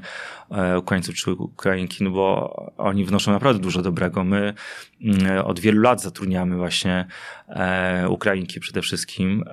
e, 0.51 0.79
Ukraińców 0.79 1.15
czy 1.15 1.31
Ukrainki, 1.31 2.03
no 2.03 2.09
bo 2.09 2.55
oni 2.77 3.05
wnoszą 3.05 3.31
naprawdę 3.31 3.61
dużo 3.61 3.81
dobrego. 3.81 4.23
My 4.23 4.53
mm, 5.01 5.45
od 5.45 5.59
wielu 5.59 5.81
lat 5.81 6.01
zatrudniamy 6.01 6.57
właśnie 6.57 7.07
e, 7.47 8.09
Ukrainki 8.09 8.59
przede 8.59 8.81
wszystkim, 8.81 9.43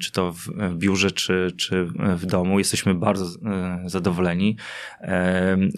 czy 0.00 0.12
to 0.12 0.32
w 0.32 0.74
biurze, 0.74 1.10
czy, 1.10 1.52
czy 1.56 1.88
w 2.16 2.26
domu. 2.26 2.58
Jesteśmy 2.58 2.94
bardzo 2.94 3.26
zadowoleni. 3.86 4.56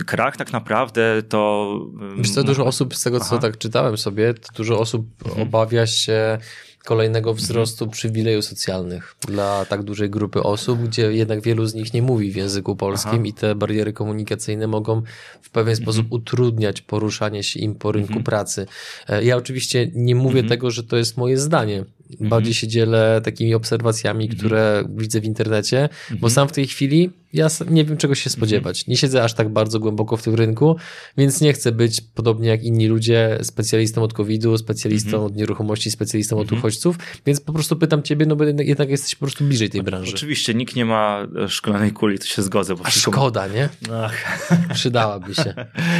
Krach 0.06 0.36
tak 0.36 0.52
naprawdę 0.52 1.22
to... 1.28 1.80
Wiesz 2.16 2.30
co, 2.30 2.44
dużo 2.44 2.66
osób, 2.66 2.94
z 2.94 3.02
tego 3.02 3.20
co 3.20 3.26
Aha. 3.26 3.38
tak 3.38 3.58
czytałem 3.58 3.96
sobie, 3.96 4.34
dużo 4.56 4.78
osób 4.78 5.06
mhm. 5.24 5.42
obawia 5.42 5.86
się 5.86 6.38
kolejnego 6.84 7.30
mhm. 7.30 7.44
wzrostu 7.44 7.88
przywileju 7.88 8.42
socjalnych 8.42 9.16
dla 9.28 9.64
tak 9.64 9.82
dużej 9.82 10.10
grupy 10.10 10.42
osób, 10.42 10.82
gdzie 10.82 11.12
jednak 11.12 11.40
wielu 11.40 11.66
z 11.66 11.74
nich 11.74 11.94
nie 11.94 12.02
mówi 12.02 12.32
w 12.32 12.36
języku 12.36 12.76
polskim 12.76 13.12
Aha. 13.12 13.22
i 13.24 13.32
te 13.32 13.54
bariery 13.54 13.92
komunikacyjne 13.92 14.66
mogą 14.66 15.02
w 15.42 15.50
pewien 15.50 15.72
mhm. 15.72 15.82
sposób 15.82 16.06
utrudniać 16.12 16.80
poruszanie 16.82 17.42
się 17.42 17.60
im 17.60 17.74
po 17.74 17.92
rynku 17.92 18.08
mhm. 18.08 18.24
pracy. 18.24 18.66
E, 19.08 19.24
ja 19.24 19.36
oczywiście 19.36 19.90
nie 19.94 20.14
mówię 20.14 20.42
tego, 20.42 20.70
że 20.70 20.84
to 20.84 20.96
jest 20.96 21.16
moje 21.16 21.38
zdanie. 21.38 21.84
Bardziej 22.20 22.54
się 22.54 22.68
dzielę 22.68 23.20
takimi 23.24 23.54
obserwacjami, 23.54 24.28
które 24.28 24.84
widzę 24.96 25.20
w 25.20 25.24
internecie, 25.24 25.88
bo 26.20 26.30
sam 26.30 26.48
w 26.48 26.52
tej 26.52 26.66
chwili 26.66 27.10
ja 27.34 27.48
nie 27.70 27.84
wiem 27.84 27.96
czego 27.96 28.14
się 28.14 28.30
spodziewać. 28.30 28.86
Nie 28.86 28.96
siedzę 28.96 29.24
aż 29.24 29.34
tak 29.34 29.48
bardzo 29.48 29.80
głęboko 29.80 30.16
w 30.16 30.22
tym 30.22 30.34
rynku, 30.34 30.76
więc 31.16 31.40
nie 31.40 31.52
chcę 31.52 31.72
być 31.72 32.00
podobnie 32.00 32.48
jak 32.48 32.62
inni 32.62 32.88
ludzie 32.88 33.38
specjalistą 33.42 34.02
od 34.02 34.12
COVID-u, 34.12 34.58
specjalistą 34.58 35.08
mhm. 35.08 35.24
od 35.24 35.36
nieruchomości, 35.36 35.90
specjalistą 35.90 36.36
od 36.36 36.42
mhm. 36.42 36.58
uchodźców, 36.58 36.96
więc 37.26 37.40
po 37.40 37.52
prostu 37.52 37.76
pytam 37.76 38.02
ciebie, 38.02 38.26
no 38.26 38.36
bo 38.36 38.44
jednak 38.44 38.90
jesteś 38.90 39.14
po 39.14 39.20
prostu 39.20 39.44
bliżej 39.44 39.70
tej 39.70 39.82
branży. 39.82 40.14
Oczywiście, 40.14 40.54
nikt 40.54 40.76
nie 40.76 40.84
ma 40.84 41.26
e, 41.44 41.48
szklanej 41.48 41.92
kuli, 41.92 42.18
to 42.18 42.26
się 42.26 42.42
zgodzę. 42.42 42.74
Bo 42.74 42.86
A 42.86 42.90
szkoda, 42.90 43.46
nie? 43.46 43.68
Ach. 43.92 44.38
Przydałaby 44.74 45.34
się. 45.34 45.54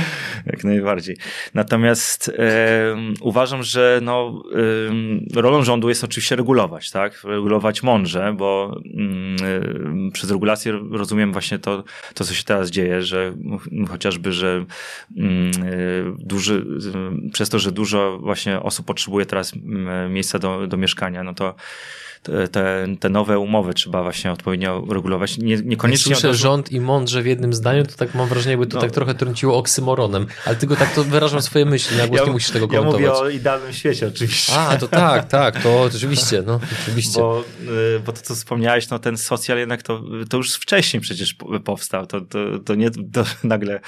jak 0.47 0.65
najbardziej. 0.65 1.17
Natomiast 1.55 2.29
e, 2.39 2.97
uważam, 3.21 3.63
że 3.63 4.01
no, 4.03 4.43
e, 5.35 5.41
rolą 5.41 5.63
rządu 5.63 5.89
jest 5.89 6.05
oczywiście 6.05 6.37
regulować, 6.37 6.91
tak? 6.91 7.25
Regulować 7.25 7.83
mądrze, 7.83 8.35
bo 8.39 8.81
e, 10.07 10.11
przez 10.13 10.31
regulację 10.31 10.81
rozumiem 10.91 11.24
właśnie 11.33 11.59
to, 11.59 11.85
to, 12.15 12.25
co 12.25 12.35
się 12.35 12.45
teraz 12.45 12.71
dzieje, 12.71 13.03
że 13.03 13.35
chociażby, 13.89 14.33
że 14.33 14.65
mm, 15.17 15.53
duży, 16.19 16.67
przez 17.33 17.49
to, 17.49 17.59
że 17.59 17.73
dużo 17.73 18.19
właśnie 18.19 18.61
osób 18.61 18.87
potrzebuje 18.87 19.27
teraz 19.27 19.53
miejsca 20.11 20.39
do, 20.39 20.67
do 20.67 20.77
mieszkania, 20.77 21.23
no 21.23 21.35
to 21.35 21.55
te, 22.53 22.87
te 23.01 23.09
nowe 23.09 23.39
umowy 23.39 23.75
trzeba 23.75 24.03
właśnie 24.03 24.33
odpowiednio 24.33 24.87
regulować. 24.91 25.39
Nie, 25.39 25.57
niekoniecznie. 25.57 26.11
Jak 26.11 26.21
słyszę 26.21 26.35
rząd 26.35 26.73
i 26.73 26.81
mądrze 26.81 27.23
w 27.23 27.27
jednym 27.27 27.53
zdaniu, 27.53 27.87
to 27.87 27.97
tak 27.97 28.15
mam 28.15 28.29
wrażenie, 28.29 28.51
jakby 28.51 28.67
to 28.67 28.77
no. 28.77 28.81
tak 28.81 28.91
trochę 28.91 29.15
trąciło 29.15 29.59
oksymoronem, 29.59 30.27
ale 30.47 30.57
tylko 30.57 30.77
tak 30.77 30.95
to 30.95 31.05
wyrażam 31.05 31.43
swoje 31.43 31.65
myśli, 31.65 31.97
na 31.97 32.07
głos 32.07 32.21
ja, 32.21 32.27
nie 32.27 32.33
musisz 32.33 32.51
tego 32.51 32.69
komentować. 32.69 33.03
Ja 33.03 33.09
mówię 33.09 33.21
o 33.21 33.29
idealnym 33.29 33.73
świecie 33.73 34.09
oczywiście. 34.09 34.53
A, 34.53 34.77
to 34.77 34.89
tak, 34.89 35.29
tak, 35.29 35.63
to 35.63 35.83
oczywiście, 35.83 36.43
no 36.47 36.61
oczywiście. 36.83 37.21
Bo, 37.21 37.45
y, 37.97 38.01
bo 38.01 38.13
to, 38.13 38.21
co 38.21 38.35
wspomniałeś, 38.35 38.91
no 38.91 38.99
ten 38.99 39.17
socjal 39.17 39.59
jednak 39.59 39.83
to, 39.83 40.03
to 40.31 40.37
już 40.37 40.55
wcześniej 40.55 41.01
przecież 41.01 41.37
powstał, 41.65 42.07
to, 42.07 42.21
to, 42.21 42.39
to 42.65 42.75
nie 42.75 42.91
to 42.91 43.25
nagle, 43.45 43.81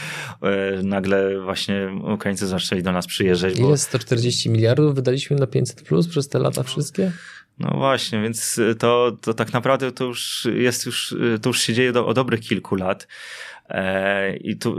y, 0.79 0.83
nagle 0.83 1.41
właśnie 1.41 2.01
Ukraińcy 2.15 2.47
zaczęli 2.47 2.83
do 2.83 2.93
nas 2.93 3.07
przyjeżdżać. 3.07 3.59
Ile? 3.59 3.69
Bo... 3.69 3.77
140 3.77 4.51
miliardów 4.51 4.95
wydaliśmy 4.95 5.37
na 5.37 5.47
500 5.47 5.83
plus 5.83 6.09
przez 6.09 6.29
te 6.29 6.39
lata 6.39 6.63
wszystkie? 6.63 7.13
No 7.59 7.71
właśnie, 7.77 8.23
więc 8.23 8.61
to, 8.79 9.17
to 9.21 9.35
tak 9.35 9.53
naprawdę 9.53 9.93
to 9.93 10.05
już 10.05 10.49
jest 10.55 10.87
już, 10.87 11.15
to 11.43 11.49
już 11.49 11.61
się 11.61 11.75
dzieje 11.75 11.93
do, 11.93 12.07
o 12.07 12.15
dobrych 12.15 12.41
kilku 12.41 12.75
lat. 12.75 13.07
E, 13.69 14.37
I 14.37 14.57
tu, 14.57 14.77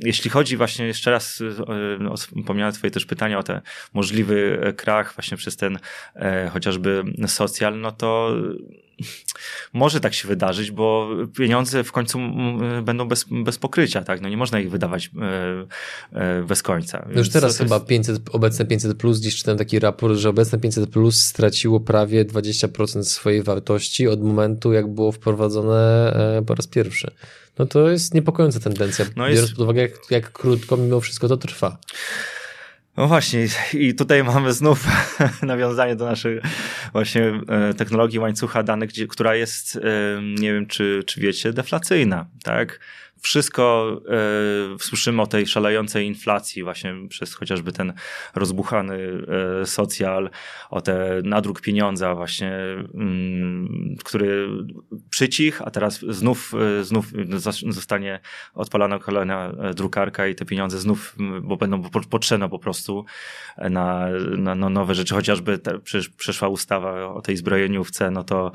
jeśli 0.00 0.30
chodzi 0.30 0.56
właśnie 0.56 0.86
jeszcze 0.86 1.10
raz, 1.10 1.42
no, 2.00 2.16
wspomniałem 2.16 2.74
twoje 2.74 2.90
też 2.90 3.06
pytania 3.06 3.38
o 3.38 3.42
ten 3.42 3.60
możliwy 3.94 4.58
krach 4.76 5.14
właśnie 5.14 5.36
przez 5.36 5.56
ten 5.56 5.78
e, 6.16 6.48
chociażby 6.48 7.02
socjal, 7.26 7.80
no 7.80 7.92
to 7.92 8.36
może 9.72 10.00
tak 10.00 10.14
się 10.14 10.28
wydarzyć, 10.28 10.70
bo 10.70 11.10
pieniądze 11.36 11.84
w 11.84 11.92
końcu 11.92 12.18
będą 12.82 13.08
bez, 13.08 13.26
bez 13.44 13.58
pokrycia, 13.58 14.02
tak? 14.04 14.20
No 14.20 14.28
nie 14.28 14.36
można 14.36 14.60
ich 14.60 14.70
wydawać 14.70 15.10
e, 16.12 16.42
bez 16.42 16.62
końca. 16.62 17.06
No 17.12 17.18
już 17.18 17.30
teraz 17.30 17.58
chyba 17.58 17.80
500, 17.80 18.22
obecne 18.32 18.64
500 18.64 18.98
plus, 18.98 19.20
gdzieś 19.20 19.36
czytałem 19.36 19.58
taki 19.58 19.78
raport, 19.78 20.14
że 20.14 20.28
obecne 20.28 20.58
500 20.58 20.90
plus 20.90 21.20
straciło 21.20 21.80
prawie 21.80 22.24
20% 22.24 23.02
swojej 23.02 23.42
wartości 23.42 24.08
od 24.08 24.22
momentu, 24.22 24.72
jak 24.72 24.94
było 24.94 25.12
wprowadzone 25.12 26.12
po 26.46 26.54
raz 26.54 26.66
pierwszy 26.66 27.10
no 27.58 27.66
to 27.66 27.90
jest 27.90 28.14
niepokojąca 28.14 28.60
tendencja, 28.60 29.04
no 29.04 29.24
biorąc 29.24 29.40
jest... 29.40 29.52
pod 29.52 29.60
uwagę, 29.60 29.82
jak, 29.82 29.92
jak 30.10 30.32
krótko 30.32 30.76
mimo 30.76 31.00
wszystko 31.00 31.28
to 31.28 31.36
trwa. 31.36 31.78
No 32.96 33.08
właśnie, 33.08 33.46
i 33.74 33.94
tutaj 33.94 34.24
mamy 34.24 34.52
znów 34.52 34.86
nawiązanie 35.42 35.96
do 35.96 36.04
naszej 36.04 36.40
właśnie 36.92 37.40
e, 37.48 37.74
technologii 37.74 38.18
łańcucha 38.18 38.62
danych, 38.62 38.90
która 39.08 39.34
jest, 39.34 39.76
e, 39.76 39.80
nie 40.22 40.52
wiem 40.52 40.66
czy, 40.66 41.02
czy 41.06 41.20
wiecie, 41.20 41.52
deflacyjna, 41.52 42.26
tak? 42.42 42.80
Wszystko 43.24 43.96
e, 44.74 44.78
słyszymy 44.78 45.22
o 45.22 45.26
tej 45.26 45.46
szalejącej 45.46 46.06
inflacji 46.06 46.62
właśnie 46.62 46.94
przez 47.08 47.34
chociażby 47.34 47.72
ten 47.72 47.92
rozbuchany 48.34 48.98
e, 49.62 49.66
socjal, 49.66 50.30
o 50.70 50.80
te 50.80 51.20
nadruk 51.24 51.60
pieniądza 51.60 52.14
właśnie, 52.14 52.52
mm, 52.94 53.96
który 54.04 54.48
przycich, 55.10 55.62
a 55.62 55.70
teraz 55.70 56.00
znów, 56.00 56.52
e, 56.80 56.84
znów 56.84 57.06
zostanie 57.68 58.20
odpalana 58.54 58.98
kolejna 58.98 59.48
e, 59.48 59.74
drukarka 59.74 60.26
i 60.26 60.34
te 60.34 60.44
pieniądze 60.44 60.78
znów, 60.78 61.16
bo 61.42 61.56
będą 61.56 61.82
potrzebne 62.10 62.48
po 62.48 62.58
prostu 62.58 63.04
na, 63.58 64.08
na, 64.36 64.54
na 64.54 64.68
nowe 64.68 64.94
rzeczy, 64.94 65.14
chociażby 65.14 65.58
te, 65.58 65.78
przeszła 66.16 66.48
ustawa 66.48 67.06
o 67.14 67.22
tej 67.22 67.36
zbrojeniówce, 67.36 68.10
no 68.10 68.24
to 68.24 68.52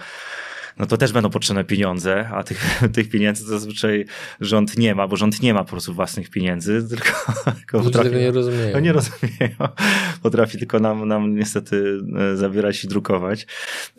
no 0.79 0.85
to 0.85 0.97
też 0.97 1.11
będą 1.11 1.29
potrzebne 1.29 1.63
pieniądze, 1.63 2.29
a 2.33 2.43
tych, 2.43 2.81
tych 2.95 3.09
pieniędzy 3.09 3.45
zazwyczaj 3.45 4.05
rząd 4.41 4.77
nie 4.77 4.95
ma, 4.95 5.07
bo 5.07 5.15
rząd 5.15 5.41
nie 5.41 5.53
ma 5.53 5.63
po 5.63 5.69
prostu 5.69 5.93
własnych 5.93 6.29
pieniędzy, 6.29 6.83
tylko, 6.89 7.09
tylko 7.55 7.79
potrafi, 7.79 8.15
nie 8.15 8.31
rozumieją. 8.31 8.73
No 8.73 8.79
nie 8.79 8.93
rozumieją. 8.93 9.55
Potrafi 10.23 10.57
tylko 10.57 10.79
nam, 10.79 11.07
nam 11.07 11.35
niestety 11.35 11.99
e, 12.17 12.37
zabierać 12.37 12.83
i 12.83 12.87
drukować. 12.87 13.47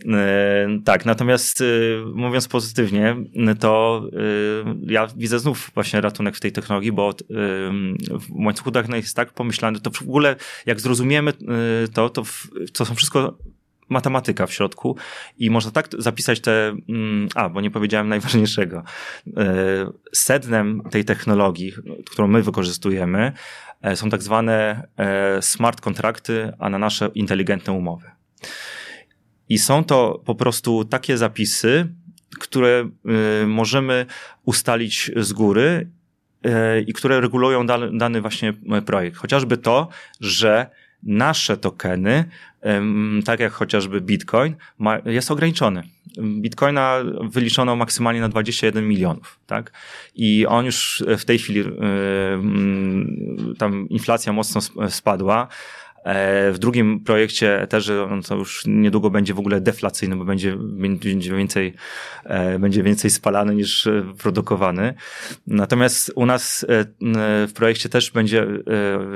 E, 0.09 0.69
tak, 0.85 1.07
natomiast 1.07 1.61
e, 1.61 1.65
mówiąc 2.15 2.49
pozytywnie, 2.49 3.17
to 3.61 4.03
ja 4.87 5.09
widzę 5.17 5.39
znów 5.39 5.71
właśnie 5.75 6.01
ratunek 6.01 6.37
w 6.37 6.41
tej 6.41 6.53
technologii, 6.53 6.93
bo 6.93 7.15
w 8.09 8.45
łańcuchu 8.45 8.71
danych 8.71 9.05
jest 9.05 9.17
tak 9.17 9.33
pomyślane, 9.33 9.81
to 9.81 9.91
w 9.91 10.03
ogóle 10.03 10.37
jak 10.67 10.81
zrozumiemy 10.81 11.33
to, 11.95 12.11
to, 12.11 12.23
to 12.73 12.85
są 12.85 12.95
wszystko 12.95 13.39
matematyka 13.91 14.47
w 14.47 14.53
środku 14.53 14.97
i 15.39 15.51
można 15.51 15.71
tak 15.71 15.89
zapisać 15.99 16.41
te, 16.41 16.77
mm, 16.89 17.29
a, 17.35 17.49
bo 17.49 17.61
nie 17.61 17.71
powiedziałem 17.71 18.09
najważniejszego. 18.09 18.83
E, 19.37 19.43
sednem 20.13 20.83
tej 20.91 21.05
technologii, 21.05 21.73
którą 22.11 22.29
my 22.29 22.43
wykorzystujemy, 22.43 23.33
e, 23.83 23.97
są 23.97 24.11
tak 24.11 24.23
zwane 24.23 24.89
e, 24.97 25.43
smart 25.43 25.81
kontrakty, 25.81 26.53
a 26.59 26.71
na 26.71 26.79
nasze 26.79 27.11
inteligentne 27.15 27.73
umowy. 27.73 28.11
I 29.49 29.59
są 29.59 29.85
to 29.85 30.23
po 30.25 30.35
prostu 30.35 30.85
takie 30.85 31.17
zapisy, 31.17 31.89
które 32.41 32.91
możemy 33.47 34.07
ustalić 34.45 35.11
z 35.17 35.33
góry 35.33 35.91
i 36.87 36.93
które 36.93 37.21
regulują 37.21 37.67
dany, 37.67 37.99
dany 37.99 38.21
właśnie 38.21 38.53
projekt. 38.87 39.17
Chociażby 39.17 39.57
to, 39.57 39.89
że 40.21 40.71
nasze 41.03 41.57
tokeny, 41.57 42.25
tak 43.25 43.41
jak 43.41 43.53
chociażby 43.53 44.01
Bitcoin, 44.01 44.55
jest 45.05 45.31
ograniczony. 45.31 45.83
Bitcoina 46.19 46.99
wyliczono 47.23 47.77
maksymalnie 47.77 48.21
na 48.21 48.29
21 48.29 48.89
milionów, 48.89 49.39
tak? 49.47 49.73
I 50.15 50.47
on 50.47 50.67
już 50.67 51.05
w 51.19 51.25
tej 51.25 51.39
chwili, 51.39 51.65
tam 53.59 53.89
inflacja 53.89 54.33
mocno 54.33 54.61
spadła, 54.89 55.49
w 56.05 56.57
drugim 56.59 57.01
projekcie 57.01 57.63
Etherze 57.63 58.05
on 58.05 58.23
to 58.23 58.37
już 58.37 58.63
niedługo 58.67 59.11
będzie 59.11 59.35
w 59.35 59.39
ogóle 59.39 59.61
deflacyjny, 59.61 60.17
bo 60.17 60.25
będzie, 60.25 60.57
będzie 60.57 61.37
więcej, 61.37 61.75
e, 62.25 62.59
będzie 62.59 62.83
więcej 62.83 63.11
spalany 63.11 63.55
niż 63.55 63.87
e, 63.87 64.15
produkowany. 64.19 64.95
Natomiast 65.47 66.13
u 66.15 66.27
nas 66.27 66.67
w 67.49 67.53
projekcie 67.55 67.89
też 67.89 68.11
będzie, 68.11 68.47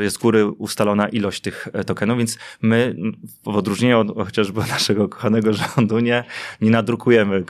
jest 0.01 0.19
góry 0.19 0.47
ustalona 0.47 1.09
ilość 1.09 1.41
tych 1.41 1.69
tokenów, 1.87 2.19
więc 2.19 2.39
my 2.63 2.97
w 3.45 3.57
odróżnieniu 3.57 3.99
od 3.99 4.17
chociażby 4.17 4.61
naszego 4.61 5.09
kochanego 5.09 5.53
rządu 5.53 5.99
nie, 5.99 6.25
nie 6.61 6.71
nadrukujemy 6.71 7.45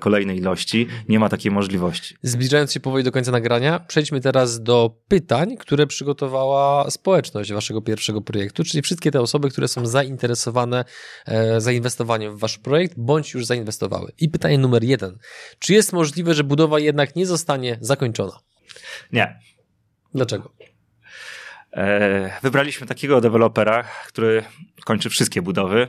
kolejnej 0.00 0.38
ilości. 0.38 0.86
Nie 1.08 1.18
ma 1.18 1.28
takiej 1.28 1.52
możliwości. 1.52 2.16
Zbliżając 2.22 2.72
się 2.72 2.80
powoli 2.80 3.04
do 3.04 3.12
końca 3.12 3.32
nagrania, 3.32 3.80
przejdźmy 3.80 4.20
teraz 4.20 4.62
do 4.62 4.96
pytań, 5.08 5.56
które 5.56 5.86
przygotowała 5.86 6.90
społeczność 6.90 7.52
waszego 7.52 7.82
pierwszego 7.82 8.20
projektu, 8.20 8.64
czyli 8.64 8.77
wszystkie 8.82 9.10
te 9.10 9.20
osoby, 9.20 9.50
które 9.50 9.68
są 9.68 9.86
zainteresowane 9.86 10.84
e, 11.26 11.60
zainwestowaniem 11.60 12.36
w 12.36 12.40
wasz 12.40 12.58
projekt, 12.58 12.94
bądź 12.96 13.34
już 13.34 13.46
zainwestowały. 13.46 14.12
I 14.18 14.28
pytanie 14.28 14.58
numer 14.58 14.84
jeden. 14.84 15.18
Czy 15.58 15.74
jest 15.74 15.92
możliwe, 15.92 16.34
że 16.34 16.44
budowa 16.44 16.78
jednak 16.78 17.16
nie 17.16 17.26
zostanie 17.26 17.78
zakończona? 17.80 18.40
Nie. 19.12 19.40
Dlaczego? 20.14 20.52
E, 21.72 22.40
wybraliśmy 22.42 22.86
takiego 22.86 23.20
dewelopera, 23.20 23.84
który 24.06 24.44
kończy 24.84 25.10
wszystkie 25.10 25.42
budowy 25.42 25.88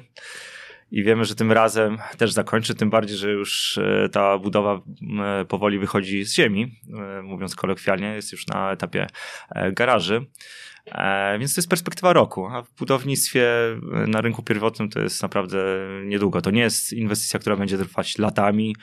i 0.92 1.04
wiemy, 1.04 1.26
że 1.26 1.36
tym 1.36 1.52
razem 1.52 1.98
też 2.18 2.32
zakończy, 2.32 2.76
tym 2.76 2.90
bardziej, 2.90 3.18
że 3.18 3.32
już 3.32 3.78
e, 3.78 4.10
ta 4.10 4.38
budowa 4.38 4.82
powoli 5.48 5.80
wychodzi 5.80 6.26
z 6.26 6.34
ziemi, 6.34 6.72
mówiąc 7.24 7.56
kolokwialnie, 7.56 8.08
jest 8.08 8.32
już 8.32 8.48
na 8.48 8.72
etapie 8.72 9.08
garaży. 9.72 10.26
E, 10.86 11.40
więc 11.40 11.56
to 11.56 11.60
jest 11.62 11.70
perspektywa 11.70 12.14
roku, 12.14 12.48
a 12.48 12.62
w 12.62 12.72
budownictwie 12.72 13.72
e, 13.72 13.78
na 14.08 14.22
rynku 14.22 14.44
pierwotnym 14.44 14.90
to 14.90 15.00
jest 15.00 15.22
naprawdę 15.22 15.58
niedługo. 16.06 16.42
To 16.42 16.52
nie 16.52 16.62
jest 16.62 16.94
inwestycja, 16.94 17.40
która 17.40 17.56
będzie 17.56 17.78
trwać 17.78 18.18
latami, 18.18 18.76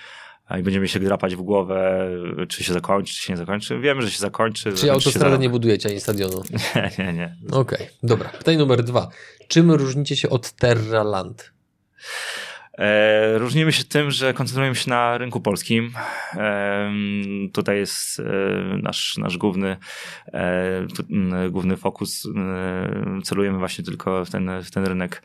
i 0.59 0.62
będziemy 0.62 0.88
się 0.88 1.01
drapać 1.01 1.36
w 1.36 1.42
głowę, 1.42 2.11
czy 2.49 2.64
się 2.64 2.72
zakończy, 2.72 3.14
czy 3.14 3.22
się 3.22 3.32
nie 3.32 3.36
zakończy. 3.36 3.80
Wiemy, 3.80 4.03
że 4.03 4.11
się 4.11 4.18
zakończy. 4.18 4.72
Czyli 4.72 4.90
autostradę 4.90 5.38
nie 5.38 5.51
budujecie 5.51 5.88
ani 5.88 6.01
stadionu? 6.01 6.42
Nie, 6.99 7.05
nie, 7.05 7.12
nie. 7.12 7.36
Okej, 7.47 7.59
okay, 7.59 7.86
dobra. 8.03 8.28
Pytanie 8.28 8.59
numer 8.59 8.84
dwa. 8.84 9.09
Czym 9.49 9.70
różnicie 9.70 10.16
się 10.16 10.30
od 10.30 10.53
Terra 10.53 11.03
Land? 11.03 11.53
E, 12.79 13.39
różnimy 13.39 13.72
się 13.72 13.85
tym, 13.85 14.11
że 14.11 14.35
koncentrujemy 14.35 14.77
się 14.77 14.91
na 14.91 15.18
rynku 15.18 15.41
polskim. 15.41 15.93
Tutaj 17.53 17.79
jest 17.79 18.20
e, 18.20 18.22
nasz, 18.83 19.16
nasz 19.18 19.39
główny, 19.39 19.77
e, 20.33 20.87
główny 21.51 21.77
fokus. 21.77 22.29
Celujemy 23.24 23.59
właśnie 23.59 23.85
tylko 23.85 24.24
w 24.24 24.31
ten, 24.31 24.51
w 24.62 24.70
ten 24.70 24.87
rynek 24.87 25.22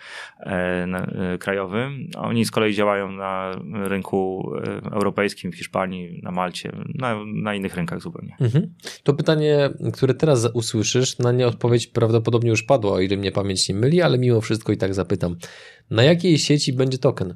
krajowy. 1.39 1.89
Oni 2.18 2.45
z 2.45 2.52
kolei 2.52 2.74
działają 2.74 3.12
na 3.12 3.52
rynku 3.74 4.52
europejskim, 4.91 5.52
w 5.52 5.56
Hiszpanii, 5.56 6.20
na 6.24 6.32
Malcie, 6.32 6.72
na, 6.95 7.18
na 7.26 7.56
innych 7.56 7.76
rynkach 7.76 8.02
zupełnie. 8.02 8.36
Mhm. 8.39 8.74
To 9.04 9.14
pytanie, 9.14 9.70
które 9.93 10.14
teraz 10.14 10.49
usłyszysz, 10.54 11.20
na 11.20 11.32
nie 11.32 11.47
odpowiedź 11.47 11.88
prawdopodobnie 11.88 12.49
już 12.49 12.64
padła, 12.64 12.91
o 12.91 12.99
ile 12.99 13.18
mnie 13.18 13.32
pamięć 13.32 13.70
nie 13.70 13.76
myli, 13.76 14.02
ale 14.02 14.18
mimo 14.18 14.41
wszystko 14.41 14.72
i 14.72 14.78
tak 14.78 14.93
zapytam. 14.93 15.36
Na 15.92 16.04
jakiej 16.04 16.38
sieci 16.38 16.74
będzie 16.74 16.98
token? 16.98 17.36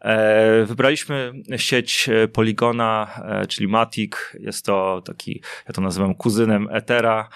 E, 0.00 0.64
wybraliśmy 0.64 1.32
sieć 1.56 2.08
e, 2.08 2.28
Polygona, 2.28 3.20
e, 3.24 3.46
czyli 3.46 3.68
Matic. 3.68 4.12
Jest 4.40 4.64
to 4.64 5.02
taki, 5.04 5.42
ja 5.68 5.72
to 5.72 5.80
nazywam 5.80 6.14
kuzynem 6.14 6.68
Ethera. 6.72 7.28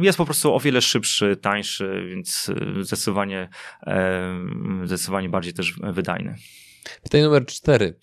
Jest 0.00 0.18
po 0.18 0.24
prostu 0.24 0.54
o 0.54 0.60
wiele 0.60 0.82
szybszy, 0.82 1.36
tańszy, 1.36 2.06
więc 2.10 2.50
zdecydowanie, 2.80 3.48
zdecydowanie 4.84 5.28
bardziej 5.28 5.52
też 5.52 5.74
wydajny. 5.82 6.34
Pytanie 7.02 7.24
numer 7.24 7.46
cztery. 7.46 7.98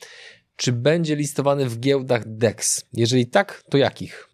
Czy 0.55 0.71
będzie 0.71 1.15
listowany 1.15 1.69
w 1.69 1.79
giełdach 1.79 2.23
DEX? 2.25 2.85
Jeżeli 2.93 3.27
tak, 3.27 3.63
to 3.69 3.77
jakich? 3.77 4.29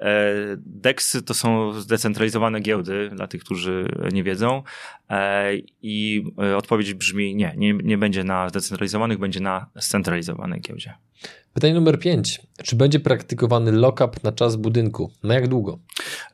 E, 0.00 0.34
DEXy 0.56 1.22
to 1.22 1.34
są 1.34 1.72
zdecentralizowane 1.72 2.60
giełdy, 2.60 3.10
dla 3.14 3.26
tych, 3.26 3.44
którzy 3.44 3.88
nie 4.12 4.22
wiedzą. 4.22 4.62
E, 5.10 5.52
I 5.82 6.24
e, 6.42 6.56
odpowiedź 6.56 6.94
brzmi 6.94 7.36
nie, 7.36 7.54
nie, 7.56 7.72
nie 7.72 7.98
będzie 7.98 8.24
na 8.24 8.48
zdecentralizowanych, 8.48 9.18
będzie 9.18 9.40
na 9.40 9.66
scentralizowanej 9.80 10.60
giełdzie. 10.60 10.94
Pytanie 11.54 11.74
numer 11.74 11.98
5. 11.98 12.40
Czy 12.64 12.76
będzie 12.76 13.00
praktykowany 13.00 13.72
lock-up 13.72 14.18
na 14.22 14.32
czas 14.32 14.56
budynku? 14.56 15.10
Na 15.22 15.34
jak 15.34 15.48
długo? 15.48 15.78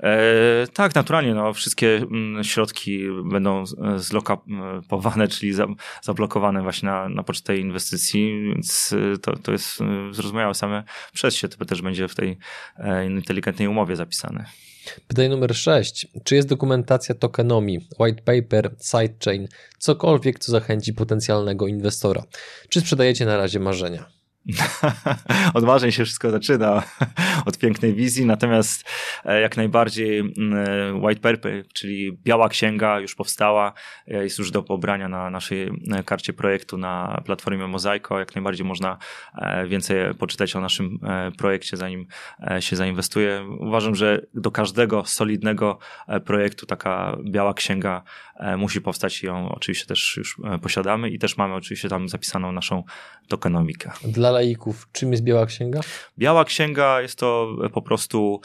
E, 0.00 0.66
tak, 0.74 0.94
naturalnie. 0.94 1.34
No, 1.34 1.52
wszystkie 1.52 1.96
mm, 1.96 2.44
środki 2.44 3.00
będą 3.24 3.64
zlokapowane, 3.96 5.28
czyli 5.38 5.52
zablokowane 6.02 6.62
właśnie 6.62 6.88
na, 6.88 7.08
na 7.08 7.24
tej 7.44 7.60
inwestycji, 7.60 8.42
więc 8.48 8.94
e, 9.14 9.18
to, 9.18 9.36
to 9.36 9.52
jest 9.52 9.80
e, 9.80 10.14
zrozumiałe 10.14 10.54
same 10.54 10.84
przez 11.12 11.34
się. 11.34 11.48
To 11.48 11.64
też 11.64 11.82
będzie 11.82 12.08
w 12.08 12.14
tej 12.14 12.38
inteligentnej 13.06 13.68
umowie 13.68 13.96
zapisane. 13.96 14.44
Pytanie 15.08 15.28
numer 15.28 15.56
6. 15.56 16.06
Czy 16.24 16.34
jest 16.34 16.48
dokumentacja 16.48 17.14
tokenomii, 17.14 17.88
white 17.98 18.22
paper, 18.22 18.74
sidechain, 18.80 19.48
cokolwiek, 19.78 20.38
co 20.38 20.52
zachęci 20.52 20.94
potencjalnego 20.94 21.66
inwestora? 21.66 22.22
Czy 22.68 22.80
sprzedajecie 22.80 23.26
na 23.26 23.36
razie 23.36 23.60
marzenia? 23.60 24.16
od 25.54 25.64
marzeń 25.64 25.92
się 25.92 26.04
wszystko 26.04 26.30
zaczyna, 26.30 26.82
od 27.46 27.58
pięknej 27.58 27.94
wizji, 27.94 28.26
natomiast 28.26 28.84
e, 29.24 29.40
jak 29.40 29.56
najbardziej 29.56 30.18
mm, 30.18 30.54
e, 30.54 30.94
White 30.94 31.20
Paper, 31.20 31.64
czyli 31.72 32.12
biała 32.12 32.48
księga 32.48 33.00
już 33.00 33.14
powstała, 33.14 33.72
e, 34.08 34.22
jest 34.24 34.38
już 34.38 34.50
do 34.50 34.62
pobrania 34.62 35.08
na 35.08 35.30
naszej 35.30 35.70
karcie 36.04 36.32
projektu 36.32 36.78
na 36.78 37.22
platformie 37.24 37.66
Mozaiko. 37.66 38.18
Jak 38.18 38.34
najbardziej 38.34 38.66
można 38.66 38.98
więcej 39.68 40.14
poczytać 40.14 40.56
o 40.56 40.60
naszym 40.60 40.98
projekcie, 41.38 41.76
zanim 41.76 42.06
się 42.60 42.76
zainwestuje. 42.76 43.46
Uważam, 43.60 43.94
że 43.94 44.26
do 44.34 44.50
każdego 44.50 45.04
solidnego 45.04 45.78
projektu 46.24 46.66
taka 46.66 47.16
biała 47.24 47.54
księga 47.54 48.02
musi 48.56 48.80
powstać 48.80 49.22
i 49.22 49.26
ją 49.26 49.48
oczywiście 49.48 49.86
też 49.86 50.16
już 50.16 50.36
posiadamy 50.62 51.10
i 51.10 51.18
też 51.18 51.36
mamy 51.36 51.54
oczywiście 51.54 51.88
tam 51.88 52.08
zapisaną 52.08 52.52
naszą 52.52 52.82
tokenomikę. 53.28 53.90
Dla 54.04 54.35
laików, 54.40 54.88
czym 54.92 55.12
jest 55.12 55.24
Biała 55.24 55.46
Księga? 55.46 55.80
Biała 56.18 56.44
Księga 56.44 57.00
jest 57.00 57.18
to 57.18 57.56
po 57.72 57.82
prostu 57.82 58.40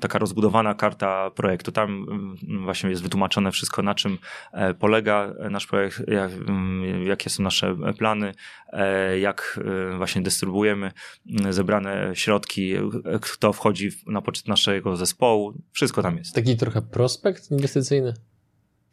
taka 0.00 0.18
rozbudowana 0.18 0.74
karta 0.74 1.30
projektu. 1.30 1.72
Tam 1.72 1.90
mm, 1.90 2.64
właśnie 2.64 2.90
jest 2.90 3.02
wytłumaczone 3.02 3.52
wszystko, 3.52 3.82
na 3.82 3.94
czym 3.94 4.18
e, 4.52 4.74
polega 4.74 5.34
nasz 5.50 5.66
projekt, 5.66 6.02
jak, 6.08 6.32
mm, 6.32 7.06
jakie 7.06 7.30
są 7.30 7.42
nasze 7.42 7.76
plany, 7.98 8.34
e, 8.72 9.18
jak 9.18 9.60
e, 9.92 9.96
właśnie 9.96 10.22
dystrybuujemy 10.22 10.92
mm, 11.30 11.52
zebrane 11.52 12.10
środki, 12.14 12.74
kto 13.20 13.52
wchodzi 13.52 13.90
na 14.06 14.22
poczet 14.22 14.48
naszego 14.48 14.96
zespołu. 14.96 15.52
Wszystko 15.72 16.02
tam 16.02 16.16
jest. 16.16 16.34
Taki 16.34 16.56
trochę 16.56 16.82
prospekt 16.82 17.50
inwestycyjny? 17.50 18.14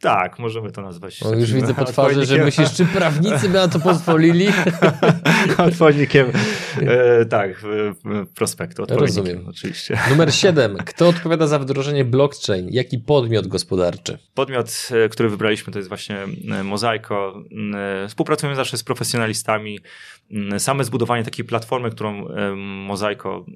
Tak, 0.00 0.38
możemy 0.38 0.72
to 0.72 0.82
nazwać. 0.82 1.22
O, 1.22 1.34
już 1.34 1.52
widzę 1.52 1.74
po 1.74 1.84
twarzy, 1.84 2.26
że 2.26 2.44
myślisz, 2.44 2.74
czy 2.74 2.86
prawnicy 2.86 3.48
by 3.48 3.54
na 3.54 3.68
to 3.68 3.80
pozwolili? 3.80 4.48
odpowiednikiem, 5.68 6.32
e, 6.82 7.24
tak, 7.24 7.64
prospektu. 8.34 8.84
Rozumiem. 8.88 9.44
Oczywiście. 9.48 9.98
Numer 10.10 10.34
7. 10.34 10.76
Kto 10.76 11.08
odpowiada 11.08 11.46
za 11.46 11.58
wdrożenie 11.58 12.04
blockchain? 12.04 12.68
Jaki 12.70 12.98
podmiot 12.98 13.46
gospodarczy? 13.46 14.18
Podmiot, 14.34 14.88
e, 15.04 15.08
który 15.08 15.28
wybraliśmy, 15.28 15.72
to 15.72 15.78
jest 15.78 15.88
właśnie 15.88 16.16
e, 16.50 16.64
Mozaiko. 16.64 17.42
E, 18.04 18.08
współpracujemy 18.08 18.56
zawsze 18.56 18.76
z 18.76 18.84
profesjonalistami. 18.84 19.80
Same 20.58 20.84
zbudowanie 20.84 21.24
takiej 21.24 21.44
platformy, 21.44 21.90
którą 21.90 22.28
Mozaiko 22.56 23.46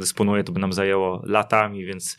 dysponuje, 0.00 0.44
to 0.44 0.52
by 0.52 0.60
nam 0.60 0.72
zajęło 0.72 1.22
latami, 1.24 1.84
więc 1.84 2.16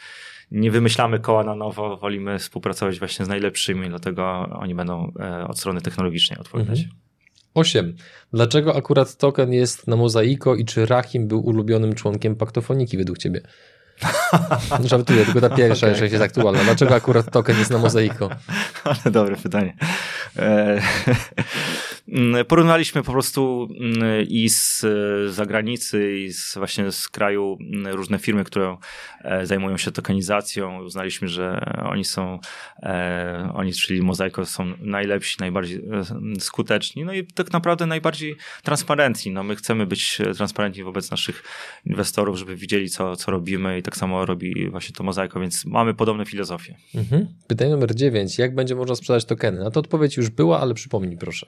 nie 0.51 0.71
wymyślamy 0.71 1.19
koła 1.19 1.43
na 1.43 1.55
nowo, 1.55 1.97
wolimy 1.97 2.39
współpracować 2.39 2.99
właśnie 2.99 3.25
z 3.25 3.27
najlepszymi, 3.27 3.89
dlatego 3.89 4.49
oni 4.59 4.75
będą 4.75 5.11
e, 5.19 5.47
od 5.47 5.59
strony 5.59 5.81
technologicznej 5.81 6.39
odpowiadać. 6.39 6.79
Mhm. 6.79 6.97
8. 7.53 7.95
Dlaczego 8.33 8.75
akurat 8.75 9.17
token 9.17 9.53
jest 9.53 9.87
na 9.87 9.95
mozaiko 9.95 10.55
i 10.55 10.65
czy 10.65 10.85
Rahim 10.85 11.27
był 11.27 11.45
ulubionym 11.45 11.95
członkiem 11.95 12.35
paktofoniki 12.35 12.97
według 12.97 13.17
ciebie? 13.17 13.41
Żartuję, 14.83 15.25
tylko 15.25 15.41
ta 15.41 15.49
pierwsza 15.49 15.87
okay. 15.87 16.09
jest 16.09 16.23
aktualna. 16.23 16.63
Dlaczego 16.63 16.95
akurat 16.95 17.31
token 17.31 17.59
jest 17.59 17.71
na 17.71 17.77
mozaiko? 17.77 18.29
Ale 18.83 19.11
dobre 19.11 19.35
pytanie. 19.35 19.73
E, 22.07 22.17
Mm, 22.17 22.45
porównaliśmy 22.45 23.03
po 23.03 23.11
prostu 23.11 23.67
mm, 23.79 24.27
i 24.27 24.49
z 24.49 24.85
zagranicy, 25.33 26.19
i 26.19 26.33
z 26.33 26.55
właśnie 26.57 26.91
z 26.91 27.09
kraju 27.09 27.57
mm, 27.61 27.95
różne 27.95 28.19
firmy, 28.19 28.43
które 28.43 28.77
e, 29.21 29.45
zajmują 29.45 29.77
się 29.77 29.91
tokenizacją. 29.91 30.83
Uznaliśmy, 30.83 31.27
że 31.27 31.73
oni 31.85 32.05
są, 32.05 32.39
e, 32.83 33.51
oni, 33.53 33.73
czyli 33.73 34.01
Mozaiko, 34.01 34.45
są 34.45 34.73
najlepsi, 34.79 35.37
najbardziej 35.39 35.77
e, 35.77 36.39
skuteczni, 36.39 37.05
no 37.05 37.13
i 37.13 37.25
tak 37.25 37.53
naprawdę 37.53 37.85
najbardziej 37.85 38.35
transparentni. 38.63 39.31
No 39.31 39.43
my 39.43 39.55
chcemy 39.55 39.85
być 39.85 40.17
transparentni 40.37 40.83
wobec 40.83 41.11
naszych 41.11 41.43
inwestorów, 41.85 42.37
żeby 42.37 42.55
widzieli, 42.55 42.89
co, 42.89 43.15
co 43.15 43.31
robimy 43.31 43.79
i 43.79 43.83
tak 43.83 43.97
samo 43.97 44.25
robi 44.25 44.69
właśnie 44.69 44.95
to 44.95 45.03
Mozaiko, 45.03 45.39
więc 45.39 45.65
mamy 45.65 45.93
podobne 45.93 46.25
filozofie. 46.25 46.75
Mhm. 46.95 47.27
Pytanie 47.47 47.71
numer 47.71 47.95
9. 47.95 48.37
Jak 48.37 48.55
będzie 48.55 48.75
można 48.75 48.95
sprzedać 48.95 49.25
tokeny? 49.25 49.59
Na 49.59 49.71
to 49.71 49.79
odpowiedź 49.79 50.17
już 50.17 50.29
była, 50.29 50.59
ale 50.59 50.73
przypomnij 50.73 51.17
proszę. 51.17 51.47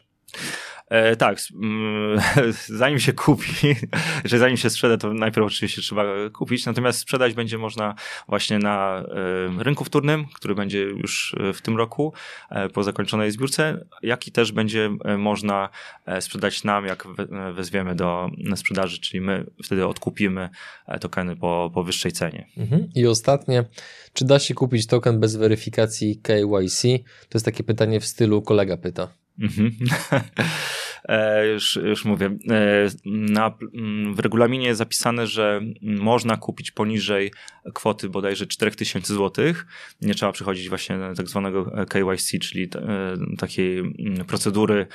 E, 0.90 1.16
tak, 1.16 1.40
mm, 1.62 2.22
zanim 2.82 3.00
się 3.00 3.14
kupi, 3.14 3.76
że 4.26 4.40
zanim 4.40 4.58
się 4.58 4.70
sprzeda, 4.70 4.98
to 4.98 5.14
najpierw 5.14 5.48
oczywiście 5.48 5.82
trzeba 5.82 6.04
kupić, 6.34 6.66
natomiast 6.66 7.00
sprzedać 7.00 7.34
będzie 7.34 7.58
można 7.58 7.96
właśnie 8.28 8.60
na 8.60 9.04
e, 9.60 9.64
rynku 9.64 9.84
wtórnym, 9.84 10.26
który 10.34 10.56
będzie 10.56 10.80
już 10.80 11.36
e, 11.40 11.54
w 11.54 11.62
tym 11.62 11.78
roku 11.78 12.14
e, 12.50 12.70
po 12.70 12.84
zakończonej 12.84 13.32
zbiórce, 13.32 13.86
jak 14.04 14.28
i 14.28 14.32
też 14.32 14.52
będzie 14.52 14.90
e, 15.06 15.18
można 15.18 15.70
e, 16.06 16.22
sprzedać 16.22 16.64
nam, 16.64 16.86
jak 16.86 17.08
wezwiemy 17.54 17.96
do 17.96 18.30
sprzedaży, 18.56 19.00
czyli 19.00 19.22
my 19.22 19.46
wtedy 19.64 19.88
odkupimy 19.88 20.50
tokeny 21.02 21.36
po, 21.36 21.72
po 21.74 21.84
wyższej 21.84 22.12
cenie. 22.12 22.48
Mhm. 22.58 22.90
I 22.96 23.08
ostatnie, 23.08 23.66
czy 24.14 24.26
da 24.26 24.40
się 24.40 24.54
kupić 24.54 24.88
token 24.88 25.20
bez 25.20 25.36
weryfikacji 25.36 26.22
KYC? 26.22 26.82
To 27.30 27.34
jest 27.34 27.46
takie 27.46 27.64
pytanie 27.64 28.00
w 28.00 28.06
stylu 28.06 28.42
kolega 28.42 28.78
pyta. 28.78 29.19
Mhm. 29.40 29.72
E, 31.06 31.48
już, 31.48 31.76
już 31.76 32.06
mówię. 32.06 32.26
E, 32.26 32.90
na, 33.06 33.54
w 34.14 34.20
regulaminie 34.20 34.68
jest 34.68 34.78
zapisane, 34.78 35.28
że 35.28 35.62
można 35.82 36.38
kupić 36.38 36.72
poniżej 36.72 37.32
kwoty 37.74 38.10
bodajże 38.10 38.48
4000 38.48 39.14
zł. 39.14 39.46
Nie 40.02 40.16
trzeba 40.16 40.32
przechodzić 40.32 40.70
właśnie 40.70 41.00
tak 41.18 41.28
zwanego 41.28 41.72
KYC, 41.90 42.40
czyli 42.42 42.64
e, 42.64 42.68
takiej 43.38 43.96
procedury 44.28 44.88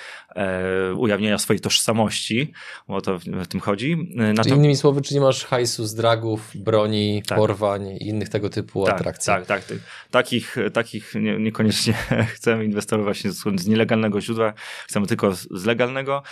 ujawnienia 0.96 1.38
swojej 1.38 1.60
tożsamości, 1.60 2.52
bo 2.88 3.00
to 3.00 3.18
w 3.18 3.46
tym 3.46 3.60
chodzi. 3.60 3.96
Na 4.14 4.44
to... 4.44 4.54
Innymi 4.54 4.76
słowy, 4.76 5.02
czy 5.02 5.14
nie 5.14 5.20
masz 5.20 5.44
hajsu 5.44 5.86
z 5.86 5.94
dragów, 5.94 6.50
broni, 6.54 7.22
tak. 7.26 7.38
porwań 7.38 7.86
i 7.86 8.08
innych 8.08 8.28
tego 8.28 8.50
typu 8.50 8.84
tak, 8.84 8.94
atrakcji? 8.94 9.26
Tak, 9.26 9.46
tak. 9.46 9.64
Takich, 10.10 10.56
takich 10.72 11.14
nie, 11.14 11.38
niekoniecznie 11.38 11.94
chcemy 12.34 12.64
inwestorować 12.64 13.22
z, 13.22 13.60
z 13.60 13.66
nielegalnego 13.66 14.20
źródła, 14.20 14.52
chcemy 14.86 15.06
tylko 15.06 15.34
z 15.34 15.64
legalnego 15.64 15.93
samego. 15.94 16.22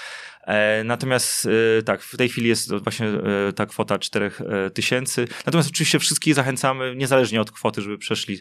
Natomiast 0.85 1.49
tak, 1.85 2.03
w 2.03 2.17
tej 2.17 2.29
chwili 2.29 2.49
jest 2.49 2.75
właśnie 2.75 3.07
ta 3.57 3.67
kwota 3.67 3.99
4000. 3.99 5.25
Natomiast 5.47 5.71
oczywiście 5.71 5.99
wszystkich 5.99 6.35
zachęcamy, 6.35 6.97
niezależnie 6.97 7.41
od 7.41 7.51
kwoty, 7.51 7.83
żeby 7.83 7.99
przeszli 7.99 8.41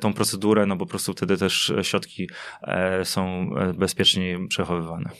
tą 0.00 0.12
procedurę, 0.12 0.66
no 0.66 0.76
bo 0.76 0.86
po 0.86 0.90
prostu 0.90 1.12
wtedy 1.12 1.36
też 1.36 1.72
środki 1.82 2.30
są 3.04 3.50
bezpiecznie 3.74 4.38
przechowywane. 4.48 5.10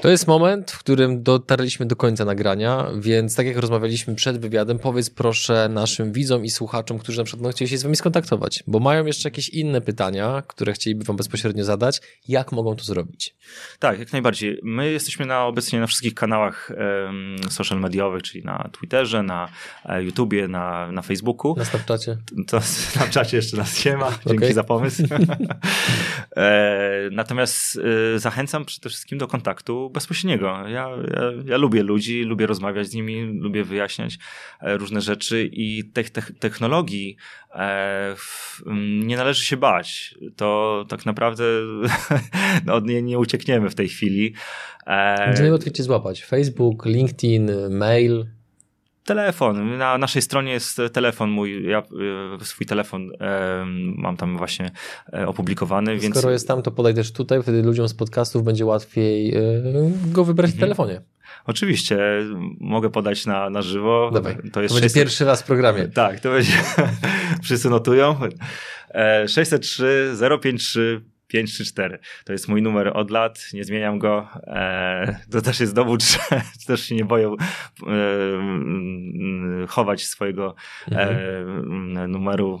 To 0.00 0.08
jest 0.08 0.26
moment, 0.26 0.70
w 0.70 0.78
którym 0.78 1.22
dotarliśmy 1.22 1.86
do 1.86 1.96
końca 1.96 2.24
nagrania, 2.24 2.86
więc 2.98 3.36
tak 3.36 3.46
jak 3.46 3.56
rozmawialiśmy 3.56 4.14
przed 4.14 4.38
wywiadem, 4.40 4.78
powiedz 4.78 5.10
proszę 5.10 5.68
naszym 5.68 6.12
widzom 6.12 6.44
i 6.44 6.50
słuchaczom, 6.50 6.98
którzy 6.98 7.18
na 7.18 7.24
przykład 7.24 7.42
no, 7.42 7.50
chcieli 7.50 7.68
się 7.68 7.78
z 7.78 7.82
wami 7.82 7.96
skontaktować, 7.96 8.64
bo 8.66 8.78
mają 8.78 9.06
jeszcze 9.06 9.28
jakieś 9.28 9.48
inne 9.48 9.80
pytania, 9.80 10.42
które 10.46 10.72
chcieliby 10.72 11.04
wam 11.04 11.16
bezpośrednio 11.16 11.64
zadać. 11.64 12.00
Jak 12.28 12.52
mogą 12.52 12.76
to 12.76 12.84
zrobić? 12.84 13.34
Tak, 13.78 13.98
jak 13.98 14.12
najbardziej. 14.12 14.60
My 14.62 14.90
jesteśmy 14.90 15.26
na, 15.26 15.46
obecnie 15.46 15.80
na 15.80 15.86
wszystkich 15.86 16.14
kanałach 16.14 16.70
um, 16.70 17.36
social 17.50 17.80
mediowych, 17.80 18.22
czyli 18.22 18.44
na 18.44 18.70
Twitterze, 18.72 19.22
na 19.22 19.48
e, 19.84 20.04
YouTubie, 20.04 20.48
na, 20.48 20.92
na 20.92 21.02
Facebooku. 21.02 21.54
Na 21.56 21.64
Snapchacie? 21.64 22.16
To 22.46 22.56
na 22.56 22.62
Snapchacie 22.92 23.36
jeszcze 23.36 23.56
nas 23.56 23.84
nie 23.84 23.96
ma. 23.96 24.10
Dzięki 24.10 24.44
okay. 24.44 24.54
za 24.54 24.64
pomysł. 24.64 25.02
e, 26.36 27.08
natomiast 27.12 27.80
e, 28.14 28.18
zachęcam 28.18 28.64
przede 28.64 28.88
wszystkim 28.88 29.18
do 29.18 29.26
kontaktu 29.26 29.87
bezpośredniego. 29.90 30.46
Ja, 30.46 30.66
ja, 30.68 30.90
ja, 31.44 31.56
lubię 31.56 31.82
ludzi, 31.82 32.22
lubię 32.22 32.46
rozmawiać 32.46 32.86
z 32.86 32.94
nimi, 32.94 33.22
lubię 33.22 33.64
wyjaśniać 33.64 34.18
e, 34.60 34.76
różne 34.76 35.00
rzeczy 35.00 35.48
i 35.52 35.84
tych 35.84 36.10
te 36.10 36.22
technologii 36.22 37.16
e, 37.54 38.14
nie 39.06 39.16
należy 39.16 39.44
się 39.44 39.56
bać. 39.56 40.14
To 40.36 40.84
tak 40.88 41.06
naprawdę 41.06 41.44
no, 42.66 42.74
od 42.74 42.86
niej 42.86 43.02
nie 43.02 43.18
uciekniemy 43.18 43.70
w 43.70 43.74
tej 43.74 43.88
chwili. 43.88 44.34
E, 44.86 45.32
Gdzie 45.32 45.42
najłatwiej 45.42 45.72
cię 45.72 45.82
złapać? 45.82 46.24
Facebook, 46.24 46.86
LinkedIn, 46.86 47.50
mail? 47.70 48.37
Telefon. 49.08 49.78
Na 49.78 49.98
naszej 49.98 50.22
stronie 50.22 50.52
jest 50.52 50.80
telefon 50.92 51.30
mój. 51.30 51.66
Ja 51.66 51.78
e, 51.78 52.44
swój 52.44 52.66
telefon 52.66 53.10
e, 53.20 53.64
mam 53.96 54.16
tam 54.16 54.38
właśnie 54.38 54.70
e, 55.12 55.26
opublikowany. 55.26 56.00
Skoro 56.00 56.14
więc... 56.14 56.32
jest 56.32 56.48
tam, 56.48 56.62
to 56.62 56.70
podaj 56.70 56.94
też 56.94 57.12
tutaj, 57.12 57.42
wtedy 57.42 57.62
ludziom 57.62 57.88
z 57.88 57.94
podcastów 57.94 58.44
będzie 58.44 58.66
łatwiej 58.66 59.34
go 60.06 60.24
wybrać 60.24 60.50
w 60.50 60.54
mhm. 60.54 60.68
telefonie. 60.68 61.00
Oczywiście, 61.44 61.98
mogę 62.60 62.90
podać 62.90 63.26
na, 63.26 63.50
na 63.50 63.62
żywo. 63.62 64.10
Dawaj, 64.14 64.34
to, 64.34 64.62
jest 64.62 64.74
to 64.74 64.80
będzie 64.80 64.88
600... 64.88 64.94
pierwszy 64.94 65.24
raz 65.24 65.42
w 65.42 65.46
programie. 65.46 65.88
Tak, 65.94 66.20
to 66.20 66.30
będzie. 66.30 66.52
Wszyscy 67.42 67.70
notują. 67.70 68.16
603 69.26 70.16
053 70.42 71.00
534. 71.28 71.98
To 72.24 72.32
jest 72.32 72.48
mój 72.48 72.62
numer 72.62 72.92
od 72.94 73.10
lat, 73.10 73.48
nie 73.52 73.64
zmieniam 73.64 73.98
go. 73.98 74.28
E, 74.46 75.18
to 75.30 75.42
też 75.42 75.60
jest 75.60 75.74
dowód, 75.74 76.02
że 76.12 76.18
też 76.66 76.84
się 76.84 76.94
nie 76.94 77.04
boję 77.04 77.28
e, 77.28 77.36
chować 79.66 80.04
swojego 80.04 80.54
e, 80.92 81.08
mhm. 81.08 82.10
numeru. 82.10 82.60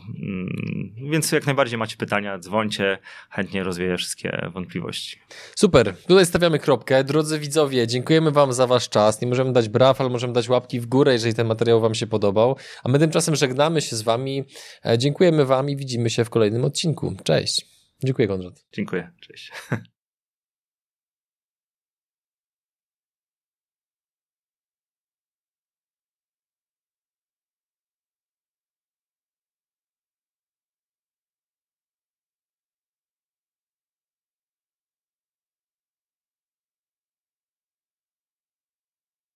Więc 1.10 1.32
jak 1.32 1.46
najbardziej 1.46 1.78
macie 1.78 1.96
pytania, 1.96 2.38
dzwońcie, 2.38 2.98
chętnie 3.30 3.64
rozwieję 3.64 3.96
wszystkie 3.96 4.50
wątpliwości. 4.54 5.18
Super, 5.56 5.96
tutaj 6.06 6.26
stawiamy 6.26 6.58
kropkę. 6.58 7.04
Drodzy 7.04 7.38
widzowie, 7.38 7.86
dziękujemy 7.86 8.30
Wam 8.30 8.52
za 8.52 8.66
Wasz 8.66 8.88
czas. 8.88 9.20
Nie 9.20 9.28
możemy 9.28 9.52
dać 9.52 9.68
braw, 9.68 10.00
ale 10.00 10.10
możemy 10.10 10.32
dać 10.32 10.48
łapki 10.48 10.80
w 10.80 10.86
górę, 10.86 11.12
jeżeli 11.12 11.34
ten 11.34 11.46
materiał 11.46 11.80
Wam 11.80 11.94
się 11.94 12.06
podobał. 12.06 12.56
A 12.84 12.88
my 12.88 12.98
tymczasem 12.98 13.36
żegnamy 13.36 13.80
się 13.80 13.96
z 13.96 14.02
Wami. 14.02 14.44
Dziękujemy 14.98 15.44
Wam 15.44 15.70
i 15.70 15.76
widzimy 15.76 16.10
się 16.10 16.24
w 16.24 16.30
kolejnym 16.30 16.64
odcinku. 16.64 17.16
Cześć. 17.24 17.77
Dziękuję, 18.04 18.28
Konrad. 18.28 18.66
Dziękuję. 18.72 19.12
Cześć. 19.20 19.52